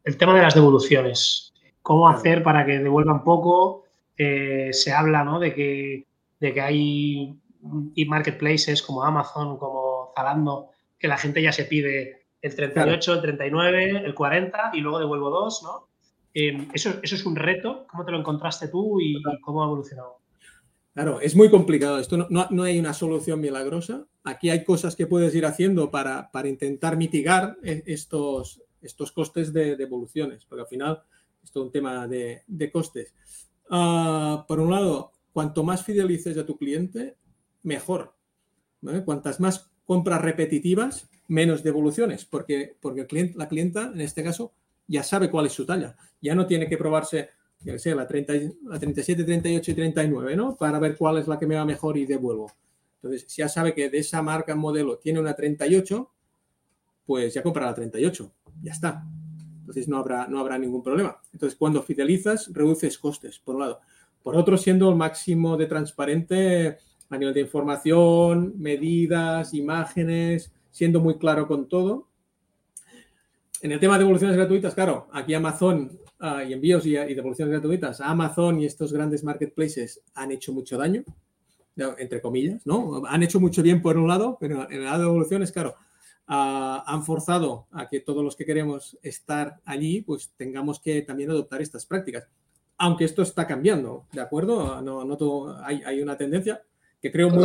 el 0.04 0.18
tema 0.18 0.34
de 0.34 0.42
las 0.42 0.56
devoluciones. 0.56 1.54
¿Cómo 1.84 2.10
hacer 2.10 2.42
para 2.42 2.66
que 2.66 2.80
devuelvan 2.80 3.24
poco? 3.24 3.84
Eh, 4.18 4.70
se 4.72 4.92
habla 4.92 5.24
¿no? 5.24 5.40
de, 5.40 5.54
que, 5.54 6.06
de 6.40 6.54
que 6.54 6.62
hay 6.62 7.36
marketplaces 7.62 8.82
como 8.82 9.04
Amazon, 9.04 9.58
como 9.58 10.12
Zalando, 10.16 10.70
que 10.98 11.08
la 11.08 11.18
gente 11.18 11.42
ya 11.42 11.52
se 11.52 11.66
pide 11.66 12.28
el 12.42 12.56
38, 12.56 13.14
el 13.14 13.22
39, 13.22 14.04
el 14.06 14.16
40 14.16 14.72
y 14.74 14.82
luego 14.82 15.00
devuelvo 15.00 15.30
dos, 15.30 15.62
¿no? 15.64 15.88
Em, 16.34 16.70
eso, 16.74 17.00
eso 17.02 17.16
es 17.16 17.26
un 17.26 17.36
reto. 17.36 17.86
¿Cómo 17.90 18.06
te 18.06 18.12
lo 18.12 18.20
encontraste 18.20 18.68
tú 18.68 19.00
y, 19.02 19.22
cómo 19.42 19.64
ha 19.64 19.66
evolucionado? 19.66 20.20
Claro, 20.94 21.20
es 21.22 21.36
muy 21.36 21.50
complicado. 21.50 22.00
Esto 22.00 22.18
no, 22.18 22.48
no, 22.50 22.64
hay 22.64 22.80
una 22.80 22.94
solución 22.94 23.40
milagrosa. 23.40 24.06
Aquí 24.24 24.50
hay 24.50 24.64
cosas 24.64 24.96
que 24.96 25.08
puedes 25.08 25.34
ir 25.36 25.46
haciendo 25.46 25.92
para, 25.92 26.32
para 26.32 26.48
intentar 26.48 26.98
mitigar 26.98 27.58
e, 27.64 27.84
estos, 27.86 28.62
estos 28.82 29.12
costes 29.12 29.54
de 29.54 29.76
devoluciones, 29.76 30.46
porque 30.46 30.62
al 30.62 30.68
final 30.68 31.02
es 31.44 31.52
todo 31.52 31.64
un 31.64 31.72
tema 31.72 32.08
de, 32.08 32.44
de 32.48 32.72
costes. 32.72 33.14
Ah, 33.70 34.46
por 34.48 34.60
un 34.60 34.72
lado, 34.72 35.12
cuanto 35.32 35.64
más 35.64 35.84
fidelices 35.84 36.38
a 36.38 36.46
tu 36.46 36.58
cliente, 36.58 37.16
mejor. 37.64 38.16
Cuantas 39.06 39.40
más 39.40 39.72
compras 39.86 40.22
repetitivas, 40.22 41.10
menos 41.28 41.64
devoluciones, 41.64 42.26
porque, 42.26 42.78
porque 42.80 43.02
el 43.02 43.08
cliente, 43.08 43.38
la 43.38 43.48
clienta, 43.48 43.92
en 43.94 44.02
este 44.02 44.24
caso, 44.24 44.54
ya 44.88 45.04
sabe 45.04 45.30
cuál 45.30 45.46
es 45.46 45.54
su 45.54 45.66
talla. 45.66 45.96
Ya 46.22 46.36
no 46.36 46.48
tiene 46.48 46.68
que 46.68 46.78
probarse, 46.78 47.30
que 47.64 47.96
la, 47.96 48.08
30, 48.08 48.34
la 48.64 48.80
37, 48.80 49.24
38 49.24 49.72
y 49.72 49.74
39, 49.74 50.36
¿no? 50.36 50.56
Para 50.56 50.80
ver 50.80 50.96
cuál 50.98 51.18
es 51.18 51.28
la 51.28 51.38
que 51.38 51.46
me 51.46 51.56
va 51.56 51.66
mejor 51.66 51.98
y 51.98 52.06
devuelvo. 52.06 52.52
Entonces, 53.02 53.26
si 53.28 53.42
ya 53.42 53.50
sabe 53.50 53.74
que 53.74 53.90
de 53.90 54.00
esa 54.00 54.22
marca 54.22 54.56
modelo 54.56 54.98
tiene 54.98 55.20
una 55.20 55.34
38, 55.34 56.12
pues 57.06 57.34
ya 57.34 57.42
compra 57.42 57.66
la 57.66 57.74
38. 57.74 58.34
Ya 58.62 58.72
está. 58.72 59.04
Entonces 59.62 59.88
no 59.88 59.98
habrá, 59.98 60.28
no 60.28 60.40
habrá 60.40 60.58
ningún 60.58 60.84
problema. 60.84 61.22
Entonces 61.32 61.58
cuando 61.58 61.82
fidelizas, 61.82 62.52
reduces 62.54 62.98
costes, 62.98 63.40
por 63.40 63.56
un 63.56 63.62
lado. 63.62 63.82
Por 64.22 64.36
otro, 64.36 64.58
siendo 64.58 64.90
el 64.90 64.96
máximo 64.96 65.58
de 65.58 65.68
transparente 65.68 66.78
a 67.10 67.18
nivel 67.18 67.34
de 67.34 67.42
información, 67.42 68.54
medidas, 68.58 69.54
imágenes, 69.54 70.52
siendo 70.72 71.00
muy 71.00 71.18
claro 71.18 71.48
con 71.48 71.68
todo. 71.68 72.08
En 73.62 73.72
el 73.72 73.80
tema 73.80 73.96
de 73.96 74.00
devoluciones 74.00 74.38
gratuitas, 74.38 74.74
claro, 74.74 75.08
aquí 75.12 75.34
Amazon 75.34 76.00
ah, 76.20 76.44
y 76.44 76.54
envíos 76.54 76.86
y, 76.86 76.92
devoluciones 76.92 77.52
gratuitas, 77.52 78.00
Amazon 78.00 78.62
y 78.62 78.66
estos 78.66 78.94
grandes 78.94 79.24
marketplaces 79.24 80.02
han 80.14 80.32
hecho 80.32 80.54
mucho 80.54 80.78
daño, 80.78 81.04
entre 81.76 82.22
comillas, 82.22 82.66
¿no? 82.66 83.04
Han 83.08 83.24
hecho 83.24 83.40
mucho 83.40 83.62
bien 83.64 83.82
por 83.82 83.98
un 83.98 84.08
lado, 84.08 84.38
pero 84.40 84.70
en 84.70 84.78
el 84.78 84.86
lado 84.86 85.00
de 85.00 85.06
devoluciones, 85.06 85.52
claro, 85.52 85.76
uh, 86.30 86.84
han 86.86 87.04
forzado 87.04 87.68
a 87.72 87.90
que 87.90 88.00
todos 88.00 88.24
los 88.24 88.36
que 88.36 88.46
queremos 88.46 88.98
estar 89.02 89.60
allí, 89.66 90.02
pues 90.02 90.32
tengamos 90.38 90.80
que 90.80 91.02
también 91.02 91.32
adoptar 91.32 91.62
estas 91.62 91.86
prácticas. 91.86 92.28
Aunque 92.78 93.04
esto 93.04 93.24
está 93.24 93.46
cambiando, 93.46 94.06
¿de 94.14 94.22
acuerdo? 94.22 94.82
No, 94.82 95.58
hay 95.66 96.02
una 96.02 96.16
tendencia 96.18 96.62
que 97.02 97.12
creo 97.12 97.30
muy, 97.30 97.44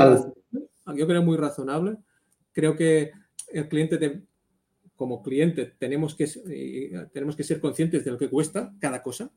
yo 0.97 1.07
creo 1.07 1.23
muy 1.23 1.37
razonable. 1.37 1.97
Creo 2.53 2.77
que 2.77 3.13
el 3.53 3.69
cliente 3.69 3.99
de, 3.99 4.23
como 4.97 5.23
cliente 5.23 5.75
tenemos 5.79 6.15
que, 6.15 6.29
eh, 6.49 7.07
tenemos 7.13 7.37
que 7.37 7.45
ser 7.45 7.61
conscientes 7.61 8.05
de 8.05 8.11
lo 8.11 8.19
que 8.19 8.31
cuesta 8.31 8.73
cada 8.79 9.03
cosa 9.03 9.31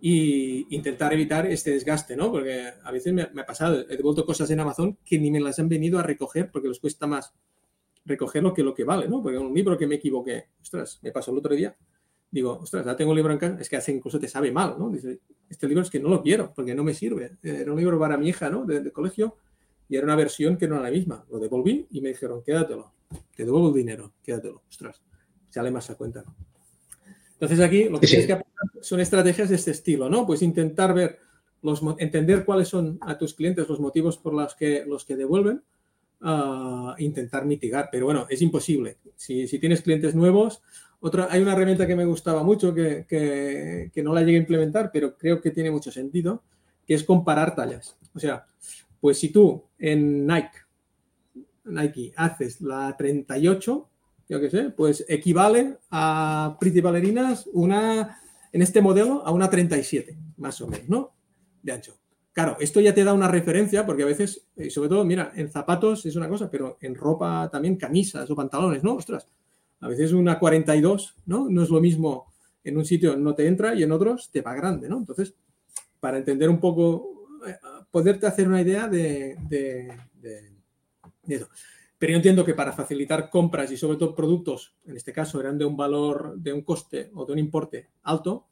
y 0.00 0.74
intentar 0.74 1.12
evitar 1.12 1.46
este 1.46 1.72
desgaste, 1.72 2.16
¿no? 2.16 2.30
Porque 2.30 2.72
a 2.82 2.92
veces 2.92 3.12
me, 3.12 3.28
me, 3.32 3.42
ha 3.42 3.46
pasado, 3.46 3.84
he 3.88 3.96
devuelto 3.96 4.24
cosas 4.24 4.50
en 4.50 4.60
Amazon 4.60 4.98
que 5.04 5.18
ni 5.18 5.30
me 5.30 5.40
las 5.40 5.58
han 5.58 5.68
venido 5.68 5.98
a 5.98 6.02
recoger 6.02 6.50
porque 6.50 6.68
les 6.68 6.78
cuesta 6.78 7.06
más 7.06 7.34
recogerlo 8.04 8.54
que 8.54 8.62
lo 8.62 8.74
que 8.74 8.84
vale, 8.84 9.08
¿no? 9.08 9.22
Porque 9.22 9.38
un 9.38 9.54
libro 9.54 9.76
que 9.76 9.86
me 9.86 9.96
equivoqué, 9.96 10.46
ostras, 10.60 10.98
me 11.02 11.12
pasó 11.12 11.30
el 11.30 11.38
otro 11.38 11.54
día, 11.54 11.76
digo, 12.30 12.58
ostras, 12.62 12.84
ya 12.84 12.96
tengo 12.96 13.10
un 13.10 13.16
libro 13.16 13.32
en 13.32 13.38
casa, 13.38 13.58
es 13.60 13.68
que 13.68 13.76
hace 13.76 13.92
incluso 13.92 14.18
te 14.18 14.28
sabe 14.28 14.52
mal, 14.52 14.76
¿no? 14.78 14.90
Dice, 14.90 15.20
este 15.48 15.66
libro 15.66 15.82
es 15.82 15.90
que 15.90 16.00
no 16.00 16.08
lo 16.08 16.22
quiero 16.22 16.52
porque 16.54 16.74
no 16.74 16.84
me 16.84 16.94
sirve. 16.94 17.38
Era 17.42 17.72
un 17.72 17.78
libro 17.78 17.98
para 17.98 18.16
mi 18.16 18.28
hija, 18.28 18.50
¿no? 18.50 18.64
De, 18.64 18.80
de 18.80 18.92
colegio 18.92 19.36
y 19.88 19.96
era 19.96 20.04
una 20.04 20.16
versión 20.16 20.56
que 20.56 20.68
no 20.68 20.74
era 20.74 20.84
la 20.84 20.90
misma. 20.90 21.24
Lo 21.30 21.38
devolví 21.38 21.86
y 21.90 22.00
me 22.00 22.10
dijeron, 22.10 22.42
quédatelo 22.42 22.92
te 23.34 23.44
devuelvo 23.44 23.68
el 23.68 23.74
dinero, 23.74 24.12
quédatelo. 24.22 24.62
Ostras, 24.68 25.00
sale 25.48 25.70
más 25.70 25.88
a 25.90 25.96
cuenta. 25.96 26.22
¿no? 26.22 26.34
Entonces 27.34 27.60
aquí 27.60 27.88
lo 27.88 28.00
que 28.00 28.06
sí. 28.06 28.12
tienes 28.12 28.26
que 28.26 28.32
aplicar 28.34 28.82
son 28.82 29.00
estrategias 29.00 29.48
de 29.48 29.56
este 29.56 29.70
estilo, 29.70 30.08
¿no? 30.08 30.26
Pues 30.26 30.42
intentar 30.42 30.92
ver, 30.94 31.18
los, 31.62 31.82
entender 31.98 32.44
cuáles 32.44 32.68
son 32.68 32.98
a 33.00 33.16
tus 33.16 33.34
clientes 33.34 33.68
los 33.68 33.80
motivos 33.80 34.18
por 34.18 34.34
los 34.34 34.54
que, 34.54 34.84
los 34.86 35.04
que 35.04 35.16
devuelven, 35.16 35.62
uh, 36.22 36.94
intentar 36.98 37.46
mitigar. 37.46 37.88
Pero 37.90 38.06
bueno, 38.06 38.26
es 38.28 38.42
imposible. 38.42 38.98
Si, 39.16 39.46
si 39.46 39.58
tienes 39.58 39.82
clientes 39.82 40.14
nuevos, 40.14 40.62
otra, 41.00 41.28
hay 41.30 41.40
una 41.40 41.52
herramienta 41.52 41.86
que 41.86 41.96
me 41.96 42.04
gustaba 42.04 42.42
mucho, 42.42 42.74
que, 42.74 43.06
que, 43.08 44.02
no 44.02 44.14
la 44.14 44.22
llegué 44.22 44.38
a 44.38 44.40
implementar, 44.40 44.90
pero 44.92 45.16
creo 45.16 45.40
que 45.40 45.50
tiene 45.50 45.70
mucho 45.70 45.92
sentido, 45.92 46.42
que 46.86 46.94
es 46.94 47.04
comparar 47.04 47.54
tallas. 47.54 47.96
O 48.14 48.18
sea, 48.18 48.46
pues 49.00 49.18
si 49.18 49.28
tú 49.28 49.64
en 49.78 50.26
Nike 50.26 50.68
Nike 51.70 52.12
haces 52.16 52.60
la 52.60 52.96
38, 52.96 53.88
yo 54.28 54.40
qué 54.40 54.50
sé, 54.50 54.70
pues 54.70 55.04
equivale 55.08 55.78
a 55.90 56.56
Pretty 56.60 56.80
Ballerinas 56.80 57.48
una, 57.52 58.20
en 58.52 58.62
este 58.62 58.80
modelo, 58.80 59.24
a 59.24 59.30
una 59.30 59.48
37, 59.48 60.18
más 60.38 60.60
o 60.60 60.68
menos, 60.68 60.88
¿no? 60.88 61.14
De 61.62 61.72
ancho. 61.72 61.96
Claro, 62.32 62.56
esto 62.60 62.80
ya 62.80 62.94
te 62.94 63.04
da 63.04 63.14
una 63.14 63.28
referencia, 63.28 63.84
porque 63.84 64.04
a 64.04 64.06
veces, 64.06 64.46
y 64.56 64.70
sobre 64.70 64.88
todo, 64.90 65.04
mira, 65.04 65.32
en 65.34 65.50
zapatos 65.50 66.06
es 66.06 66.14
una 66.14 66.28
cosa, 66.28 66.50
pero 66.50 66.78
en 66.80 66.94
ropa 66.94 67.48
también, 67.50 67.76
camisas 67.76 68.30
o 68.30 68.36
pantalones, 68.36 68.84
¿no? 68.84 68.94
Ostras, 68.94 69.26
a 69.80 69.88
veces 69.88 70.12
una 70.12 70.38
42, 70.38 71.14
¿no? 71.26 71.48
No 71.48 71.62
es 71.62 71.70
lo 71.70 71.80
mismo 71.80 72.26
en 72.68 72.76
un 72.76 72.84
sitio 72.84 73.16
no 73.16 73.34
te 73.34 73.46
entra 73.46 73.74
y 73.74 73.82
en 73.82 73.92
otros 73.92 74.30
te 74.30 74.42
va 74.42 74.54
grande, 74.54 74.88
¿no? 74.88 74.98
Entonces, 74.98 75.34
para 76.00 76.18
entender 76.18 76.48
un 76.48 76.60
poco, 76.60 77.26
eh, 77.46 77.56
poderte 77.90 78.26
hacer 78.26 78.48
una 78.48 78.60
idea 78.60 78.88
de, 78.88 79.36
eso. 81.26 81.48
Pero 81.98 82.12
yo 82.12 82.16
entiendo 82.16 82.44
que 82.44 82.54
para 82.54 82.72
facilitar 82.72 83.28
compras 83.28 83.72
y 83.72 83.76
sobre 83.76 83.96
todo 83.98 84.14
productos, 84.14 84.74
en 84.86 84.96
este 84.96 85.12
caso 85.12 85.40
eran 85.40 85.58
de 85.58 85.64
un 85.64 85.76
valor, 85.76 86.36
de 86.36 86.52
un 86.52 86.62
coste 86.62 87.10
o 87.14 87.24
de 87.24 87.32
un 87.32 87.38
importe 87.38 87.88
alto, 88.02 88.46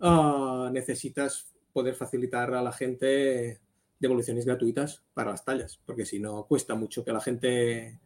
uh, 0.00 0.70
necesitas 0.70 1.48
poder 1.72 1.94
facilitar 1.94 2.54
a 2.54 2.62
la 2.62 2.72
gente 2.72 3.60
devoluciones 3.98 4.46
gratuitas 4.46 5.02
para 5.12 5.32
las 5.32 5.44
tallas, 5.44 5.80
porque 5.84 6.06
si 6.06 6.20
no 6.20 6.44
cuesta 6.46 6.74
mucho 6.74 7.04
que 7.04 7.12
la 7.12 7.20
gente 7.20 7.98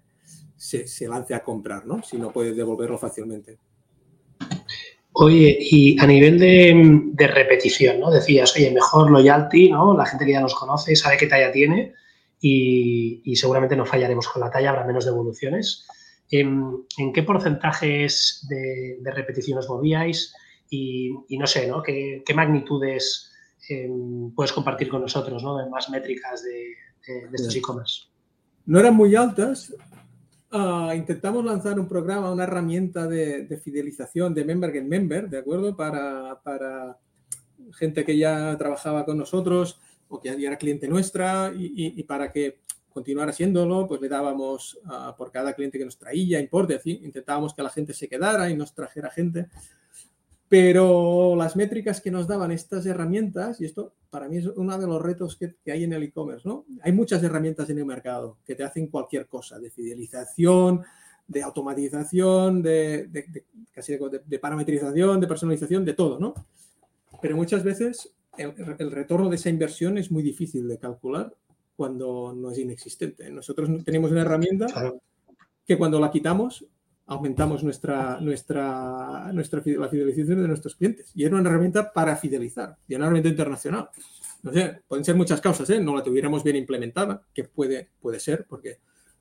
se, 0.58 0.88
se 0.88 1.08
lance 1.08 1.34
a 1.34 1.42
comprar, 1.42 1.86
¿no? 1.86 2.02
Si 2.02 2.18
no 2.18 2.32
puedes 2.32 2.56
devolverlo 2.56 2.98
fácilmente. 2.98 3.58
Oye, 5.12 5.56
y 5.58 5.98
a 5.98 6.06
nivel 6.06 6.38
de, 6.38 7.00
de, 7.12 7.26
repetición, 7.28 8.00
¿no? 8.00 8.10
Decías, 8.10 8.54
oye, 8.54 8.70
mejor 8.70 9.10
loyalty, 9.10 9.70
¿no? 9.70 9.96
La 9.96 10.04
gente 10.04 10.26
que 10.26 10.32
ya 10.32 10.40
nos 10.40 10.54
conoce, 10.54 10.94
sabe 10.94 11.16
qué 11.16 11.26
talla 11.26 11.50
tiene 11.50 11.94
y, 12.40 13.22
y, 13.24 13.36
seguramente 13.36 13.76
no 13.76 13.86
fallaremos 13.86 14.28
con 14.28 14.42
la 14.42 14.50
talla, 14.50 14.70
habrá 14.70 14.84
menos 14.84 15.04
devoluciones. 15.04 15.86
¿En, 16.30 16.84
en 16.98 17.12
qué 17.12 17.22
porcentajes 17.22 18.46
de, 18.48 18.98
de, 19.00 19.10
repetición 19.10 19.58
os 19.58 19.68
movíais? 19.68 20.34
Y, 20.70 21.10
y, 21.28 21.38
no 21.38 21.46
sé, 21.46 21.66
¿no? 21.66 21.82
¿Qué, 21.82 22.22
qué 22.24 22.34
magnitudes 22.34 23.32
eh, 23.70 23.88
puedes 24.36 24.52
compartir 24.52 24.88
con 24.88 25.02
nosotros, 25.02 25.42
¿no? 25.42 25.56
De 25.56 25.68
más 25.70 25.88
métricas 25.90 26.44
de, 26.44 26.74
de 27.28 27.34
estos 27.34 27.56
e-commerce. 27.56 28.02
No 28.66 28.78
eran 28.78 28.94
muy 28.94 29.16
altas. 29.16 29.74
Uh, 30.50 30.94
intentamos 30.94 31.44
lanzar 31.44 31.78
un 31.78 31.86
programa, 31.86 32.32
una 32.32 32.44
herramienta 32.44 33.06
de, 33.06 33.44
de, 33.44 33.58
fidelización 33.58 34.32
de 34.32 34.46
member 34.46 34.72
get 34.72 34.84
member, 34.84 35.28
¿de 35.28 35.38
acuerdo? 35.38 35.76
Para, 35.76 36.98
gente 37.74 38.02
que 38.02 38.16
ya 38.16 38.56
trabajaba 38.56 39.04
con 39.04 39.18
nosotros, 39.18 39.78
o 40.08 40.18
que 40.18 40.30
ya 40.40 40.48
era 40.48 40.56
cliente 40.56 40.88
nuestra 40.88 41.52
y, 41.54 42.02
para 42.04 42.32
que 42.32 42.60
continuara 42.88 43.30
haciéndolo, 43.30 43.86
pues 43.86 44.00
le 44.00 44.08
dábamos 44.08 44.78
uh, 44.86 45.14
por 45.18 45.30
cada 45.30 45.52
cliente 45.52 45.78
que 45.78 45.84
nos 45.84 45.98
traía 45.98 46.40
importe, 46.40 46.76
así, 46.76 46.98
intentábamos 47.04 47.52
que 47.52 47.62
la 47.62 47.68
gente 47.68 47.92
se 47.92 48.08
quedara 48.08 48.48
y 48.48 48.56
nos 48.56 48.74
trajera 48.74 49.10
gente. 49.10 49.48
Pero 50.48 51.36
las 51.36 51.56
métricas 51.56 52.00
que 52.00 52.10
nos 52.10 52.26
daban 52.26 52.50
estas 52.50 52.86
herramientas, 52.86 53.60
y 53.60 53.66
esto 53.66 53.92
para 54.08 54.28
mí 54.28 54.38
es 54.38 54.46
uno 54.46 54.78
de 54.78 54.86
los 54.86 55.02
retos 55.02 55.36
que, 55.36 55.54
que 55.62 55.72
hay 55.72 55.84
en 55.84 55.92
el 55.92 56.02
e-commerce, 56.04 56.48
¿no? 56.48 56.64
Hay 56.82 56.92
muchas 56.92 57.22
herramientas 57.22 57.68
en 57.68 57.78
el 57.78 57.84
mercado 57.84 58.38
que 58.46 58.54
te 58.54 58.64
hacen 58.64 58.86
cualquier 58.86 59.26
cosa, 59.26 59.58
de 59.58 59.70
fidelización, 59.70 60.82
de 61.26 61.42
automatización, 61.42 62.62
de, 62.62 63.08
de, 63.08 63.22
de 63.28 63.44
casi 63.70 63.96
de, 63.96 64.38
parametrización, 64.38 65.20
de 65.20 65.26
personalización, 65.26 65.84
de 65.84 65.92
todo, 65.92 66.18
¿no? 66.18 66.34
Pero 67.20 67.36
muchas 67.36 67.62
veces 67.62 68.14
el, 68.38 68.54
el, 68.78 68.90
retorno 68.90 69.28
de 69.28 69.36
esa 69.36 69.50
inversión 69.50 69.98
es 69.98 70.10
muy 70.10 70.22
difícil 70.22 70.66
de 70.66 70.78
calcular 70.78 71.34
cuando 71.76 72.32
no 72.34 72.50
es 72.50 72.58
inexistente. 72.58 73.30
Nosotros 73.30 73.68
tenemos 73.84 74.10
una 74.10 74.22
herramienta 74.22 74.66
que 75.66 75.76
cuando 75.76 76.00
la 76.00 76.10
quitamos 76.10 76.64
aumentamos 77.08 77.64
nuestra, 77.64 78.20
nuestra, 78.20 79.30
nuestra 79.32 79.62
la 79.64 79.88
fidelización 79.88 80.42
de 80.42 80.48
nuestros 80.48 80.76
clientes. 80.76 81.10
Y 81.14 81.24
era 81.24 81.36
una 81.36 81.48
herramienta 81.48 81.92
para 81.92 82.16
fidelizar, 82.16 82.76
y 82.86 82.94
una 82.94 83.06
herramienta 83.06 83.30
internacional. 83.30 83.88
No 84.42 84.52
sé, 84.52 84.82
pueden 84.86 85.04
ser 85.04 85.16
muchas 85.16 85.40
causas, 85.40 85.68
¿eh? 85.70 85.80
no 85.80 85.96
la 85.96 86.02
tuviéramos 86.02 86.44
bien 86.44 86.56
implementada, 86.56 87.22
que 87.34 87.44
puede, 87.44 87.90
puede 88.00 88.20
ser, 88.20 88.46
porque 88.46 88.78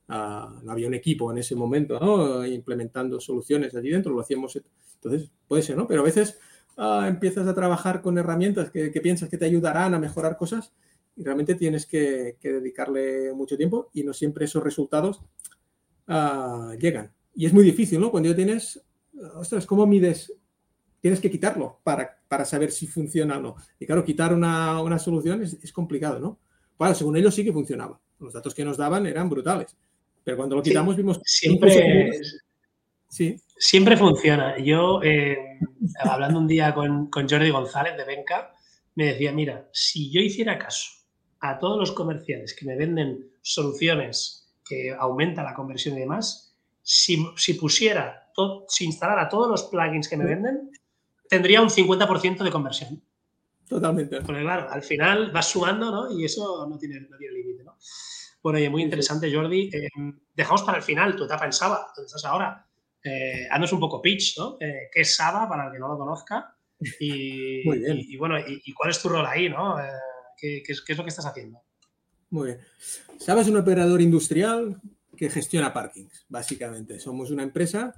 uh, 0.09 0.63
no 0.63 0.71
había 0.71 0.87
un 0.87 0.93
equipo 0.93 1.31
en 1.31 1.39
ese 1.39 1.55
momento 1.55 2.45
implementando 2.45 3.19
soluciones 3.19 3.73
allí 3.73 3.89
dentro, 3.89 4.11
lo 4.11 4.21
hacíamos. 4.21 4.61
Entonces, 4.95 5.31
puede 5.47 5.63
ser, 5.63 5.77
¿no? 5.77 5.87
Pero 5.87 6.01
a 6.01 6.05
veces 6.05 6.37
uh, 6.77 7.03
empiezas 7.03 7.47
a 7.47 7.55
trabajar 7.55 8.01
con 8.01 8.17
herramientas 8.17 8.69
que, 8.69 8.91
que, 8.91 9.01
piensas 9.01 9.29
que 9.29 9.37
te 9.37 9.45
ayudarán 9.45 9.93
a 9.93 9.99
mejorar 9.99 10.37
cosas 10.37 10.73
y 11.15 11.23
realmente 11.23 11.55
tienes 11.55 11.85
que, 11.85 12.37
que 12.39 12.51
dedicarle 12.51 13.33
mucho 13.33 13.57
tiempo 13.57 13.89
y 13.93 14.03
no 14.03 14.13
siempre 14.13 14.45
esos 14.45 14.61
resultados 14.61 15.21
uh, 16.09 16.73
llegan. 16.77 17.16
Y 17.37 17.45
es 17.45 17.53
muy 17.53 17.63
difícil, 17.63 18.01
¿no? 18.01 18.09
Cuando 18.09 18.29
ya 18.29 18.35
tienes, 18.35 18.83
ostras, 19.35 19.65
¿cómo 19.67 19.85
mides? 19.85 20.33
Tienes 20.99 21.19
que 21.19 21.29
quitarlo 21.29 21.79
para, 21.83 22.19
para 22.27 22.43
saber 22.45 22.71
si 22.71 22.87
funciona 22.87 23.37
o 23.37 23.41
no. 23.41 23.55
Y 23.79 23.85
claro, 23.85 24.03
quitar 24.03 24.33
una, 24.33 24.81
una 24.81 24.97
solución 24.97 25.43
es, 25.43 25.53
es, 25.61 25.71
complicado, 25.71 26.19
¿no? 26.19 26.39
Bueno, 26.79 26.95
según 26.95 27.15
ellos 27.15 27.35
sí 27.35 27.45
que 27.45 27.53
funcionaba. 27.53 27.99
Los 28.19 28.33
datos 28.33 28.55
que 28.55 28.65
nos 28.65 28.75
daban 28.75 29.05
eran 29.05 29.29
brutales. 29.29 29.77
Pero 30.23 30.35
cuando 30.35 30.55
lo 30.55 30.63
quitamos 30.63 30.95
sí, 30.95 31.01
vimos... 31.01 31.21
Siempre, 31.23 32.11
Sí. 33.07 33.39
Siempre 33.55 33.95
funciona. 33.97 34.57
Yo, 34.57 35.01
eh, 35.03 35.59
hablando 35.99 36.39
un 36.39 36.47
día 36.47 36.73
con, 36.73 37.07
con, 37.09 37.29
Jordi 37.29 37.49
González 37.49 37.95
de 37.95 38.03
Benca, 38.03 38.53
me 38.95 39.05
decía, 39.05 39.31
mira, 39.31 39.69
si 39.71 40.11
yo 40.11 40.19
hiciera 40.19 40.57
caso 40.57 40.89
a 41.39 41.57
todos 41.57 41.79
los 41.79 41.91
comerciales 41.91 42.53
que 42.53 42.65
me 42.65 42.75
venden 42.75 43.29
soluciones 43.41 44.51
que 44.67 44.93
aumentan 44.97 45.45
la 45.45 45.53
conversión 45.53 45.95
y 45.95 46.01
demás, 46.01 46.46
si, 46.89 47.27
si 47.35 47.55
pusiera, 47.55 48.31
todo, 48.33 48.65
si 48.69 48.85
instalara 48.85 49.27
todos 49.27 49.49
los 49.49 49.63
plugins 49.63 50.07
que 50.07 50.15
me 50.15 50.23
venden, 50.23 50.71
tendría 51.27 51.61
un 51.61 51.69
50% 51.69 52.45
de 52.45 52.49
conversión. 52.49 53.03
Totalmente. 53.67 54.21
Porque 54.21 54.41
claro, 54.41 54.69
al 54.69 54.81
final 54.81 55.31
vas 55.31 55.49
sumando, 55.49 55.91
¿no? 55.91 56.17
Y 56.17 56.23
eso 56.23 56.65
no 56.65 56.77
tiene, 56.77 57.01
no 57.01 57.17
tiene 57.17 57.33
límite, 57.33 57.65
¿no? 57.65 57.77
Bueno, 58.41 58.57
oye, 58.57 58.69
muy 58.69 58.83
interesante, 58.83 59.33
Jordi. 59.33 59.69
Eh, 59.73 59.89
dejamos 60.33 60.63
para 60.63 60.77
el 60.77 60.83
final 60.83 61.17
tu 61.17 61.25
etapa 61.25 61.43
en 61.43 61.51
Saba, 61.51 61.91
donde 61.93 62.05
estás 62.05 62.23
ahora 62.23 62.65
eh, 63.03 63.47
haznos 63.51 63.73
un 63.73 63.81
poco 63.81 64.01
pitch, 64.01 64.37
¿no? 64.37 64.55
Eh, 64.61 64.87
¿Qué 64.89 65.01
es 65.01 65.13
Saba 65.13 65.49
para 65.49 65.67
el 65.67 65.73
que 65.73 65.79
no 65.79 65.89
lo 65.89 65.97
conozca? 65.97 66.53
Y, 66.99 67.67
y, 67.67 68.13
y 68.13 68.17
bueno, 68.17 68.39
y, 68.39 68.61
y, 68.63 68.71
cuál 68.71 68.91
es 68.91 69.01
tu 69.01 69.09
rol 69.09 69.25
ahí, 69.25 69.49
¿no? 69.49 69.77
Eh, 69.79 69.89
¿qué, 70.37 70.61
qué, 70.63 70.71
es, 70.71 70.81
¿qué, 70.81 70.93
es, 70.93 70.97
lo 70.97 71.03
que 71.03 71.09
estás 71.09 71.25
haciendo? 71.25 71.59
Muy 72.29 72.47
bien. 72.47 72.59
Saba 73.17 73.41
es 73.41 73.47
un 73.47 73.57
operador 73.57 73.99
industrial 73.99 74.79
que 75.17 75.29
gestiona 75.29 75.73
parkings, 75.73 76.25
básicamente. 76.29 76.99
Somos 76.99 77.31
una 77.31 77.43
empresa, 77.43 77.93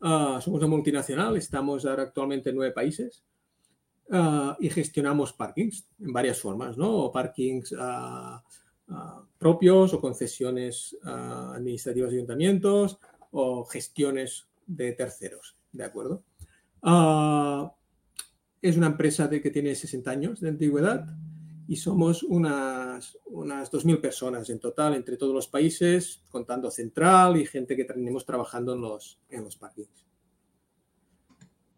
ah, 0.00 0.40
somos 0.42 0.58
una 0.58 0.68
multinacional, 0.68 1.36
estamos 1.36 1.84
actualmente 1.84 2.50
en 2.50 2.56
nueve 2.56 2.72
países 2.72 3.22
ah, 4.10 4.56
y 4.58 4.70
gestionamos 4.70 5.32
parkings 5.34 5.86
en 6.00 6.12
varias 6.12 6.40
formas, 6.40 6.76
¿no? 6.76 6.90
O 6.90 7.12
parkings 7.12 7.74
ah, 7.78 8.42
propios 9.38 9.94
o 9.94 10.00
concesiones 10.00 10.96
administrativas 11.02 12.10
de 12.10 12.16
ayuntamientos 12.16 12.98
o 13.30 13.64
gestiones 13.64 14.48
de 14.66 14.92
terceros, 14.92 15.56
¿de 15.72 15.84
acuerdo? 15.84 16.24
es 18.60 18.76
una 18.76 18.88
empresa 18.88 19.28
de, 19.28 19.40
que 19.40 19.50
tiene 19.50 19.74
60 19.74 20.10
años 20.10 20.40
de 20.40 20.48
antigüedad 20.48 21.06
y 21.68 21.76
somos 21.76 22.22
unas, 22.22 23.18
unas 23.26 23.70
2.000 23.70 24.00
personas 24.00 24.48
en 24.50 24.58
total 24.58 24.94
entre 24.94 25.16
todos 25.16 25.34
los 25.34 25.48
países, 25.48 26.22
contando 26.28 26.70
central 26.70 27.36
y 27.36 27.46
gente 27.46 27.76
que 27.76 27.84
tenemos 27.84 28.26
trabajando 28.26 28.74
en 28.74 28.80
los, 28.80 29.20
en 29.28 29.44
los 29.44 29.56
parkings. 29.56 30.06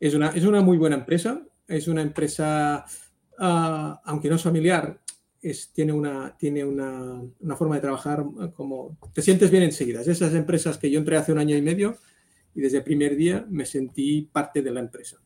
Es 0.01 0.15
una, 0.15 0.31
es 0.31 0.45
una 0.45 0.61
muy 0.61 0.79
buena 0.79 0.97
empresa, 0.97 1.47
es 1.67 1.89
una 1.89 2.03
empresa, 2.03 2.85
ah, 3.39 4.01
aunque 4.05 4.29
no 4.29 4.37
es 4.37 4.43
familiar, 4.43 5.01
tiene, 5.75 5.93
una, 5.93 6.35
tiene 6.39 6.65
una, 6.65 7.23
una, 7.41 7.57
forma 7.57 7.75
de 7.75 7.83
trabajar 7.83 8.25
como 8.55 8.97
te 9.13 9.21
sientes 9.21 9.51
bien 9.51 9.63
enseguida. 9.63 10.01
Es 10.01 10.09
esas 10.09 10.33
empresas 10.35 10.79
que 10.79 10.91
yo 10.91 10.99
entré 10.99 11.19
hace 11.19 11.33
un 11.33 11.39
año 11.39 11.55
y 11.55 11.61
medio 11.61 11.99
y 12.55 12.63
desde 12.63 12.79
el 12.79 12.85
primer 12.85 13.15
día 13.15 13.47
me 13.51 13.67
sentí 13.67 14.23
parte 14.23 14.63
de 14.63 14.71
la 14.71 14.81
empresa 14.81 15.21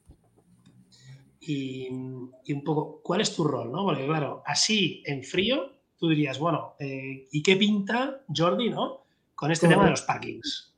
y, 1.49 1.89
un 1.91 2.65
poco, 2.65 3.01
¿cuál 3.03 3.23
es 3.23 3.35
tu 3.35 3.45
rol? 3.45 3.73
¿no? 3.73 3.85
Porque 3.85 4.05
claro, 4.07 4.43
así 4.45 5.03
en 5.07 5.25
frío, 5.25 5.73
tú 5.97 6.09
dirías, 6.09 6.39
bueno, 6.39 6.75
eh, 6.79 7.27
¿y 7.33 7.43
qué 7.43 7.57
pinta 7.57 8.23
Jordi 8.35 8.69
¿no? 8.69 9.05
con 9.35 9.51
este 9.51 9.67
tema 9.67 9.85
de 9.85 9.91
los 9.91 10.03
parkings? 10.03 10.75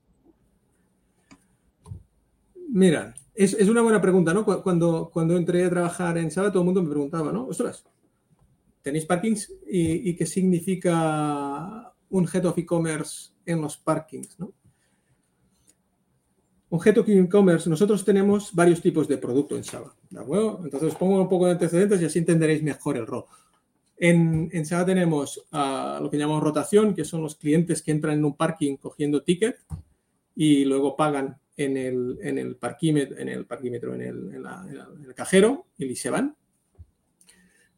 Mira, 2.68 3.14
es, 3.34 3.54
es, 3.54 3.68
una 3.68 3.82
buena 3.82 4.00
pregunta, 4.00 4.32
¿no? 4.32 4.44
Cuando, 4.44 5.10
cuando 5.12 5.36
entré 5.36 5.64
a 5.64 5.70
trabajar 5.70 6.16
en 6.18 6.30
Saba, 6.30 6.50
todo 6.50 6.60
el 6.60 6.66
mundo 6.66 6.82
me 6.82 6.90
preguntaba, 6.90 7.32
¿no? 7.32 7.46
Ostras, 7.46 7.84
¿tenéis 8.80 9.06
parkings? 9.06 9.52
¿Y, 9.68 10.10
y 10.10 10.14
qué 10.14 10.24
significa 10.24 11.92
un 12.10 12.28
Head 12.32 12.44
of 12.44 12.58
E-Commerce 12.58 13.32
en 13.44 13.60
los 13.60 13.76
parkings, 13.76 14.38
¿no? 14.38 14.52
Objeto 16.72 17.04
e-commerce, 17.06 17.68
nosotros 17.68 18.04
tenemos 18.04 18.54
varios 18.54 18.80
tipos 18.80 19.08
de 19.08 19.18
producto 19.18 19.56
en 19.56 19.64
Saba. 19.64 19.92
Entonces 20.62 20.94
pongo 20.94 21.20
un 21.20 21.28
poco 21.28 21.46
de 21.46 21.52
antecedentes 21.52 22.00
y 22.00 22.04
así 22.04 22.20
entenderéis 22.20 22.62
mejor 22.62 22.96
el 22.96 23.06
rol. 23.06 23.24
En, 23.96 24.48
en 24.52 24.64
Saba 24.64 24.86
tenemos 24.86 25.38
uh, 25.52 26.00
lo 26.00 26.08
que 26.08 26.16
llamamos 26.16 26.42
rotación, 26.42 26.94
que 26.94 27.04
son 27.04 27.22
los 27.22 27.34
clientes 27.34 27.82
que 27.82 27.90
entran 27.90 28.18
en 28.18 28.24
un 28.24 28.36
parking 28.36 28.76
cogiendo 28.76 29.22
ticket 29.22 29.56
y 30.36 30.64
luego 30.64 30.96
pagan 30.96 31.38
en 31.56 31.76
el, 31.76 32.18
en 32.22 32.38
el 32.38 32.54
parquímetro, 32.56 33.18
en 33.18 33.28
el 33.28 35.14
cajero 35.14 35.66
y 35.76 35.96
se 35.96 36.10
van. 36.10 36.36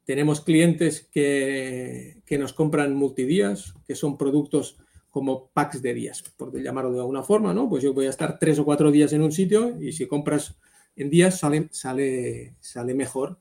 Tenemos 0.04 0.42
clientes 0.42 1.08
que, 1.10 2.20
que 2.26 2.36
nos 2.36 2.52
compran 2.52 2.94
multidías, 2.94 3.74
que 3.86 3.94
son 3.94 4.18
productos 4.18 4.76
como 5.12 5.50
packs 5.50 5.82
de 5.82 5.92
días, 5.92 6.22
por 6.38 6.58
llamarlo 6.58 6.90
de 6.90 7.00
alguna 7.00 7.22
forma, 7.22 7.52
¿no? 7.52 7.68
Pues 7.68 7.82
yo 7.84 7.92
voy 7.92 8.06
a 8.06 8.10
estar 8.10 8.38
tres 8.38 8.58
o 8.58 8.64
cuatro 8.64 8.90
días 8.90 9.12
en 9.12 9.22
un 9.22 9.30
sitio 9.30 9.78
y 9.78 9.92
si 9.92 10.06
compras 10.06 10.56
en 10.96 11.10
días 11.10 11.38
sale, 11.38 11.68
sale, 11.70 12.56
sale 12.60 12.94
mejor 12.94 13.38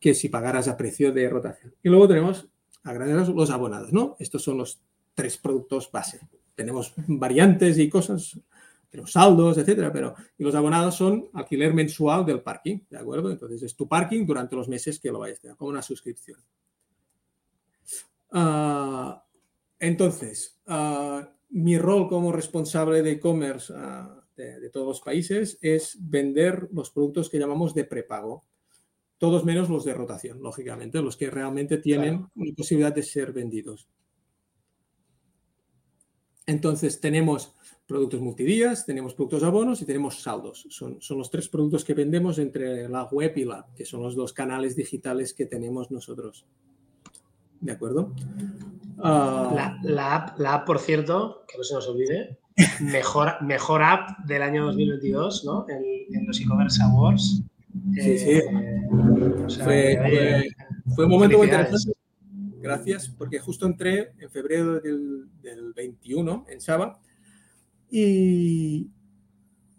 que 0.00 0.12
si 0.12 0.28
pagaras 0.28 0.66
a 0.66 0.76
precio 0.76 1.12
de 1.12 1.30
rotación. 1.30 1.72
Y 1.84 1.88
luego 1.88 2.08
tenemos 2.08 2.48
a 2.82 2.92
grandes 2.92 3.28
los 3.28 3.50
abonados, 3.50 3.92
¿no? 3.92 4.16
Estos 4.18 4.42
son 4.42 4.58
los 4.58 4.80
tres 5.14 5.38
productos 5.38 5.88
base. 5.92 6.18
Tenemos 6.56 6.92
variantes 7.06 7.78
y 7.78 7.88
cosas, 7.88 8.36
tenemos 8.90 9.12
saldos, 9.12 9.56
etcétera, 9.56 9.92
pero 9.92 10.16
y 10.36 10.42
los 10.42 10.56
abonados 10.56 10.96
son 10.96 11.28
alquiler 11.32 11.72
mensual 11.72 12.26
del 12.26 12.42
parking, 12.42 12.80
¿de 12.90 12.98
acuerdo? 12.98 13.30
Entonces 13.30 13.62
es 13.62 13.76
tu 13.76 13.86
parking 13.86 14.26
durante 14.26 14.56
los 14.56 14.68
meses 14.68 14.98
que 14.98 15.12
lo 15.12 15.20
vayas 15.20 15.38
a 15.38 15.42
tener, 15.42 15.56
como 15.56 15.70
una 15.70 15.82
suscripción. 15.82 16.40
Uh, 18.32 19.14
entonces, 19.86 20.60
uh, 20.66 21.20
mi 21.50 21.78
rol 21.78 22.08
como 22.08 22.32
responsable 22.32 23.02
de 23.02 23.12
e-commerce 23.12 23.72
uh, 23.72 24.22
de, 24.36 24.60
de, 24.60 24.70
todos 24.70 24.86
los 24.86 25.00
países 25.00 25.58
es 25.60 25.96
vender 26.00 26.68
los 26.72 26.90
productos 26.90 27.28
que 27.28 27.38
llamamos 27.38 27.74
de 27.74 27.84
prepago. 27.84 28.44
Todos 29.18 29.44
menos 29.44 29.68
los 29.68 29.84
de 29.84 29.94
rotación, 29.94 30.42
lógicamente, 30.42 31.00
los 31.00 31.16
que 31.16 31.30
realmente 31.30 31.78
tienen 31.78 32.16
claro. 32.16 32.32
una 32.34 32.54
posibilidad 32.54 32.94
de 32.94 33.02
ser 33.02 33.32
vendidos. 33.32 33.88
Entonces, 36.46 37.00
tenemos 37.00 37.54
productos 37.86 38.20
multidías, 38.20 38.86
tenemos 38.86 39.14
productos 39.14 39.42
abonos 39.42 39.82
y 39.82 39.84
tenemos 39.84 40.22
saldos. 40.22 40.66
Son, 40.70 41.00
son, 41.00 41.18
los 41.18 41.30
tres 41.30 41.48
productos 41.48 41.84
que 41.84 41.94
vendemos 41.94 42.38
entre 42.38 42.88
la 42.88 43.04
web 43.04 43.32
y 43.36 43.44
la 43.44 43.58
app, 43.58 43.74
que 43.74 43.84
son 43.84 44.02
los 44.02 44.14
dos 44.16 44.32
canales 44.32 44.74
digitales 44.74 45.34
que 45.34 45.46
tenemos 45.46 45.90
nosotros. 45.90 46.46
¿De 47.60 47.72
acuerdo? 47.72 48.12
Uh... 48.98 49.54
La, 49.54 49.78
la, 49.82 50.14
app, 50.14 50.38
la, 50.38 50.54
app, 50.54 50.66
por 50.66 50.78
cierto, 50.78 51.44
que 51.48 51.58
no 51.58 51.64
se 51.64 51.74
nos 51.74 51.88
olvide, 51.88 52.38
mejor, 52.80 53.42
mejor 53.42 53.82
app 53.82 54.18
del 54.26 54.42
año 54.42 54.66
2022, 54.66 55.44
¿no? 55.44 55.66
En, 55.68 55.82
en 56.16 56.26
los 56.26 56.40
e-commerce 56.40 56.82
awards. 56.82 57.42
Sí, 57.94 58.00
eh, 58.00 58.18
sí. 58.18 58.40
O 59.44 59.50
sea, 59.50 59.64
fue, 59.64 59.98
fue, 59.98 60.48
fue, 60.94 61.04
un 61.04 61.10
momento 61.10 61.38
muy 61.38 61.46
interesante. 61.46 61.92
Gracias, 62.64 63.08
porque 63.10 63.38
justo 63.38 63.66
entré 63.66 64.12
en 64.18 64.30
febrero 64.30 64.80
del, 64.80 65.28
del 65.42 65.74
21 65.74 66.46
en 66.48 66.60
Saba 66.62 66.98
y, 67.90 68.90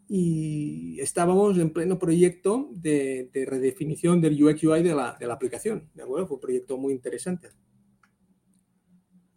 y, 0.07 0.99
estábamos 0.99 1.57
en 1.57 1.71
pleno 1.71 1.97
proyecto 1.97 2.69
de, 2.73 3.31
de 3.33 3.45
redefinición 3.45 4.21
del 4.21 4.41
UX 4.41 4.63
UI 4.63 4.83
de 4.83 4.93
la, 4.93 5.17
de 5.19 5.25
la 5.25 5.33
aplicación. 5.33 5.89
¿de 5.95 6.03
acuerdo? 6.03 6.27
Fue 6.27 6.35
un 6.35 6.41
proyecto 6.41 6.77
muy 6.77 6.93
interesante. 6.93 7.49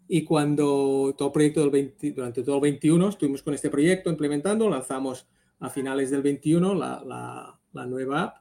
Y 0.08 0.24
cuando 0.24 1.14
todo 1.16 1.28
el 1.28 1.32
proyecto 1.32 1.60
del 1.60 1.70
20, 1.70 2.12
durante 2.12 2.42
todo 2.42 2.56
el 2.56 2.62
21 2.62 3.10
estuvimos 3.10 3.42
con 3.42 3.54
este 3.54 3.68
proyecto 3.68 4.08
implementando, 4.08 4.68
lanzamos 4.70 5.28
a 5.60 5.68
finales 5.68 6.10
del 6.10 6.22
21 6.22 6.74
la, 6.74 7.02
la, 7.04 7.60
la 7.72 7.86
nueva 7.86 8.22
app 8.22 8.36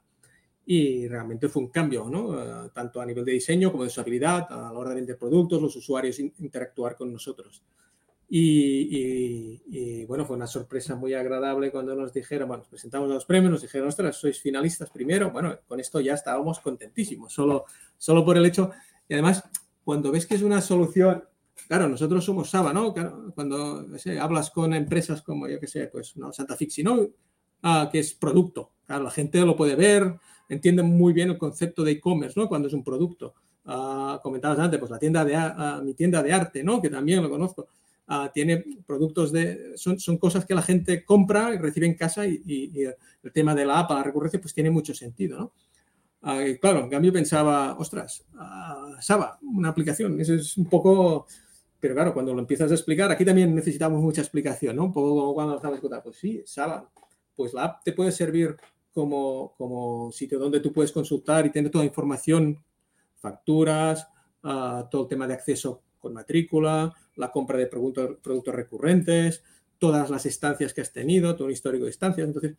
y 0.69 1.07
realmente 1.07 1.47
fue 1.47 1.63
un 1.63 1.69
cambio, 1.69 2.09
¿no? 2.09 2.27
Uh, 2.27 2.69
tanto 2.73 2.99
a 2.99 3.05
nivel 3.05 3.23
de 3.23 3.31
diseño 3.31 3.71
como 3.71 3.83
de 3.83 3.87
usabilidad, 3.87 4.47
a 4.49 4.63
la 4.63 4.73
hora 4.73 4.89
de 4.89 4.97
vender 4.97 5.17
productos, 5.17 5.61
los 5.61 5.73
usuarios 5.77 6.19
interactuar 6.19 6.97
con 6.97 7.11
nosotros. 7.11 7.63
Y, 8.29 8.41
y, 8.41 9.61
y, 9.67 10.05
bueno, 10.05 10.25
fue 10.25 10.35
una 10.35 10.47
sorpresa 10.47 10.97
muy 10.97 11.13
agradable 11.13 11.71
cuando 11.71 11.95
nos 11.95 12.11
dijeron, 12.11 12.49
bueno, 12.49 12.63
nos 12.63 12.69
presentamos 12.69 13.09
a 13.09 13.13
los 13.13 13.23
premios, 13.23 13.51
nos 13.51 13.61
dijeron, 13.61 13.87
ostras, 13.87 14.17
sois 14.17 14.41
finalistas 14.41 14.89
primero. 14.89 15.31
Bueno, 15.31 15.57
con 15.65 15.79
esto 15.79 16.01
ya 16.01 16.13
estábamos 16.15 16.59
contentísimos, 16.59 17.31
solo, 17.31 17.63
solo 17.97 18.25
por 18.25 18.35
el 18.35 18.45
hecho. 18.45 18.71
Y 19.07 19.13
además, 19.13 19.45
cuando 19.85 20.11
ves 20.11 20.25
que 20.25 20.35
es 20.35 20.41
una 20.41 20.59
solución 20.59 21.23
Claro, 21.67 21.89
nosotros 21.89 22.23
somos 22.23 22.49
Saba, 22.49 22.71
¿no? 22.71 22.93
Cuando 23.35 23.85
hablas 24.21 24.51
con 24.51 24.73
empresas 24.73 25.21
como, 25.21 25.47
yo 25.47 25.59
qué 25.59 25.67
sé, 25.67 25.87
pues 25.87 26.15
no, 26.15 26.31
Santa 26.31 26.55
Fixi, 26.55 26.81
¿no? 26.81 27.07
Ah, 27.61 27.89
que 27.91 27.99
es 27.99 28.13
producto. 28.13 28.71
Claro, 28.85 29.03
la 29.03 29.11
gente 29.11 29.41
lo 29.41 29.55
puede 29.55 29.75
ver, 29.75 30.15
entiende 30.47 30.81
muy 30.81 31.11
bien 31.11 31.29
el 31.29 31.37
concepto 31.37 31.83
de 31.83 31.91
e-commerce, 31.91 32.39
¿no? 32.39 32.47
Cuando 32.47 32.69
es 32.69 32.73
un 32.73 32.83
producto. 32.83 33.33
Ah, 33.65 34.19
comentabas 34.23 34.59
antes, 34.59 34.79
pues 34.79 34.89
la 34.89 34.99
tienda 34.99 35.25
de, 35.25 35.35
ah, 35.35 35.81
mi 35.83 35.93
tienda 35.93 36.23
de 36.23 36.31
arte, 36.31 36.63
¿no? 36.63 36.81
Que 36.81 36.89
también 36.89 37.21
lo 37.21 37.29
conozco. 37.29 37.67
tiene 38.33 38.63
productos 38.85 39.33
de... 39.33 39.73
Son, 39.75 40.17
cosas 40.17 40.45
que 40.45 40.55
la 40.55 40.61
gente 40.61 41.03
compra 41.03 41.53
y 41.53 41.57
recibe 41.57 41.85
en 41.85 41.95
casa 41.95 42.25
y 42.25 42.85
el 43.23 43.31
tema 43.33 43.53
de 43.53 43.65
la 43.65 43.79
app, 43.79 43.91
la 43.91 44.03
recurrencia, 44.03 44.39
pues 44.39 44.53
tiene 44.53 44.71
mucho 44.71 44.93
sentido, 44.93 45.37
¿no? 45.37 45.53
claro, 46.59 46.79
en 46.79 46.89
cambio 46.89 47.13
pensaba, 47.13 47.77
ostras, 47.77 48.25
Saba, 48.99 49.39
una 49.41 49.69
aplicación, 49.69 50.19
eso 50.19 50.33
es 50.33 50.57
un 50.57 50.65
poco 50.65 51.27
pero 51.79 51.93
claro, 51.93 52.13
cuando 52.13 52.33
lo 52.33 52.39
empiezas 52.39 52.71
a 52.71 52.73
explicar, 52.73 53.11
aquí 53.11 53.23
también 53.23 53.53
necesitamos 53.53 54.01
mucha 54.01 54.21
explicación, 54.21 54.75
¿no? 54.75 54.85
Un 54.85 54.93
poco 54.93 55.09
como 55.15 55.33
cuando 55.33 55.55
estamos 55.55 55.77
escuchando, 55.77 56.03
pues 56.03 56.17
sí, 56.17 56.41
Saba, 56.45 56.89
pues 57.35 57.53
la 57.53 57.65
app 57.65 57.83
te 57.83 57.93
puede 57.93 58.11
servir 58.11 58.55
como, 58.91 59.53
como 59.57 60.11
sitio 60.11 60.39
donde 60.39 60.59
tú 60.59 60.73
puedes 60.73 60.91
consultar 60.91 61.45
y 61.45 61.51
tener 61.51 61.69
toda 61.69 61.83
la 61.83 61.89
información, 61.89 62.63
facturas, 63.15 64.07
uh, 64.43 64.89
todo 64.89 65.03
el 65.03 65.07
tema 65.07 65.27
de 65.27 65.35
acceso 65.35 65.83
con 65.99 66.13
matrícula, 66.13 66.93
la 67.15 67.31
compra 67.31 67.57
de 67.57 67.67
productos, 67.67 68.17
productos 68.23 68.55
recurrentes, 68.55 69.43
todas 69.77 70.09
las 70.09 70.25
estancias 70.25 70.73
que 70.73 70.81
has 70.81 70.91
tenido, 70.91 71.35
todo 71.35 71.45
un 71.45 71.53
histórico 71.53 71.85
de 71.85 71.91
estancias. 71.91 72.27
Entonces, 72.27 72.55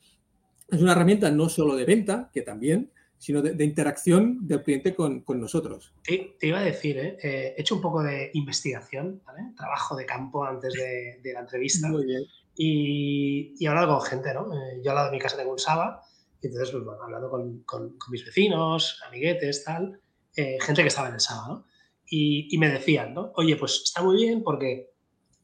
es 0.68 0.80
una 0.80 0.92
herramienta 0.92 1.30
no 1.30 1.48
solo 1.48 1.74
de 1.74 1.84
venta, 1.84 2.30
que 2.32 2.42
también, 2.42 2.92
sino 3.18 3.42
de, 3.42 3.52
de 3.52 3.64
interacción 3.64 4.46
del 4.46 4.62
cliente 4.62 4.94
con, 4.94 5.20
con 5.22 5.40
nosotros. 5.40 5.92
Sí, 6.02 6.36
te 6.38 6.46
iba 6.46 6.60
a 6.60 6.64
decir, 6.64 6.98
¿eh? 6.98 7.18
Eh, 7.22 7.54
he 7.56 7.60
hecho 7.60 7.74
un 7.74 7.82
poco 7.82 8.02
de 8.02 8.30
investigación, 8.34 9.20
¿vale? 9.26 9.52
trabajo 9.56 9.96
de 9.96 10.06
campo 10.06 10.44
antes 10.44 10.72
de, 10.74 11.20
de 11.22 11.32
la 11.32 11.40
entrevista. 11.40 11.88
Muy 11.88 12.06
bien. 12.06 12.22
Y, 12.56 13.54
y, 13.58 13.64
he 13.64 13.68
hablado 13.68 13.98
con 13.98 14.06
gente, 14.06 14.32
¿no? 14.32 14.52
Eh, 14.52 14.80
yo 14.82 14.90
al 14.90 14.96
lado 14.96 15.06
de 15.08 15.16
mi 15.16 15.20
casa 15.20 15.36
tengo 15.36 15.52
un 15.52 15.58
Saba, 15.58 16.02
y 16.40 16.46
entonces, 16.46 16.70
pues, 16.70 16.84
bueno, 16.84 17.02
hablando 17.02 17.28
con, 17.28 17.62
con, 17.64 17.98
con 17.98 18.10
mis 18.12 18.24
vecinos, 18.24 19.00
amiguetes, 19.06 19.64
tal, 19.64 20.00
eh, 20.36 20.56
gente 20.60 20.82
que 20.82 20.88
estaba 20.88 21.08
en 21.08 21.14
el 21.14 21.20
Saba, 21.20 21.48
¿no? 21.48 21.64
y, 22.10 22.56
me 22.58 22.70
decían, 22.70 23.14
¿no? 23.14 23.32
Oye, 23.36 23.56
pues 23.56 23.82
está 23.84 24.02
muy 24.02 24.16
bien 24.16 24.42
porque 24.42 24.90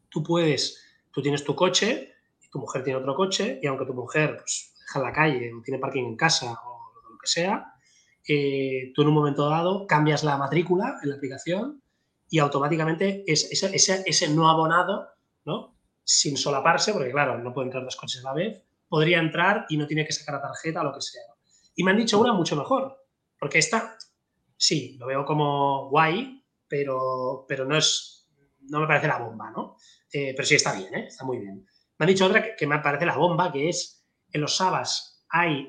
tú 0.09 0.23
puedes, 0.23 0.83
tú 1.11 1.21
tienes 1.21 1.45
tu 1.45 1.55
coche, 1.55 2.15
y 2.41 2.49
tu 2.49 2.59
mujer 2.59 2.83
tiene 2.83 3.01
otro 3.01 3.15
coche, 3.15 3.59
y 3.63 3.67
aunque 3.67 3.85
tu 3.85 3.95
mujer 3.95 4.37
pues, 4.39 4.75
deja 4.81 4.99
en 4.99 5.05
la 5.05 5.13
calle 5.13 5.53
o 5.53 5.63
tiene 5.63 5.79
parking 5.79 6.05
en 6.05 6.17
casa 6.17 6.59
o 6.65 6.74
que 7.25 7.31
sea, 7.31 7.75
eh, 8.27 8.93
tú 8.95 9.03
en 9.03 9.09
un 9.09 9.15
momento 9.15 9.49
dado 9.49 9.87
cambias 9.87 10.25
la 10.25 10.37
matrícula 10.39 10.99
en 11.03 11.11
la 11.11 11.17
aplicación 11.17 11.83
y 12.31 12.39
automáticamente 12.39 13.25
es, 13.27 13.51
ese, 13.53 14.03
ese, 14.07 14.29
no 14.31 14.49
abonado, 14.49 15.09
¿no? 15.45 15.77
sin 16.03 16.37
solaparse, 16.37 16.93
porque 16.93 17.11
claro, 17.11 17.39
no 17.39 17.53
puede 17.53 17.67
entrar 17.67 17.85
dos 17.85 17.97
coches 17.97 18.25
a 18.25 18.29
la 18.29 18.35
vez, 18.35 18.63
podría 18.89 19.19
entrar 19.19 19.67
y 19.69 19.77
no 19.77 19.87
tiene 19.87 20.05
que 20.07 20.13
sacar 20.13 20.37
la 20.37 20.43
tarjeta 20.43 20.81
o 20.81 20.85
lo 20.85 20.93
que 20.93 21.01
sea. 21.01 21.23
Y 21.75 21.83
me 21.83 21.91
han 21.91 21.97
dicho 21.97 22.19
una 22.19 22.33
mucho 22.33 22.57
mejor, 22.57 23.05
porque 23.39 23.59
esta, 23.59 23.97
sí, 24.57 24.97
lo 24.99 25.07
veo 25.07 25.25
como 25.25 25.89
guay, 25.91 26.45
pero, 26.69 27.45
pero 27.49 27.65
no 27.65 27.77
es, 27.77 28.29
no 28.69 28.81
me 28.81 28.87
parece 28.87 29.09
la 29.09 29.19
bomba, 29.19 29.51
¿no? 29.51 29.77
Eh, 30.13 30.33
pero 30.35 30.47
sí 30.47 30.55
está 30.55 30.75
bien, 30.75 30.95
¿eh? 30.95 31.07
está 31.09 31.25
muy 31.25 31.39
bien. 31.39 31.67
Me 31.99 32.05
han 32.05 32.09
dicho 32.09 32.27
otra 32.27 32.57
que, 32.57 32.67
me 32.67 32.79
parece 32.79 33.07
la 33.07 33.17
bomba, 33.17 33.53
que 33.53 33.69
es 33.69 34.05
en 34.33 34.41
los 34.41 34.57
Sabas 34.57 35.14
hay 35.29 35.69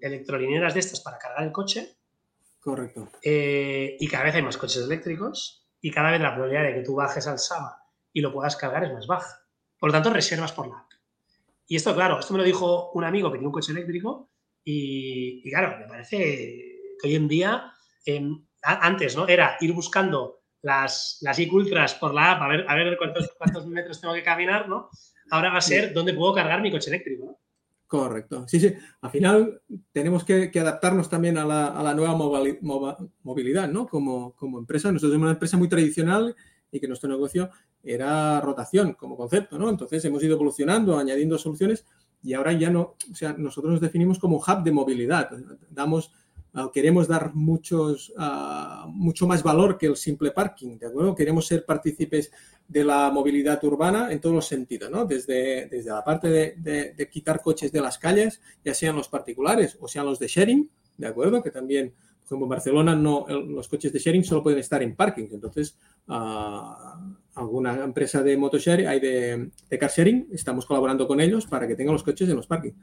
electrolineras 0.00 0.74
de 0.74 0.80
estas 0.80 1.00
para 1.00 1.18
cargar 1.18 1.44
el 1.44 1.52
coche. 1.52 1.96
Correcto. 2.60 3.10
Eh, 3.22 3.96
y 4.00 4.08
cada 4.08 4.24
vez 4.24 4.34
hay 4.34 4.42
más 4.42 4.56
coches 4.56 4.82
eléctricos 4.82 5.66
y 5.80 5.90
cada 5.90 6.10
vez 6.10 6.20
la 6.20 6.34
probabilidad 6.34 6.64
de 6.64 6.74
que 6.74 6.82
tú 6.82 6.94
bajes 6.94 7.26
al 7.26 7.38
Saba 7.38 7.78
y 8.12 8.20
lo 8.20 8.32
puedas 8.32 8.56
cargar 8.56 8.84
es 8.84 8.92
más 8.92 9.06
baja. 9.06 9.40
Por 9.78 9.90
lo 9.90 9.92
tanto, 9.92 10.10
reservas 10.10 10.52
por 10.52 10.68
la 10.68 10.78
app. 10.78 10.90
Y 11.66 11.76
esto, 11.76 11.94
claro, 11.94 12.20
esto 12.20 12.32
me 12.32 12.38
lo 12.38 12.44
dijo 12.44 12.90
un 12.92 13.04
amigo 13.04 13.30
que 13.30 13.38
tiene 13.38 13.48
un 13.48 13.52
coche 13.52 13.72
eléctrico 13.72 14.30
y, 14.64 15.42
claro, 15.50 15.78
me 15.78 15.86
parece 15.86 16.18
que 17.00 17.08
hoy 17.08 17.14
en 17.16 17.28
día, 17.28 17.72
em, 18.06 18.46
antes, 18.62 19.14
¿no? 19.16 19.28
Era 19.28 19.56
ir 19.60 19.72
buscando 19.72 20.44
las, 20.62 21.18
las 21.20 21.38
ultras 21.38 21.94
por 21.94 22.14
la 22.14 22.32
app 22.32 22.42
a 22.42 22.48
ver, 22.48 22.64
a 22.66 22.74
ver 22.74 22.96
cuántos, 22.96 23.30
cuántos 23.36 23.66
metros 23.66 24.00
tengo 24.00 24.14
que 24.14 24.22
caminar, 24.22 24.68
¿no? 24.68 24.88
Ahora 25.30 25.50
va 25.50 25.58
a 25.58 25.62
ser 25.62 25.92
dónde 25.92 26.14
puedo 26.14 26.32
cargar 26.34 26.62
mi 26.62 26.70
coche 26.70 26.90
eléctrico, 26.90 27.26
¿no? 27.26 27.38
Correcto. 27.86 28.44
Sí, 28.48 28.58
sí. 28.58 28.72
Al 29.02 29.10
final 29.10 29.60
tenemos 29.92 30.24
que, 30.24 30.50
adaptarnos 30.58 31.08
también 31.08 31.38
a 31.38 31.44
la, 31.44 31.94
nueva 31.94 32.14
movilidad, 33.22 33.68
¿no? 33.68 33.86
Como, 33.86 34.32
como, 34.34 34.58
empresa. 34.58 34.90
Nosotros 34.90 35.12
somos 35.12 35.26
una 35.26 35.32
empresa 35.32 35.56
muy 35.56 35.68
tradicional 35.68 36.34
y 36.72 36.80
que 36.80 36.88
nuestro 36.88 37.08
negocio 37.08 37.50
era 37.82 38.40
rotación 38.40 38.94
como 38.94 39.16
concepto, 39.16 39.58
¿no? 39.58 39.68
Entonces 39.68 40.04
hemos 40.04 40.22
ido 40.24 40.34
evolucionando, 40.34 40.98
añadiendo 40.98 41.38
soluciones 41.38 41.84
y 42.22 42.32
ahora 42.32 42.52
ya 42.52 42.70
no, 42.70 42.96
o 43.10 43.14
sea, 43.14 43.34
nosotros 43.34 43.72
nos 43.72 43.80
definimos 43.82 44.18
como 44.18 44.38
hub 44.38 44.64
de 44.64 44.72
movilidad. 44.72 45.30
Damos, 45.70 46.10
queremos 46.72 47.08
dar 47.08 47.34
muchos, 47.34 48.12
ah, 48.16 48.86
mucho 48.88 49.26
más 49.26 49.42
valor 49.42 49.76
que 49.76 49.86
el 49.86 49.96
simple 49.96 50.30
parking, 50.30 50.78
¿de 50.78 50.86
acuerdo? 50.86 51.14
Queremos 51.14 51.46
ser 51.46 51.64
partícipes 51.64 52.30
de 52.68 52.84
la 52.84 53.10
movilidad 53.10 53.62
urbana 53.64 54.12
en 54.12 54.20
todos 54.20 54.34
los 54.34 54.46
sentidos, 54.46 54.90
¿no? 54.90 55.04
Desde, 55.04 55.66
desde 55.66 55.90
la 55.90 56.04
parte 56.04 56.28
de, 56.28 56.94
de, 56.96 57.08
quitar 57.08 57.42
coches 57.42 57.72
de 57.72 57.80
las 57.80 57.98
calles, 57.98 58.40
ya 58.64 58.72
sean 58.72 58.96
los 58.96 59.08
particulares 59.08 59.76
o 59.80 59.88
sean 59.88 60.06
los 60.06 60.18
de 60.18 60.28
sharing, 60.28 60.70
¿de 60.96 61.06
acuerdo? 61.06 61.42
Que 61.42 61.50
también, 61.50 61.92
ejemplo, 62.24 62.46
en 62.46 62.50
Barcelona 62.50 62.94
no, 62.94 63.26
los 63.28 63.68
coches 63.68 63.92
de 63.92 63.98
sharing 63.98 64.24
solo 64.24 64.42
pueden 64.42 64.58
estar 64.60 64.82
en 64.82 64.94
parking, 64.94 65.28
entonces... 65.32 65.76
Uh, 66.06 67.14
alguna 67.34 67.82
empresa 67.82 68.22
de 68.22 68.36
motosharing, 68.36 68.86
hay 68.86 69.00
de, 69.00 69.50
de 69.68 69.78
car 69.78 69.90
sharing, 69.90 70.28
estamos 70.32 70.66
colaborando 70.66 71.06
con 71.06 71.20
ellos 71.20 71.46
para 71.46 71.66
que 71.66 71.74
tengan 71.74 71.94
los 71.94 72.04
coches 72.04 72.28
en 72.28 72.36
los 72.36 72.46
parkings. 72.46 72.76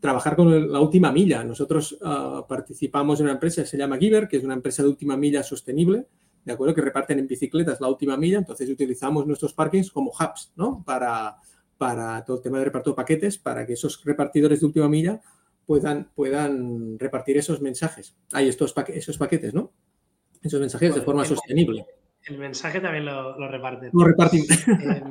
Trabajar 0.00 0.34
con 0.34 0.72
la 0.72 0.80
última 0.80 1.12
milla. 1.12 1.44
Nosotros 1.44 1.98
ah, 2.02 2.44
participamos 2.48 3.20
en 3.20 3.26
una 3.26 3.34
empresa 3.34 3.62
que 3.62 3.68
se 3.68 3.76
llama 3.76 3.98
Giver, 3.98 4.28
que 4.28 4.38
es 4.38 4.44
una 4.44 4.54
empresa 4.54 4.82
de 4.82 4.88
última 4.88 5.16
milla 5.16 5.42
sostenible, 5.42 6.06
¿de 6.44 6.52
acuerdo? 6.52 6.74
Que 6.74 6.80
reparten 6.80 7.18
en 7.18 7.26
bicicletas 7.26 7.80
la 7.80 7.88
última 7.88 8.16
milla. 8.16 8.38
Entonces 8.38 8.68
utilizamos 8.68 9.26
nuestros 9.26 9.52
parkings 9.52 9.90
como 9.90 10.10
hubs, 10.10 10.52
¿no? 10.56 10.82
Para, 10.84 11.36
para 11.76 12.24
todo 12.24 12.38
el 12.38 12.42
tema 12.42 12.58
de 12.58 12.64
reparto 12.64 12.90
de 12.90 12.96
paquetes, 12.96 13.38
para 13.38 13.66
que 13.66 13.74
esos 13.74 14.02
repartidores 14.04 14.60
de 14.60 14.66
última 14.66 14.88
milla 14.88 15.20
puedan, 15.66 16.10
puedan 16.14 16.98
repartir 16.98 17.36
esos 17.36 17.60
mensajes. 17.60 18.16
Hay 18.32 18.48
estos 18.48 18.74
esos 18.88 19.18
paquetes, 19.18 19.54
¿no? 19.54 19.72
Esos 20.42 20.60
mensajes 20.60 20.94
de 20.94 21.02
forma 21.02 21.24
sostenible. 21.24 21.86
El 22.24 22.38
mensaje 22.38 22.80
también 22.80 23.04
lo, 23.04 23.38
lo 23.38 23.48
reparte. 23.48 23.90
Lo 23.92 24.04
repartimos. 24.04 24.48
Em, 24.68 25.10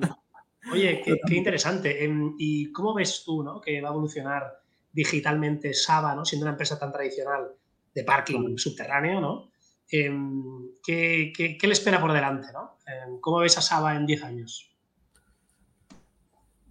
oye, 0.71 1.01
qué, 1.03 1.35
interesante. 1.35 2.03
Em, 2.03 2.35
¿Y 2.37 2.71
cómo 2.71 2.93
ves 2.93 3.23
tú 3.25 3.43
¿no? 3.43 3.61
que 3.61 3.81
va 3.81 3.89
a 3.89 3.91
evolucionar 3.91 4.43
digitalmente 4.91 5.73
Saba, 5.73 6.15
¿no? 6.15 6.25
siendo 6.25 6.45
una 6.45 6.51
empresa 6.51 6.79
tan 6.79 6.91
tradicional 6.91 7.51
de 7.93 8.03
parking 8.03 8.57
subterráneo? 8.57 9.21
¿no? 9.21 9.51
Em, 9.91 10.71
¿qué, 10.83 11.31
qué, 11.35 11.67
le 11.67 11.73
espera 11.73 11.99
por 11.99 12.13
delante? 12.13 12.47
¿no? 12.53 12.77
¿Cómo 13.21 13.39
ves 13.39 13.57
a 13.57 13.61
Saba 13.61 13.95
en 13.95 14.05
10 14.05 14.23
años? 14.23 14.69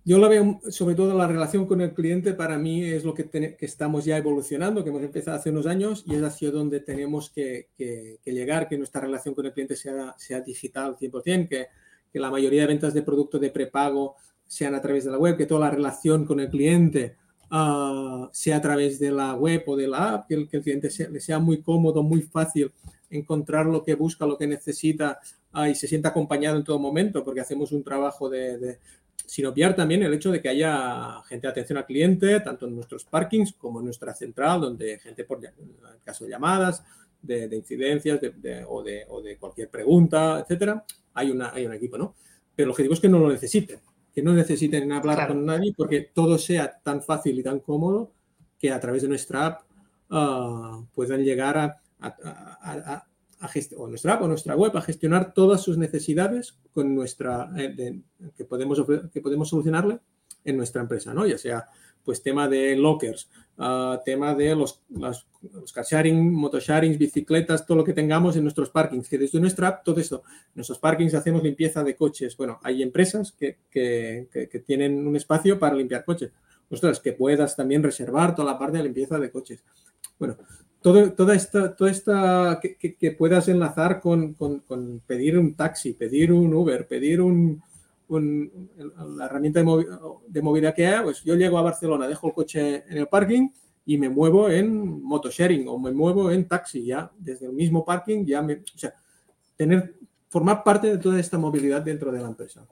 Yo 0.09 0.17
la 0.17 0.29
veo, 0.29 0.59
sobre 0.71 0.95
todo 0.95 1.15
la 1.15 1.27
relación 1.27 1.67
con 1.67 1.83
el 1.83 1.93
cliente, 1.93 2.33
para 2.33 2.57
mí 2.57 2.83
es 2.83 3.05
lo 3.05 3.13
que, 3.13 3.57
estamos 3.61 4.07
ya 4.07 4.17
evolucionando, 4.17 4.83
que 4.83 4.89
hemos 4.89 5.03
empezado 5.03 5.37
hace 5.37 5.51
unos 5.51 5.67
años 5.67 6.03
y 6.07 6.15
es 6.15 6.23
hacia 6.23 6.51
donde 6.51 6.81
tenemos 6.81 7.29
que, 7.29 7.69
llegar, 8.25 8.69
que 8.69 8.79
nuestra 8.79 9.03
relación 9.03 9.35
con 9.35 9.45
el 9.45 9.53
cliente 9.53 9.77
sea, 9.77 10.15
sea 10.17 10.41
digital 10.41 10.97
100%, 10.97 11.47
que, 11.47 11.67
que 12.11 12.19
la 12.19 12.31
mayoría 12.31 12.63
de 12.63 12.69
ventas 12.69 12.95
de 12.95 13.03
productos 13.03 13.39
de 13.39 13.51
prepago 13.51 14.17
sean 14.47 14.75
a 14.75 14.81
través 14.81 15.05
de 15.05 15.11
la 15.11 15.19
web, 15.19 15.37
que 15.37 15.45
toda 15.45 15.61
la 15.61 15.71
relación 15.71 16.25
con 16.25 16.41
el 16.41 16.49
cliente 16.49 17.17
ah, 17.51 18.29
sea 18.33 18.57
a 18.57 18.63
través 18.63 18.99
de 18.99 19.11
la 19.11 19.35
web 19.35 19.65
o 19.67 19.77
de 19.77 19.89
la 19.89 20.15
app, 20.15 20.29
que 20.29 20.35
el, 20.35 20.49
cliente 20.49 20.91
sea, 20.91 21.09
le 21.09 21.21
sea 21.21 21.39
muy 21.39 21.63
cómodo, 21.63 22.03
muy 22.03 22.23
fácil 22.23 22.73
encontrar 23.11 23.67
lo 23.67 23.83
que 23.83 23.95
busca, 23.95 24.27
lo 24.27 24.37
que 24.37 24.47
necesita 24.47 25.19
ah, 25.53 25.69
y 25.69 25.75
se 25.75 25.89
sienta 25.89 26.11
acompañado 26.11 26.57
en 26.57 26.65
todo 26.65 26.79
momento, 26.79 27.25
porque 27.25 27.41
hacemos 27.41 27.73
un 27.73 27.83
trabajo 27.83 28.29
de, 28.29 28.79
sin 29.29 29.47
obviar 29.47 29.77
también 29.77 30.03
el 30.03 30.15
hecho 30.15 30.31
de 30.31 30.41
que 30.41 30.49
haya 30.49 31.23
gente 31.29 31.47
de 31.47 31.51
atención 31.51 31.79
al 31.79 31.87
cliente, 31.87 32.41
tanto 32.41 32.67
en 32.67 32.75
nuestros 32.75 33.05
parkings 33.05 33.53
como 33.53 33.81
en 33.81 33.85
nuestra 33.85 34.15
central, 34.15 34.61
donde 34.61 34.99
gente, 34.99 35.25
por 35.25 35.45
el 35.45 35.53
caso 36.03 36.25
de 36.25 36.31
llamadas, 36.31 36.83
de, 37.21 37.55
incidencias 37.55 38.21
o, 38.69 38.83
de, 38.83 39.37
cualquier 39.39 39.69
pregunta, 39.69 40.41
etcétera, 40.41 40.85
hay, 41.15 41.31
una, 41.31 41.51
hay 41.51 41.67
un 41.67 41.75
equipo, 41.75 41.99
¿no? 41.99 42.15
Pero 42.55 42.67
el 42.67 42.71
objetivo 42.71 42.95
es 42.95 43.01
que 43.01 43.09
no 43.09 43.19
lo 43.19 43.29
necesiten, 43.31 43.81
que 44.19 44.25
no 44.25 44.35
necesiten 44.35 44.91
hablar 44.91 45.29
con 45.29 45.47
nadie 45.47 45.73
porque 45.77 46.01
todo 46.01 46.39
sea 46.39 46.81
tan 46.83 47.05
fácil 47.05 47.39
y 47.39 47.43
tan 47.45 47.61
cómodo 47.61 48.11
que 48.59 48.73
a 48.73 48.81
través 48.81 49.03
de 49.03 49.09
nuestra 49.09 49.47
app 49.47 49.61
ah, 50.11 50.83
puedan 50.93 51.23
llegar 51.23 51.57
a, 52.01 53.07
o 53.77 53.87
nuestra 53.87 54.15
app 54.15 54.23
o 54.23 54.27
nuestra 54.27 54.57
web 54.57 54.77
a 54.77 54.81
gestionar 54.81 55.33
todas 55.35 55.63
sus 55.63 55.79
necesidades 55.79 56.59
con 56.73 56.97
nuestra, 56.97 57.49
eh, 57.57 58.03
que, 58.37 58.45
podemos, 58.45 58.85
que 59.13 59.21
podemos 59.21 59.49
solucionarle 59.51 60.01
en 60.45 60.57
nuestra 60.57 60.83
empresa, 60.83 61.15
¿no? 61.15 61.25
Ya 61.25 61.39
sea 61.39 61.69
pues 62.09 62.23
tema 62.23 62.49
de 62.49 62.75
lockers, 62.75 63.29
ah, 63.59 64.01
tema 64.03 64.35
de 64.35 64.57
los, 64.57 64.81
los, 64.89 65.27
car 65.75 65.85
sharing, 65.85 66.33
motosharing, 66.33 66.97
bicicletas, 66.97 67.67
todo 67.67 67.77
lo 67.77 67.85
que 67.85 67.93
tengamos 67.93 68.35
en 68.35 68.45
nuestros 68.45 68.71
parkings, 68.71 69.11
que 69.11 69.19
desde 69.19 69.39
nuestra 69.39 69.69
app, 69.69 69.85
todo 69.85 70.01
esto, 70.01 70.23
nuestros 70.55 70.79
parkings 70.79 71.13
hacemos 71.13 71.43
limpieza 71.43 71.85
de 71.85 71.95
coches. 71.95 72.35
Bueno, 72.39 72.61
hay 72.63 72.83
empresas 72.83 73.33
que, 73.33 73.59
que, 73.71 74.65
tienen 74.67 75.07
un 75.07 75.17
espacio 75.17 75.59
para 75.59 75.77
limpiar 75.77 76.07
coches. 76.07 76.31
Ostras, 76.71 76.99
que 76.99 77.13
puedas 77.13 77.55
también 77.55 77.83
reservar 77.83 78.35
toda 78.35 78.53
la 78.53 78.59
parte 78.59 78.79
de 78.79 78.85
limpieza 78.85 79.19
de 79.19 79.31
coches. 79.31 79.63
Bueno, 80.19 80.39
todo, 80.81 81.13
toda 81.13 81.35
esta, 81.35 81.77
toda 81.77 81.91
esta 81.91 82.59
que, 82.63 83.13
puedas 83.19 83.49
enlazar 83.49 84.01
con, 84.01 84.35
pedir 85.07 85.37
un 85.37 85.53
taxi, 85.53 85.93
pedir 85.93 86.33
un 86.33 86.55
Uber, 86.55 86.89
pedir 86.89 87.21
un, 87.21 87.63
la 88.09 89.27
herramienta 89.27 89.61
de, 89.61 90.43
movilidad 90.43 90.75
que 90.75 90.87
haya, 90.87 91.03
pues 91.03 91.23
yo 91.23 91.35
llego 91.35 91.59
a 91.59 91.63
Barcelona, 91.63 92.09
dejo 92.09 92.29
el 92.29 92.33
coche 92.33 92.85
en 92.89 92.99
el 92.99 93.09
parking 93.09 93.49
y 93.85 93.99
me 93.99 94.09
muevo 94.09 94.49
en 94.51 95.03
motosharing 95.03 95.69
o 95.69 95.79
me 95.79 95.93
muevo 95.93 96.31
en 96.31 96.47
taxi 96.47 96.85
ya 96.85 97.11
desde 97.19 97.47
el 97.47 97.53
mismo 97.53 97.85
parking, 97.85 98.25
ya 98.25 98.43
me, 98.43 98.55
o 98.55 98.79
sea, 98.79 98.95
tener, 99.57 99.95
formar 100.29 100.63
parte 100.63 100.89
de 100.89 100.99
toda 100.99 101.19
esta 101.21 101.39
movilidad 101.39 101.83
dentro 101.83 102.11
de 102.13 102.21
la 102.21 102.29
empresa. 102.29 102.67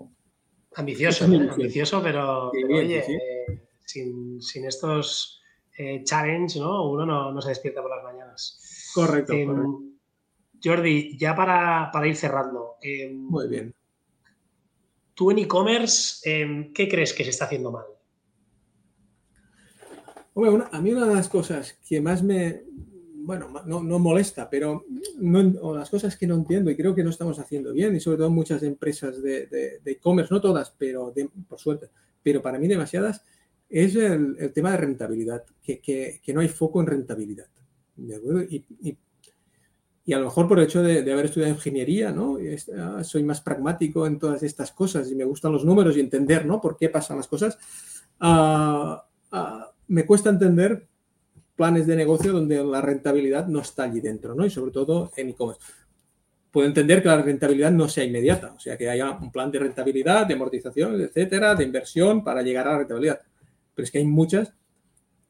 Ambicioso, 0.75 1.25
ambicioso, 1.25 2.03
pero, 2.03 2.51
oye, 2.51 2.99
eh, 2.99 3.63
sin, 3.85 4.43
sin 4.43 4.67
estos 4.67 5.43
eh, 5.79 6.03
challenge, 6.05 6.59
¿no? 6.59 6.91
Uno 6.91 7.05
no, 7.07 7.43
se 7.43 7.51
despierta 7.51 7.83
por 7.83 7.91
las 7.91 8.05
mañanas. 8.05 8.93
Correcto. 8.95 9.33
Em, 9.33 9.97
Jordi, 10.63 11.17
ya 11.19 11.35
para, 11.35 12.07
ir 12.07 12.17
cerrando. 12.17 12.77
Em, 12.81 13.15
Muy 13.15 13.49
bien. 13.49 13.75
Tú 15.17 15.31
en 15.31 15.39
e-commerce, 15.39 16.21
em, 16.31 16.73
¿qué 16.75 16.87
crees 16.89 17.13
que 17.15 17.25
se 17.25 17.31
está 17.31 17.47
haciendo 17.47 17.73
mal? 17.73 17.87
a 20.71 20.81
mí 20.83 20.93
una 20.93 21.07
de 21.07 21.15
las 21.15 21.31
cosas 21.31 21.79
que 21.89 21.99
más 21.99 22.23
me, 22.23 22.63
bueno, 23.25 23.49
no, 23.65 23.99
molesta, 23.99 24.51
pero 24.51 24.85
o 25.63 25.75
las 25.75 25.89
cosas 25.89 26.15
que 26.15 26.27
no 26.27 26.35
entiendo 26.35 26.71
y 26.71 26.77
creo 26.77 26.95
que 26.95 27.03
no 27.03 27.09
estamos 27.09 27.39
haciendo 27.39 27.73
bien, 27.73 27.97
y 27.97 28.01
sobre 28.01 28.19
todo 28.19 28.29
muchas 28.29 28.63
empresas 28.63 29.23
de 29.23 29.81
e-commerce, 29.83 30.35
no 30.35 30.43
todas, 30.43 30.75
pero 30.77 31.15
por 31.49 31.59
suerte, 31.59 31.89
pero 32.23 32.43
para 32.43 32.59
mí 32.59 32.69
demasiadas, 32.69 33.23
es 33.69 33.97
el, 33.97 34.53
tema 34.53 34.73
de 34.73 34.77
rentabilidad, 34.77 35.45
que, 35.63 36.21
no 36.35 36.41
hay 36.41 36.49
foco 36.49 36.81
en 36.81 36.87
rentabilidad. 36.87 37.47
Y, 37.97 38.65
y 38.83 38.97
a 40.13 40.19
lo 40.19 40.27
mejor 40.27 40.47
por 40.47 40.59
el 40.59 40.67
hecho 40.67 40.83
de, 40.83 41.01
haber 41.13 41.25
estudiado 41.25 41.53
ingeniería, 41.53 42.13
¿no? 42.13 42.39
Ah, 42.79 43.03
soy 43.03 43.25
más 43.25 43.41
pragmático 43.41 44.07
en 44.07 44.21
todas 44.21 44.43
estas 44.45 44.71
cosas 44.71 45.11
y 45.11 45.17
me 45.17 45.25
gustan 45.25 45.51
los 45.51 45.65
números 45.65 45.97
y 45.97 46.01
entender, 46.01 46.47
¿no? 46.47 46.61
Por 46.61 46.77
qué 46.77 46.89
pasan 46.89 47.17
las 47.17 47.27
cosas. 47.27 47.59
Ah, 48.21 49.05
ah, 49.33 49.73
me 49.89 50.07
cuesta 50.07 50.31
entender 50.31 50.87
planes 51.57 51.89
de 51.89 51.97
negocio 51.97 52.33
donde 52.33 52.63
la 52.63 52.81
rentabilidad 52.81 53.49
no 53.49 53.61
está 53.61 53.85
allí 53.85 54.01
dentro, 54.01 54.35
¿no? 54.37 54.47
Y 54.47 54.51
sobre 54.51 54.71
todo 54.71 55.11
en 55.17 55.31
e-commerce. 55.31 55.61
Puedo 56.53 56.69
entender 56.69 57.03
que 57.03 57.09
la 57.09 57.21
rentabilidad 57.21 57.73
no 57.73 57.89
sea 57.89 58.05
inmediata, 58.05 58.53
o 58.53 58.61
sea, 58.61 58.79
que 58.79 58.89
haya 58.89 59.11
un 59.11 59.33
plan 59.33 59.51
de 59.51 59.59
rentabilidad, 59.59 60.27
de 60.27 60.35
amortización, 60.35 61.01
etcétera, 61.01 61.57
de 61.57 61.65
inversión 61.65 62.23
para 62.23 62.43
llegar 62.43 62.69
a 62.69 62.73
la 62.73 62.79
rentabilidad. 62.79 63.21
Pero 63.75 63.85
es 63.85 63.91
que 63.91 63.99
hay 63.99 64.07
muchas 64.07 64.55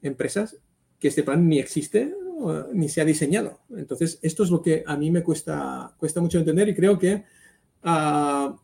empresas 0.02 0.58
que 0.98 1.08
este 1.08 1.22
plan 1.22 1.48
ni 1.48 1.58
existe 1.58 2.14
ni 2.72 2.88
se 2.88 3.00
ha 3.00 3.04
diseñado. 3.04 3.60
Entonces, 3.76 4.18
esto 4.22 4.44
es 4.44 4.50
lo 4.50 4.62
que 4.62 4.84
a 4.86 4.96
mí 4.96 5.10
me 5.10 5.22
cuesta, 5.22 5.94
cuesta 5.98 6.20
mucho 6.20 6.38
entender 6.38 6.68
y 6.68 6.74
creo 6.74 6.98
que 6.98 7.24
ah, 7.82 8.54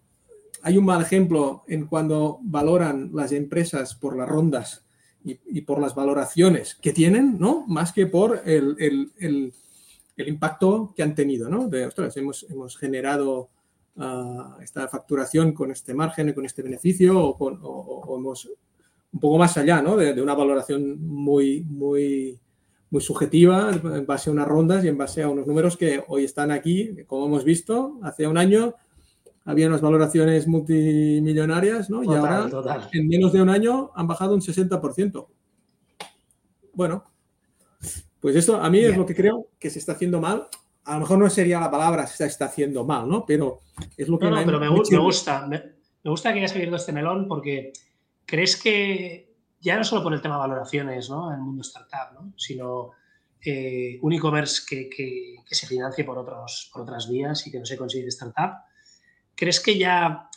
hay 0.63 0.79
un 0.79 0.85
mal 0.85 1.03
ejemplo 1.03 1.65
en 1.67 1.87
cuando 1.87 2.39
valoran 2.43 3.11
las 3.15 3.33
empresas 3.33 3.95
por 3.95 4.17
las 4.17 4.29
rondas 4.29 4.85
y, 5.25 5.61
por 5.61 5.81
las 5.81 5.95
valoraciones 5.95 6.75
que 6.75 6.93
tienen, 6.93 7.39
¿no? 7.39 7.65
Más 7.69 7.93
que 7.93 8.07
por 8.07 8.43
el, 8.45 8.77
el, 8.79 9.53
impacto 10.17 10.93
que 10.97 11.03
han 11.03 11.15
tenido, 11.15 11.49
¿no? 11.49 11.69
De, 11.69 11.87
ostras, 11.87 12.17
hemos, 12.17 12.45
hemos 12.51 12.77
generado 12.77 13.49
ah, 13.97 14.59
esta 14.61 14.89
facturación 14.89 15.53
con 15.53 15.71
este 15.71 15.95
margen 15.95 16.29
y 16.29 16.35
con 16.35 16.45
este 16.45 16.63
beneficio 16.63 17.19
o, 17.21 17.39
con, 17.39 17.55
hemos 18.19 18.51
un 19.13 19.21
poco 19.21 19.39
más 19.39 19.57
allá, 19.57 19.81
¿no? 19.81 19.97
De, 19.97 20.13
de, 20.13 20.23
una 20.23 20.35
valoración 20.35 21.01
muy, 21.07 21.63
muy 21.63 22.41
muy 22.93 23.01
subjetiva 23.01 23.71
en 23.73 24.05
base 24.05 24.29
a 24.29 24.35
unas 24.35 24.47
rondas 24.47 24.85
y 24.85 24.89
en 24.89 24.99
base 24.99 25.23
a 25.23 25.29
unos 25.31 25.47
números 25.47 25.79
que 25.79 26.05
hoy 26.09 26.25
están 26.25 26.51
aquí, 26.51 26.95
como 27.07 27.25
hemos 27.25 27.43
visto, 27.43 27.99
hace 28.03 28.27
un 28.27 28.37
año 28.37 28.75
había 29.47 29.67
unas 29.67 29.81
valoraciones 29.81 30.47
multimillonarias, 30.47 31.89
¿no? 31.89 32.05
y 32.05 32.09
ahora 32.09 32.51
en 32.93 33.09
menos 33.09 33.33
de 33.33 33.41
un 33.41 33.49
año 33.49 33.91
han 33.95 34.07
bajado 34.07 34.35
un 34.35 34.43
60%. 34.43 35.27
Bueno, 36.75 37.05
pues 38.21 38.37
esto 38.37 38.57
a 38.57 38.69
mí 38.69 38.81
es 38.81 38.95
lo 38.95 39.07
que 39.07 39.15
creo 39.15 39.49
que 39.59 39.71
se 39.71 39.79
está 39.79 39.93
haciendo 39.93 40.21
mal. 40.21 40.49
A 40.85 40.95
lo 40.95 41.01
mejor 41.01 41.19
no 41.19 41.31
sería 41.31 41.61
la 41.61 41.71
palabra 41.71 42.07
se 42.07 42.27
está 42.27 42.45
haciendo 42.45 42.85
mal, 42.85 43.09
¿no? 43.09 43.25
Pero 43.25 43.63
es 43.97 44.07
lo 44.07 44.19
que... 44.19 44.29
No, 44.29 44.37
pero 44.45 44.61
me, 44.61 44.69
gusta, 44.69 45.47
me, 45.47 45.63
gusta 46.05 46.31
que 46.31 46.41
hayas 46.41 46.53
abierto 46.53 46.77
este 46.77 46.93
melón 46.93 47.27
porque 47.27 47.73
crees 48.27 48.61
que 48.61 49.32
ya 49.63 49.77
no 49.77 49.85
solo 49.85 50.03
por 50.03 50.13
el 50.13 50.21
tema 50.21 50.35
de 50.35 50.41
valoraciones 50.41 51.09
¿no? 51.09 51.31
en 51.31 51.37
el 51.37 51.43
mundo 51.43 51.63
startup, 51.63 52.13
¿no? 52.15 52.35
sino 52.37 52.91
eh, 53.45 53.99
un 54.03 54.13
e-commerce 54.13 54.63
que, 54.69 55.37
se 55.47 55.67
financie 55.67 56.05
por, 56.05 56.19
otros, 56.19 56.71
por 56.73 56.83
otras 56.83 57.09
vías 57.09 57.47
y 57.47 57.51
que 57.51 57.61
no 57.61 57.65
se 57.65 57.77
consigue 57.77 58.09
startup. 58.09 58.65
¿Crees 59.35 59.61
que 59.61 59.79
ya, 59.79 60.29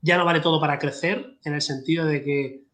ya 0.00 0.16
no 0.16 0.24
vale 0.24 0.40
todo 0.40 0.60
para 0.60 0.78
crecer 0.78 1.38
en 1.44 1.54
el 1.54 1.60
sentido 1.62 2.06
de 2.06 2.22
que 2.22 2.68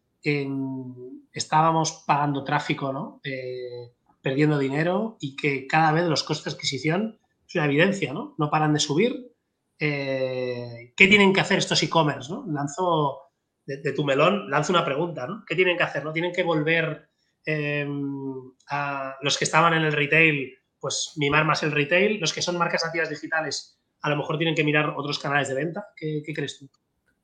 estábamos 1.33 2.03
pagando 2.07 2.43
tráfico, 2.43 2.91
¿no? 2.91 3.19
Eh, 3.23 3.93
perdiendo 4.21 4.57
dinero 4.57 5.17
y 5.19 5.35
que 5.35 5.67
cada 5.67 5.91
vez 5.91 6.05
los 6.05 6.23
costes 6.23 6.45
de 6.45 6.57
adquisición 6.57 7.19
es 7.47 7.55
una 7.55 7.65
evidencia, 7.65 8.11
¿no? 8.11 8.33
No 8.37 8.49
paran 8.49 8.73
de 8.73 8.79
subir. 8.79 9.31
Eh, 9.77 10.93
¿Qué 10.95 11.07
tienen 11.07 11.33
que 11.33 11.41
hacer 11.41 11.59
estos 11.59 11.83
e-commerce? 11.83 12.31
¿no? 12.31 12.45
Lanzo 12.47 13.24
de, 13.65 13.91
tu 13.93 14.03
melón, 14.03 14.49
lanzo 14.49 14.71
una 14.71 14.85
pregunta, 14.85 15.25
¿no? 15.25 15.43
¿Qué 15.47 15.55
tienen 15.55 15.77
que 15.77 15.83
hacer? 15.83 16.03
¿No? 16.03 16.13
¿Tienen 16.13 16.33
que 16.33 16.43
volver 16.43 17.09
em, 17.45 18.53
a 18.69 19.15
los 19.21 19.37
que 19.37 19.45
estaban 19.45 19.73
en 19.73 19.83
el 19.83 19.93
retail, 19.93 20.53
pues 20.79 21.13
mimar 21.17 21.45
más 21.45 21.63
el 21.63 21.71
retail? 21.71 22.19
Los 22.19 22.33
que 22.33 22.41
son 22.41 22.57
marcas 22.57 22.83
nativas 22.85 23.09
digitales, 23.09 23.79
a 24.01 24.09
lo 24.09 24.17
mejor 24.17 24.37
tienen 24.37 24.55
que 24.55 24.63
mirar 24.63 24.93
otros 24.95 25.19
canales 25.19 25.47
de 25.49 25.55
venta. 25.55 25.87
¿Qué, 25.95 26.23
crees 26.33 26.59
tú? 26.59 26.69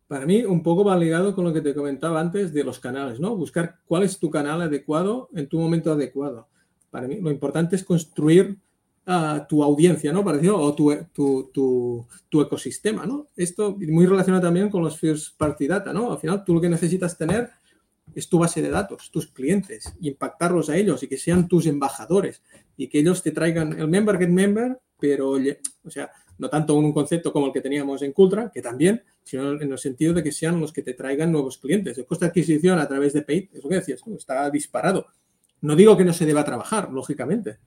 Para 0.07 0.25
mí, 0.25 0.43
un 0.43 0.63
poco 0.63 0.83
va 0.83 0.97
ligado 0.97 1.35
con 1.35 1.45
lo 1.45 1.53
que 1.53 1.61
te 1.61 1.75
comentaba 1.75 2.19
antes 2.19 2.53
de 2.53 2.63
los 2.63 2.79
canales, 2.79 3.19
¿no? 3.19 3.35
Buscar 3.35 3.77
cuál 3.85 4.03
es 4.03 4.19
tu 4.19 4.29
canal 4.29 4.61
adecuado 4.61 5.29
en 5.33 5.47
tu 5.47 5.59
momento 5.59 5.91
adecuado. 5.91 6.49
Para 6.89 7.07
mí, 7.07 7.21
lo 7.21 7.31
importante 7.31 7.75
es 7.75 7.83
construir 7.83 8.57
tu 9.47 9.63
audiencia, 9.63 10.11
¿no? 10.11 10.23
Parecido, 10.23 10.59
o 10.59 10.73
tu, 10.73 10.93
tu, 11.13 12.07
tu, 12.29 12.41
ecosistema, 12.41 13.05
¿no? 13.05 13.27
Esto 13.35 13.77
muy 13.79 14.05
relacionado 14.05 14.43
también 14.43 14.69
con 14.69 14.83
los 14.83 14.99
first 14.99 15.37
party 15.37 15.67
data, 15.67 15.93
¿no? 15.93 16.11
Al 16.11 16.19
final, 16.19 16.43
tú 16.43 16.53
lo 16.53 16.61
que 16.61 16.69
necesitas 16.69 17.17
tener 17.17 17.49
es 18.13 18.27
tu 18.27 18.39
base 18.39 18.61
de 18.61 18.69
datos, 18.69 19.09
tus 19.11 19.27
clientes, 19.27 19.93
impactarlos 20.01 20.69
a 20.69 20.77
ellos 20.77 21.01
y 21.03 21.07
que 21.07 21.17
sean 21.17 21.47
tus 21.47 21.65
embajadores 21.65 22.41
y 22.75 22.87
que 22.87 22.99
ellos 22.99 23.23
te 23.23 23.31
traigan 23.31 23.79
el 23.79 23.87
member 23.87 24.17
get 24.17 24.29
member, 24.29 24.79
pero, 24.99 25.31
o 25.31 25.89
sea, 25.89 26.11
no 26.37 26.49
tanto 26.49 26.77
en 26.77 26.85
un 26.85 26.93
concepto 26.93 27.31
como 27.31 27.47
el 27.47 27.53
que 27.53 27.61
teníamos 27.61 28.01
en 28.01 28.11
Cultra, 28.13 28.49
que 28.53 28.61
también, 28.61 29.03
sino 29.23 29.61
en 29.61 29.71
el 29.71 29.77
sentido 29.77 30.13
de 30.13 30.23
que 30.23 30.31
sean 30.31 30.59
los 30.59 30.73
que 30.73 30.81
te 30.81 30.93
traigan 30.93 31.31
nuevos 31.31 31.57
clientes. 31.57 31.97
El 31.97 32.05
coste 32.05 32.25
de 32.25 32.29
adquisición 32.29 32.79
a 32.79 32.87
través 32.87 33.13
de 33.13 33.21
Paid, 33.21 33.49
es 33.53 33.63
lo 33.63 33.69
que 33.69 33.75
decías, 33.75 34.01
está 34.17 34.49
disparado. 34.49 35.05
No 35.61 35.75
digo 35.75 35.95
que 35.95 36.03
no 36.03 36.13
se 36.13 36.25
deba 36.25 36.43
trabajar, 36.43 36.91
lógicamente, 36.91 37.59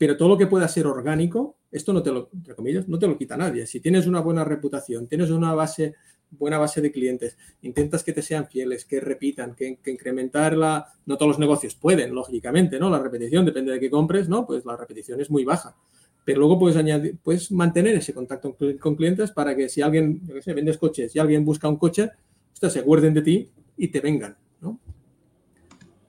pero 0.00 0.16
todo 0.16 0.30
lo 0.30 0.38
que 0.38 0.46
pueda 0.46 0.66
ser 0.66 0.86
orgánico, 0.86 1.58
esto 1.70 1.92
no 1.92 2.02
te 2.02 2.10
lo, 2.10 2.30
entre 2.32 2.54
comillas, 2.54 2.88
no 2.88 2.98
te 2.98 3.06
lo 3.06 3.18
quita 3.18 3.36
nadie. 3.36 3.66
Si 3.66 3.80
tienes 3.80 4.06
una 4.06 4.20
buena 4.20 4.44
reputación, 4.44 5.06
tienes 5.06 5.28
una 5.28 5.52
base, 5.52 5.94
buena 6.30 6.56
base 6.56 6.80
de 6.80 6.90
clientes, 6.90 7.36
intentas 7.60 8.02
que 8.02 8.14
te 8.14 8.22
sean 8.22 8.48
fieles, 8.48 8.86
que 8.86 8.98
repitan, 8.98 9.54
que, 9.54 9.78
incrementar 9.84 10.56
la... 10.56 10.86
No 11.04 11.18
todos 11.18 11.28
los 11.28 11.38
negocios 11.38 11.74
pueden, 11.74 12.14
lógicamente, 12.14 12.78
¿no? 12.78 12.88
La 12.88 12.98
repetición, 12.98 13.44
depende 13.44 13.72
de 13.72 13.78
qué 13.78 13.90
compres, 13.90 14.26
¿no? 14.26 14.46
Pues 14.46 14.64
la 14.64 14.74
repetición 14.74 15.20
es 15.20 15.30
muy 15.30 15.44
baja. 15.44 15.76
Pero 16.24 16.38
luego 16.38 16.58
puedes 16.58 16.78
añadir, 16.78 17.18
puedes 17.22 17.52
mantener 17.52 17.96
ese 17.96 18.14
contacto 18.14 18.56
con 18.80 18.96
clientes 18.96 19.32
para 19.32 19.54
que 19.54 19.68
si 19.68 19.82
alguien, 19.82 20.26
yo 20.26 20.34
qué 20.36 20.40
sé, 20.40 20.54
vendes 20.54 20.78
coches 20.78 21.14
y 21.14 21.18
alguien 21.18 21.44
busca 21.44 21.68
un 21.68 21.76
coche, 21.76 22.08
se 22.54 22.78
acuerden 22.78 23.12
de 23.12 23.20
ti 23.20 23.50
y 23.76 23.88
te 23.88 24.00
vengan, 24.00 24.34
¿no? 24.62 24.80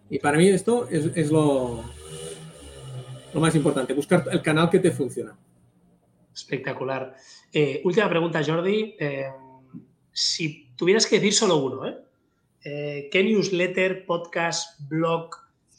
Y 0.10 0.18
para 0.20 0.38
mí 0.38 0.48
esto 0.48 0.88
es 0.90 1.30
lo, 1.30 1.84
lo 3.34 3.40
más 3.40 3.56
importante, 3.56 3.94
buscar 3.94 4.26
el 4.32 4.42
canal 4.42 4.70
que 4.70 4.80
te 4.80 4.92
funciona. 4.92 5.38
Espectacular. 6.34 7.16
Eh, 7.52 7.82
última 7.84 8.10
pregunta, 8.10 8.42
Jordi. 8.44 8.96
Eh, 9.00 9.28
si 10.12 10.74
tuvieras 10.76 11.06
que 11.06 11.16
decir 11.16 11.34
solo 11.34 11.58
uno, 11.58 11.88
¿eh? 11.88 13.10
qué 13.12 13.24
newsletter, 13.24 14.06
podcast, 14.06 14.80
blog 14.88 15.32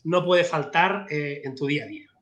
no 0.04 0.24
puede 0.24 0.44
faltar 0.44 1.06
en 1.10 1.54
tu 1.54 1.66
día 1.66 1.84
a 1.84 1.86
día? 1.86 2.12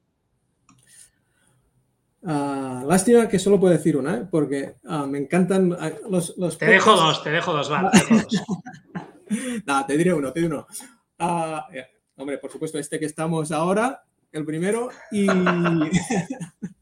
Ah, 2.23 2.85
lástima 2.87 3.29
que 3.29 3.39
solo 3.39 3.59
puedo 3.59 3.73
decir 3.73 3.97
una, 3.97 4.29
porque 4.31 4.77
ah, 4.85 5.07
me 5.07 5.19
encantan 5.19 5.75
ah, 5.79 5.91
los, 6.09 6.59
Te 6.59 6.67
dejo 6.67 6.95
dos, 6.95 7.25
te 7.25 7.31
dejo 7.31 7.53
dos, 7.53 7.73
va. 7.73 7.91
Te 7.91 7.99
dejo 7.99 8.15
dos. 8.15 8.43
no, 9.67 9.87
te 9.87 9.97
diré 9.97 10.13
uno, 10.13 10.33
te 10.33 10.41
diré 10.41 10.55
uno. 10.55 10.67
hombre, 12.17 12.39
por 12.39 12.53
supuesto, 12.53 12.79
este 12.79 12.99
que 12.99 13.07
estamos 13.07 13.51
ahora, 13.51 14.05
el 14.33 14.45
primero, 14.45 14.91
y 15.11 15.27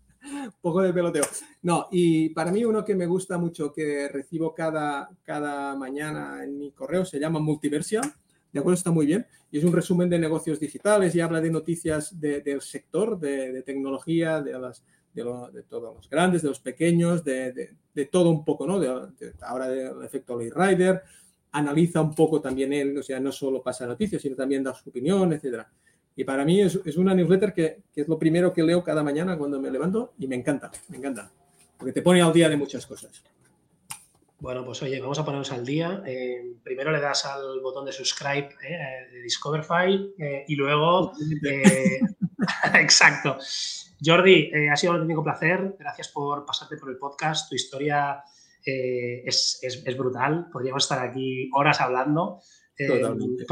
poco 0.60 0.82
de 0.82 0.92
peloteo. 0.92 1.24
No, 1.62 1.88
y 1.90 2.30
para 2.30 2.52
mí 2.52 2.64
uno 2.64 2.84
que 2.84 2.94
me 2.94 3.06
gusta 3.06 3.38
mucho, 3.38 3.72
que 3.72 4.08
recibo 4.08 4.54
cada, 4.54 5.08
cada 5.22 5.74
mañana 5.76 6.44
en 6.44 6.58
mi 6.58 6.72
correo, 6.72 7.04
se 7.04 7.18
llama 7.18 7.40
Multiversia. 7.40 8.00
De 8.52 8.60
acuerdo, 8.60 8.76
está 8.76 8.90
muy 8.90 9.06
bien. 9.06 9.26
Y 9.50 9.58
es 9.58 9.64
un 9.64 9.72
resumen 9.72 10.08
de 10.08 10.18
negocios 10.18 10.60
digitales 10.60 11.14
y 11.14 11.20
habla 11.20 11.40
de 11.40 11.50
noticias 11.50 12.18
del 12.18 12.60
sector, 12.60 13.18
de, 13.18 13.62
tecnología, 13.62 14.40
de, 14.40 14.58
las, 14.58 14.84
de, 15.12 15.22
todos 15.68 15.96
los 15.96 16.08
grandes, 16.08 16.42
de 16.42 16.48
los 16.48 16.60
pequeños, 16.60 17.24
de, 17.24 17.76
todo 18.10 18.30
un 18.30 18.44
poco, 18.44 18.66
¿no? 18.66 18.80
ahora 19.42 19.68
del 19.68 20.04
efecto 20.04 20.38
Lee 20.38 20.50
Rider. 20.50 21.02
Analiza 21.50 22.02
un 22.02 22.14
poco 22.14 22.42
también 22.42 22.74
él, 22.74 22.98
o 22.98 23.02
sea, 23.02 23.18
no 23.20 23.32
solo 23.32 23.62
pasa 23.62 23.86
noticias, 23.86 24.20
sino 24.20 24.36
también 24.36 24.62
da 24.62 24.74
su 24.74 24.90
opinión, 24.90 25.32
etcétera. 25.32 25.70
Y 26.18 26.24
para 26.24 26.44
mí 26.44 26.60
es, 26.60 26.80
es 26.84 26.96
una 26.96 27.14
newsletter 27.14 27.54
que, 27.54 27.82
que, 27.94 28.00
es 28.00 28.08
lo 28.08 28.18
primero 28.18 28.52
que 28.52 28.64
leo 28.64 28.82
cada 28.82 29.04
mañana 29.04 29.38
cuando 29.38 29.60
me 29.60 29.70
levanto 29.70 30.14
y 30.18 30.26
me 30.26 30.34
encanta, 30.34 30.68
me 30.88 30.96
encanta, 30.96 31.30
porque 31.76 31.92
te 31.92 32.02
pone 32.02 32.20
al 32.20 32.32
día 32.32 32.48
de 32.48 32.56
muchas 32.56 32.84
cosas. 32.88 33.22
Bueno, 34.40 34.64
pues 34.64 34.82
oye, 34.82 35.00
vamos 35.00 35.16
a 35.20 35.24
ponernos 35.24 35.52
al 35.52 35.64
día. 35.64 36.02
Eh, 36.04 36.54
primero 36.64 36.90
le 36.90 36.98
das 36.98 37.24
al 37.24 37.60
botón 37.60 37.84
de 37.84 37.92
subscribe 37.92 38.48
eh, 38.68 39.12
de 39.12 39.22
Discoverify 39.22 40.12
eh, 40.18 40.44
y 40.48 40.56
luego... 40.56 41.12
exacto. 42.74 43.38
Jordi, 44.04 44.50
ha 44.72 44.74
sido 44.74 44.94
un 44.94 44.96
auténtico 44.96 45.22
placer. 45.22 45.76
Gracias 45.78 46.08
por 46.08 46.44
pasarte 46.44 46.76
por 46.78 46.90
el 46.90 46.98
podcast. 46.98 47.48
Tu 47.48 47.54
historia 47.54 48.24
es, 48.64 49.60
es, 49.62 49.82
es, 49.86 49.96
brutal. 49.96 50.48
Podríamos 50.52 50.82
estar 50.82 50.98
aquí 50.98 51.48
horas 51.54 51.80
hablando. 51.80 52.40
Totalmente 52.76 53.44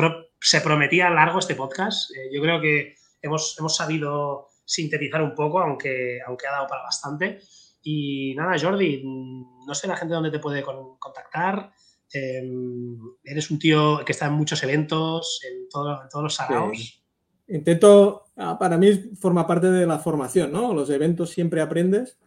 se 0.47 0.61
prometía 0.61 1.11
largo 1.11 1.41
este 1.41 1.57
podcast. 1.57 2.11
Eh, 2.13 2.31
yo 2.33 2.41
creo 2.41 2.61
que 2.61 2.95
hemos, 3.21 3.57
hemos 3.59 3.75
sabido 3.75 4.47
sintetizar 4.65 5.21
un 5.21 5.35
poco, 5.35 5.59
aunque, 5.59 6.21
aunque 6.25 6.47
ha 6.47 6.53
dado 6.53 6.69
para 6.69 6.85
bastante. 6.85 7.41
Y 7.83 8.33
nada, 8.37 8.57
Jordi, 8.57 9.03
no 9.05 9.75
sé 9.75 9.89
la 9.89 9.97
gente 9.97 10.15
dónde 10.15 10.31
te 10.31 10.39
puede 10.39 10.63
contactar. 10.63 11.73
Em, 12.13 12.97
eres 13.25 13.51
un 13.51 13.59
tío 13.59 14.05
que 14.05 14.13
está 14.13 14.27
en 14.27 14.35
muchos 14.35 14.63
eventos, 14.63 15.41
en, 15.51 15.69
todos 15.69 16.23
los 16.23 16.35
saraos. 16.35 17.03
Intento, 17.49 18.27
ah, 18.37 18.57
para 18.57 18.79
mí 18.79 18.93
forma 19.21 19.49
parte 19.49 19.71
de 19.71 19.85
la 19.85 19.99
formación, 19.99 20.53
¿no? 20.53 20.73
Los 20.73 20.91
eventos 20.91 21.31
siempre 21.31 21.61
aprendes 21.61 22.19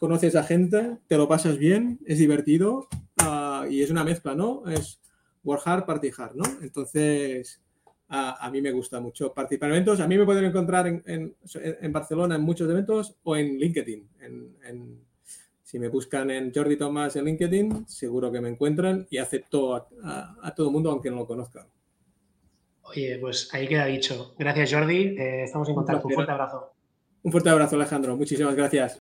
conoces 0.00 0.34
a 0.34 0.44
gente, 0.44 0.96
te 1.08 1.18
lo 1.18 1.28
pasas 1.28 1.58
bien, 1.58 2.00
es 2.06 2.18
divertido 2.18 2.88
ah, 3.18 3.66
y 3.68 3.82
es 3.82 3.90
una 3.90 4.02
mezcla, 4.02 4.34
¿no? 4.34 4.66
Es 4.66 4.98
work 5.44 5.62
hard, 5.64 5.84
party 5.86 6.10
hard, 6.16 6.34
¿no? 6.34 6.44
Entonces, 6.62 7.60
a, 8.08 8.50
mí 8.50 8.60
me 8.60 8.72
gusta 8.72 9.00
mucho 9.00 9.32
participar 9.32 9.68
en 9.68 9.76
eventos. 9.76 10.00
A 10.00 10.08
mí 10.08 10.18
me 10.18 10.24
pueden 10.24 10.44
encontrar 10.44 10.86
en, 10.86 11.36
Barcelona 11.92 12.34
en 12.34 12.42
muchos 12.42 12.68
eventos 12.68 13.16
o 13.22 13.36
en 13.36 13.58
LinkedIn. 13.58 14.08
si 15.62 15.78
me 15.78 15.88
buscan 15.88 16.30
en 16.30 16.52
Jordi 16.52 16.76
Thomas 16.76 17.14
en 17.16 17.24
LinkedIn, 17.24 17.88
seguro 17.88 18.32
que 18.32 18.40
me 18.40 18.48
encuentran 18.48 19.06
y 19.10 19.18
acepto 19.18 19.76
a, 20.02 20.54
todo 20.56 20.66
el 20.68 20.72
mundo 20.72 20.90
aunque 20.90 21.10
no 21.10 21.16
lo 21.16 21.26
conozcan. 21.26 21.66
Oye, 22.82 23.18
pues 23.20 23.48
ahí 23.52 23.68
queda 23.68 23.86
dicho. 23.86 24.34
Gracias, 24.36 24.72
Jordi. 24.72 25.16
Eh, 25.16 25.44
estamos 25.44 25.68
en 25.68 25.74
contacto. 25.76 26.08
Un 26.08 26.14
fuerte 26.14 26.32
abrazo. 26.32 26.72
Un 27.22 27.30
fuerte 27.30 27.50
abrazo, 27.50 27.76
Alejandro. 27.76 28.16
Muchísimas 28.16 28.56
gracias. 28.56 28.98